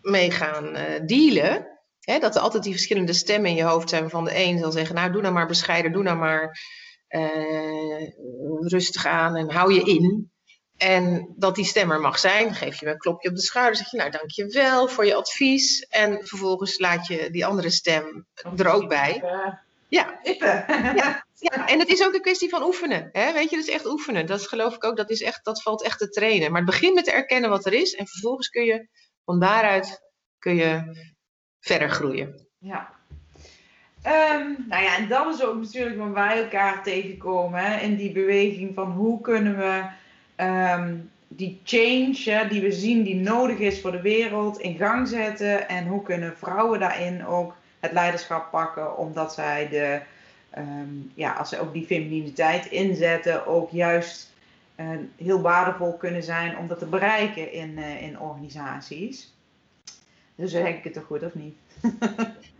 mee 0.00 0.30
gaan 0.30 0.76
uh, 0.76 0.82
dealen. 1.06 1.78
Hè, 2.00 2.18
dat 2.18 2.34
er 2.34 2.40
altijd 2.40 2.62
die 2.62 2.72
verschillende 2.72 3.12
stemmen 3.12 3.50
in 3.50 3.56
je 3.56 3.62
hoofd 3.62 3.88
zijn. 3.88 4.10
Van 4.10 4.24
de 4.24 4.44
een 4.44 4.58
zal 4.58 4.72
zeggen, 4.72 4.94
nou 4.94 5.12
doe 5.12 5.22
nou 5.22 5.34
maar 5.34 5.46
bescheiden, 5.46 5.92
doe 5.92 6.02
nou 6.02 6.18
maar 6.18 6.58
uh, 7.08 8.10
rustig 8.60 9.06
aan 9.06 9.36
en 9.36 9.50
hou 9.50 9.74
je 9.74 9.82
in. 9.82 10.30
En 10.76 11.34
dat 11.36 11.54
die 11.54 11.64
stem 11.64 11.90
er 11.90 12.00
mag 12.00 12.18
zijn, 12.18 12.54
geef 12.54 12.80
je 12.80 12.86
een 12.86 12.98
klopje 12.98 13.28
op 13.28 13.34
de 13.34 13.42
schouder, 13.42 13.76
zeg 13.76 13.90
je 13.90 13.96
nou 13.96 14.10
dankjewel 14.10 14.88
voor 14.88 15.06
je 15.06 15.14
advies. 15.14 15.80
En 15.80 16.26
vervolgens 16.26 16.78
laat 16.78 17.06
je 17.06 17.30
die 17.30 17.46
andere 17.46 17.70
stem 17.70 18.26
er 18.56 18.68
ook 18.68 18.88
bij. 18.88 19.22
Ja. 19.88 20.20
ja. 20.94 21.24
Ja. 21.40 21.68
En 21.68 21.78
het 21.78 21.88
is 21.88 22.06
ook 22.06 22.14
een 22.14 22.20
kwestie 22.20 22.48
van 22.48 22.62
oefenen. 22.62 23.08
Hè? 23.12 23.32
Weet 23.32 23.50
je, 23.50 23.56
dat 23.56 23.66
is 23.66 23.74
echt 23.74 23.86
oefenen. 23.86 24.26
Dat 24.26 24.48
geloof 24.48 24.74
ik 24.74 24.84
ook, 24.84 24.96
dat, 24.96 25.10
is 25.10 25.22
echt, 25.22 25.44
dat 25.44 25.62
valt 25.62 25.82
echt 25.84 25.98
te 25.98 26.08
trainen. 26.08 26.50
Maar 26.50 26.60
het 26.60 26.70
begint 26.70 26.94
met 26.94 27.04
te 27.04 27.12
erkennen 27.12 27.50
wat 27.50 27.66
er 27.66 27.72
is. 27.72 27.94
En 27.94 28.06
vervolgens 28.06 28.48
kun 28.48 28.64
je 28.64 28.88
van 29.24 29.40
daaruit 29.40 30.02
kun 30.38 30.54
je 30.54 30.82
verder 31.60 31.90
groeien. 31.90 32.46
Ja. 32.58 32.98
Um, 34.06 34.64
nou 34.68 34.82
ja, 34.82 34.96
en 34.96 35.08
dat 35.08 35.34
is 35.34 35.44
ook 35.44 35.60
natuurlijk 35.60 35.96
waar 35.96 36.12
wij 36.12 36.42
elkaar 36.42 36.82
tegenkomen. 36.82 37.60
Hè? 37.60 37.80
In 37.80 37.96
die 37.96 38.12
beweging 38.12 38.74
van 38.74 38.90
hoe 38.90 39.20
kunnen 39.20 39.56
we 39.56 39.98
Ehm, 40.40 40.96
die 41.28 41.60
change 41.64 42.46
die 42.48 42.60
we 42.60 42.72
zien 42.72 43.02
die 43.02 43.14
nodig 43.14 43.58
is 43.58 43.80
voor 43.80 43.92
de 43.92 44.00
wereld 44.00 44.58
in 44.58 44.76
gang 44.76 45.08
zetten. 45.08 45.68
En 45.68 45.86
hoe 45.86 46.02
kunnen 46.02 46.36
vrouwen 46.36 46.80
daarin 46.80 47.26
ook 47.26 47.54
het 47.80 47.92
leiderschap 47.92 48.50
pakken, 48.50 48.96
omdat 48.96 49.34
zij 49.34 49.68
de, 49.68 50.00
ehm, 50.50 50.88
ja, 51.14 51.32
als 51.32 51.48
ze 51.48 51.60
ook 51.60 51.72
die 51.72 51.86
femininiteit 51.86 52.66
inzetten, 52.66 53.46
ook 53.46 53.70
juist 53.70 54.32
uh, 54.76 54.88
heel 55.16 55.40
waardevol 55.40 55.96
kunnen 55.96 56.22
zijn 56.22 56.58
om 56.58 56.66
dat 56.66 56.78
te 56.78 56.86
bereiken 56.86 57.52
in, 57.52 57.70
uh, 57.70 58.02
in 58.02 58.20
organisaties. 58.20 59.34
Dus 60.34 60.50
zeg 60.50 60.66
ik 60.66 60.84
het 60.84 60.92
toch 60.92 61.04
goed 61.04 61.22
of 61.22 61.34
niet? 61.34 61.56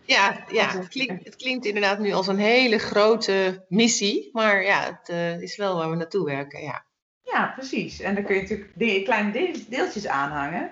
Ja, 0.04 0.44
ja 0.50 0.78
het, 0.78 0.88
klinkt, 0.88 1.24
het 1.24 1.36
klinkt 1.36 1.66
inderdaad 1.66 1.98
nu 1.98 2.12
als 2.12 2.26
een 2.26 2.38
hele 2.38 2.78
grote 2.78 3.64
missie, 3.68 4.30
maar 4.32 4.62
ja, 4.62 4.84
het 4.84 5.08
uh, 5.08 5.42
is 5.42 5.56
wel 5.56 5.76
waar 5.76 5.90
we 5.90 5.96
naartoe 5.96 6.24
werken, 6.24 6.62
ja. 6.62 6.84
Ja, 7.22 7.52
precies. 7.56 8.00
En 8.00 8.14
dan 8.14 8.24
kun 8.24 8.34
je 8.34 8.40
natuurlijk 8.40 9.04
kleine 9.04 9.54
deeltjes 9.68 10.06
aanhangen. 10.06 10.70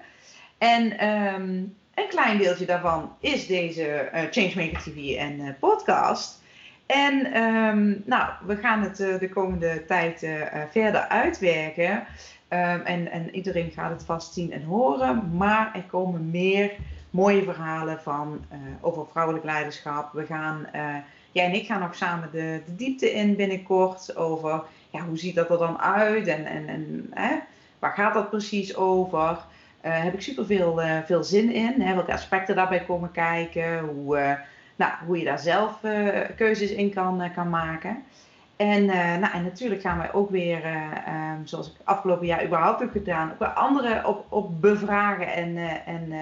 En 0.59 1.09
um, 1.09 1.77
een 1.95 2.09
klein 2.09 2.39
deeltje 2.39 2.67
daarvan 2.67 3.17
is 3.21 3.47
deze 3.47 4.11
uh, 4.15 4.23
Changemaker 4.31 4.79
TV 4.79 5.17
en 5.17 5.41
uh, 5.41 5.51
podcast. 5.61 6.43
En 6.89 7.43
um, 7.43 8.03
nou, 8.07 8.31
we 8.47 8.57
gaan 8.57 8.83
het 8.83 9.01
uh, 9.01 9.19
de 9.19 9.29
komende 9.29 9.85
tijd 9.85 10.27
verder 10.71 11.01
uitwerken. 11.01 11.93
Um, 11.93 12.81
en, 12.81 13.11
en 13.11 13.35
iedereen 13.35 13.71
gaat 13.71 13.91
het 13.91 14.05
vast 14.05 14.33
zien 14.33 14.53
en 14.53 14.63
horen. 14.63 15.37
Maar 15.37 15.71
er 15.75 15.83
komen 15.83 16.31
meer 16.31 16.73
mooie 17.11 17.43
verhalen 17.43 18.01
van 18.01 18.45
over 18.81 19.07
vrouwelijk 19.11 19.45
leiderschap. 19.45 20.13
We 20.13 20.27
gaan, 20.27 20.67
jij 21.33 21.45
en 21.45 21.55
ik 21.55 21.67
gaan 21.67 21.83
ook 21.83 21.95
samen 21.95 22.29
de, 22.33 22.61
de 22.67 22.75
diepte 22.75 23.13
in 23.13 23.37
binnenkort 23.37 24.17
over 24.17 24.63
ja, 24.91 25.01
hoe 25.01 25.19
ziet 25.19 25.35
dat 25.35 25.51
er 25.51 25.59
dan 25.59 25.81
uit 25.81 26.27
en, 26.27 26.47
en, 26.47 26.69
en 26.69 27.11
hè, 27.15 27.37
waar 27.79 27.93
gaat 27.93 28.15
dat 28.15 28.31
precies 28.31 28.77
over? 28.77 29.39
Heb 29.81 30.15
ik 30.15 30.23
super 30.23 30.47
veel, 30.47 30.81
veel 31.07 31.25
zin 31.25 31.53
in. 31.53 31.81
Hè, 31.81 31.95
welke 31.95 32.13
aspecten 32.13 32.57
daarbij 32.57 32.85
komen 32.85 33.11
kijken. 33.11 33.79
Hoe, 33.79 34.39
nou, 34.79 34.93
hoe 35.07 35.19
je 35.19 35.25
daar 35.25 35.39
zelf 35.39 35.81
keuzes 36.37 36.71
in 36.71 36.95
kan, 36.95 37.33
kan 37.35 37.51
maken. 37.51 38.03
En, 38.57 38.85
nou, 39.21 39.33
en 39.33 39.43
natuurlijk 39.43 39.81
gaan 39.81 39.99
wij 39.99 40.13
ook 40.13 40.31
weer, 40.31 40.67
um, 40.67 41.47
zoals 41.47 41.69
ik 41.69 41.75
afgelopen 41.85 42.27
jaar 42.27 42.45
überhaupt 42.45 42.81
heb 42.81 42.91
gedaan, 42.91 43.33
ook 43.33 43.55
anderen 43.55 44.05
op, 44.05 44.27
op 44.29 44.61
bevragen 44.61 45.33
en, 45.33 45.57
en 45.87 46.13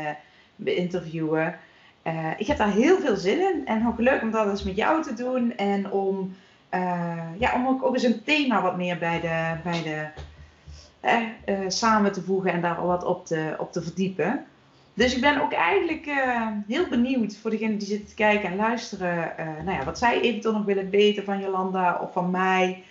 ik 2.36 2.46
heb 2.46 2.56
daar 2.56 2.72
heel 2.72 2.98
veel 2.98 3.16
zin 3.16 3.40
in 3.40 3.66
en 3.66 3.86
ook 3.86 3.98
leuk 3.98 4.22
om 4.22 4.30
dat 4.30 4.48
eens 4.48 4.62
met 4.62 4.76
jou 4.76 5.02
te 5.02 5.14
doen 5.14 5.56
en 5.56 5.90
om 5.90 6.36
ja, 7.38 7.54
om 7.54 7.66
ook, 7.66 7.84
ook 7.84 7.94
eens 7.94 8.02
een 8.02 8.24
thema 8.24 8.62
wat 8.62 8.76
meer 8.76 8.98
bij 8.98 9.20
de, 9.20 9.54
bij 9.62 9.82
de 9.82 10.08
samen 11.68 12.12
te 12.12 12.22
voegen 12.22 12.52
en 12.52 12.60
daar 12.60 12.86
wat 12.86 13.04
op 13.04 13.26
te, 13.26 13.54
op 13.58 13.72
te 13.72 13.82
verdiepen. 13.82 14.46
Dus 14.96 15.14
ik 15.14 15.20
ben 15.20 15.42
ook 15.42 15.52
eigenlijk 15.52 16.06
uh, 16.06 16.48
heel 16.66 16.88
benieuwd 16.88 17.36
voor 17.36 17.50
degenen 17.50 17.78
die 17.78 17.88
zitten 17.88 18.08
te 18.08 18.14
kijken 18.14 18.50
en 18.50 18.56
luisteren, 18.56 19.32
nou 19.64 19.78
ja, 19.78 19.84
wat 19.84 19.98
zij 19.98 20.20
eventueel 20.20 20.54
nog 20.54 20.64
willen 20.64 20.90
weten 20.90 21.24
van 21.24 21.40
Jolanda 21.40 21.98
of 22.02 22.12
van 22.12 22.30
mij. 22.30 22.82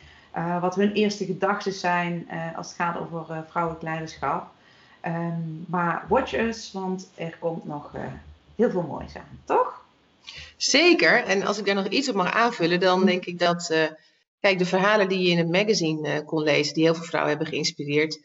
wat 0.61 0.75
hun 0.75 0.93
eerste 0.93 1.25
gedachten 1.25 1.73
zijn 1.73 2.27
als 2.55 2.67
het 2.67 2.75
gaat 2.75 2.97
over 2.97 3.45
vrouwelijk 3.49 3.83
leiderschap. 3.83 4.47
Um, 5.05 5.65
maar 5.67 6.05
watch 6.07 6.33
us, 6.33 6.71
want 6.71 7.09
er 7.15 7.35
komt 7.39 7.65
nog 7.65 7.91
heel 8.55 8.69
veel 8.69 8.81
moois 8.81 9.15
aan, 9.15 9.39
toch? 9.45 9.81
Zeker. 10.57 11.23
En 11.23 11.45
als 11.45 11.57
ik 11.57 11.65
daar 11.65 11.75
nog 11.75 11.87
iets 11.87 12.09
op 12.09 12.15
mag 12.15 12.33
aanvullen, 12.33 12.79
dan 12.79 13.05
denk 13.05 13.25
ik 13.25 13.39
dat, 13.39 13.89
kijk, 14.39 14.57
de 14.57 14.65
verhalen 14.65 15.07
die 15.07 15.19
je 15.19 15.29
in 15.29 15.37
het 15.37 15.51
magazine 15.51 16.23
kon 16.23 16.43
lezen, 16.43 16.73
die 16.73 16.83
heel 16.83 16.95
veel 16.95 17.03
vrouwen 17.03 17.31
hebben 17.31 17.53
geïnspireerd. 17.53 18.19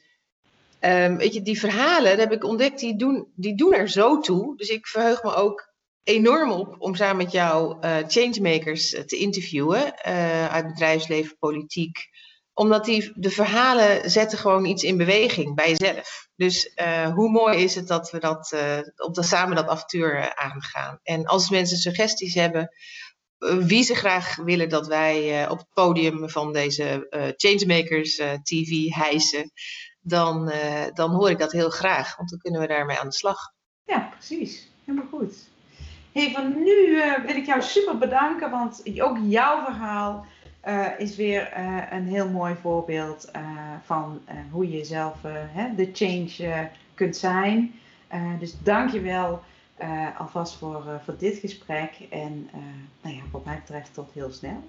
Um, 0.80 1.16
weet 1.16 1.34
je, 1.34 1.42
die 1.42 1.60
verhalen, 1.60 2.10
dat 2.10 2.20
heb 2.20 2.32
ik 2.32 2.44
ontdekt, 2.44 2.80
die 2.80 2.96
doen, 2.96 3.32
die 3.34 3.56
doen 3.56 3.74
er 3.74 3.88
zo 3.88 4.20
toe. 4.20 4.56
Dus 4.56 4.68
ik 4.68 4.86
verheug 4.86 5.22
me 5.22 5.34
ook 5.34 5.72
enorm 6.02 6.50
op 6.50 6.74
om 6.78 6.94
samen 6.94 7.16
met 7.16 7.32
jou 7.32 7.76
uh, 7.80 7.96
changemakers 8.06 8.90
te 9.06 9.16
interviewen 9.16 10.02
uit 10.50 10.66
bedrijfsleven, 10.66 11.38
politiek, 11.38 12.08
omdat 12.60 12.84
die, 12.84 13.12
de 13.14 13.30
verhalen 13.30 14.10
zetten 14.10 14.38
gewoon 14.38 14.64
iets 14.64 14.82
in 14.82 14.96
beweging 14.96 15.54
bij 15.54 15.74
jezelf. 15.74 16.28
Dus 16.36 16.72
uh, 16.76 17.12
hoe 17.14 17.30
mooi 17.30 17.58
is 17.58 17.74
het 17.74 17.88
dat 17.88 18.10
we 18.10 18.18
dat, 18.18 18.52
uh, 18.54 18.78
op 18.96 19.14
dat 19.14 19.26
samen 19.26 19.56
dat 19.56 19.68
avontuur 19.68 20.18
uh, 20.18 20.26
aangaan. 20.26 21.00
En 21.02 21.24
als 21.24 21.50
mensen 21.50 21.76
suggesties 21.76 22.34
hebben, 22.34 22.74
wie 23.38 23.82
ze 23.82 23.94
graag 23.94 24.36
willen 24.36 24.68
dat 24.68 24.86
wij 24.86 25.48
op 25.48 25.58
het 25.58 25.68
podium 25.72 26.30
van 26.30 26.52
deze 26.52 27.06
Changemakers 27.36 28.14
TV 28.42 28.88
hijsen, 28.88 29.52
dan, 30.00 30.52
dan 30.94 31.10
hoor 31.10 31.30
ik 31.30 31.38
dat 31.38 31.52
heel 31.52 31.70
graag. 31.70 32.16
Want 32.16 32.30
dan 32.30 32.38
kunnen 32.38 32.60
we 32.60 32.66
daarmee 32.66 32.98
aan 32.98 33.08
de 33.08 33.14
slag. 33.14 33.52
Ja, 33.84 34.08
precies. 34.12 34.70
Helemaal 34.84 35.08
goed. 35.08 35.48
Hey, 36.12 36.30
van 36.30 36.62
nu 36.62 37.02
wil 37.26 37.36
ik 37.36 37.46
jou 37.46 37.62
super 37.62 37.98
bedanken, 37.98 38.50
want 38.50 39.00
ook 39.00 39.18
jouw 39.22 39.64
verhaal 39.64 40.26
uh, 40.64 40.86
is 40.98 41.16
weer 41.16 41.52
uh, 41.56 41.82
een 41.90 42.06
heel 42.06 42.28
mooi 42.28 42.54
voorbeeld 42.60 43.28
uh, 43.36 43.42
van 43.84 44.22
hoe 44.50 44.70
je 44.70 44.84
zelf 44.84 45.20
de 45.76 45.90
change 45.92 46.68
kunt 46.94 47.16
zijn. 47.16 47.74
dus 48.38 48.62
dank 48.62 48.90
je 48.90 49.00
wel 49.00 49.42
alvast 50.18 50.56
voor, 50.56 51.00
voor 51.04 51.16
dit 51.16 51.38
gesprek. 51.38 52.06
En 52.10 52.50
nou 53.02 53.14
ja, 53.16 53.22
wat 53.30 53.44
mij 53.44 53.56
betreft 53.56 53.94
tot 53.94 54.10
heel 54.12 54.32
snel. 54.32 54.62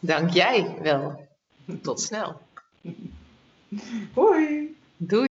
Dank 0.00 0.30
jij 0.30 0.76
wel. 0.82 1.26
Tot 1.82 2.00
snel. 2.00 2.40
Hoi. 4.14 4.76
Doei. 4.96 5.26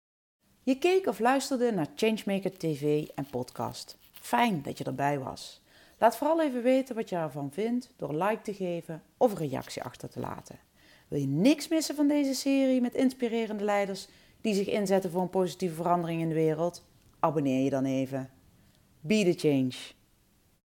Je 0.63 0.77
keek 0.77 1.07
of 1.07 1.19
luisterde 1.19 1.71
naar 1.71 1.88
Changemaker 1.95 2.57
TV 2.57 3.07
en 3.15 3.25
podcast. 3.25 3.97
Fijn 4.11 4.61
dat 4.61 4.77
je 4.77 4.84
erbij 4.84 5.19
was. 5.19 5.61
Laat 5.99 6.17
vooral 6.17 6.41
even 6.41 6.63
weten 6.63 6.95
wat 6.95 7.09
je 7.09 7.15
ervan 7.15 7.51
vindt 7.51 7.89
door 7.95 8.13
like 8.23 8.41
te 8.41 8.53
geven 8.53 9.03
of 9.17 9.31
een 9.31 9.49
reactie 9.49 9.84
achter 9.84 10.09
te 10.09 10.19
laten. 10.19 10.59
Wil 11.07 11.19
je 11.19 11.27
niks 11.27 11.67
missen 11.67 11.95
van 11.95 12.07
deze 12.07 12.34
serie 12.34 12.81
met 12.81 12.93
inspirerende 12.93 13.63
leiders 13.63 14.07
die 14.41 14.53
zich 14.53 14.67
inzetten 14.67 15.11
voor 15.11 15.21
een 15.21 15.29
positieve 15.29 15.75
verandering 15.75 16.21
in 16.21 16.29
de 16.29 16.36
wereld? 16.36 16.84
Abonneer 17.19 17.63
je 17.63 17.69
dan 17.69 17.86
even. 17.86 18.29
Be 18.99 19.23
the 19.23 19.47
change. 19.47 19.73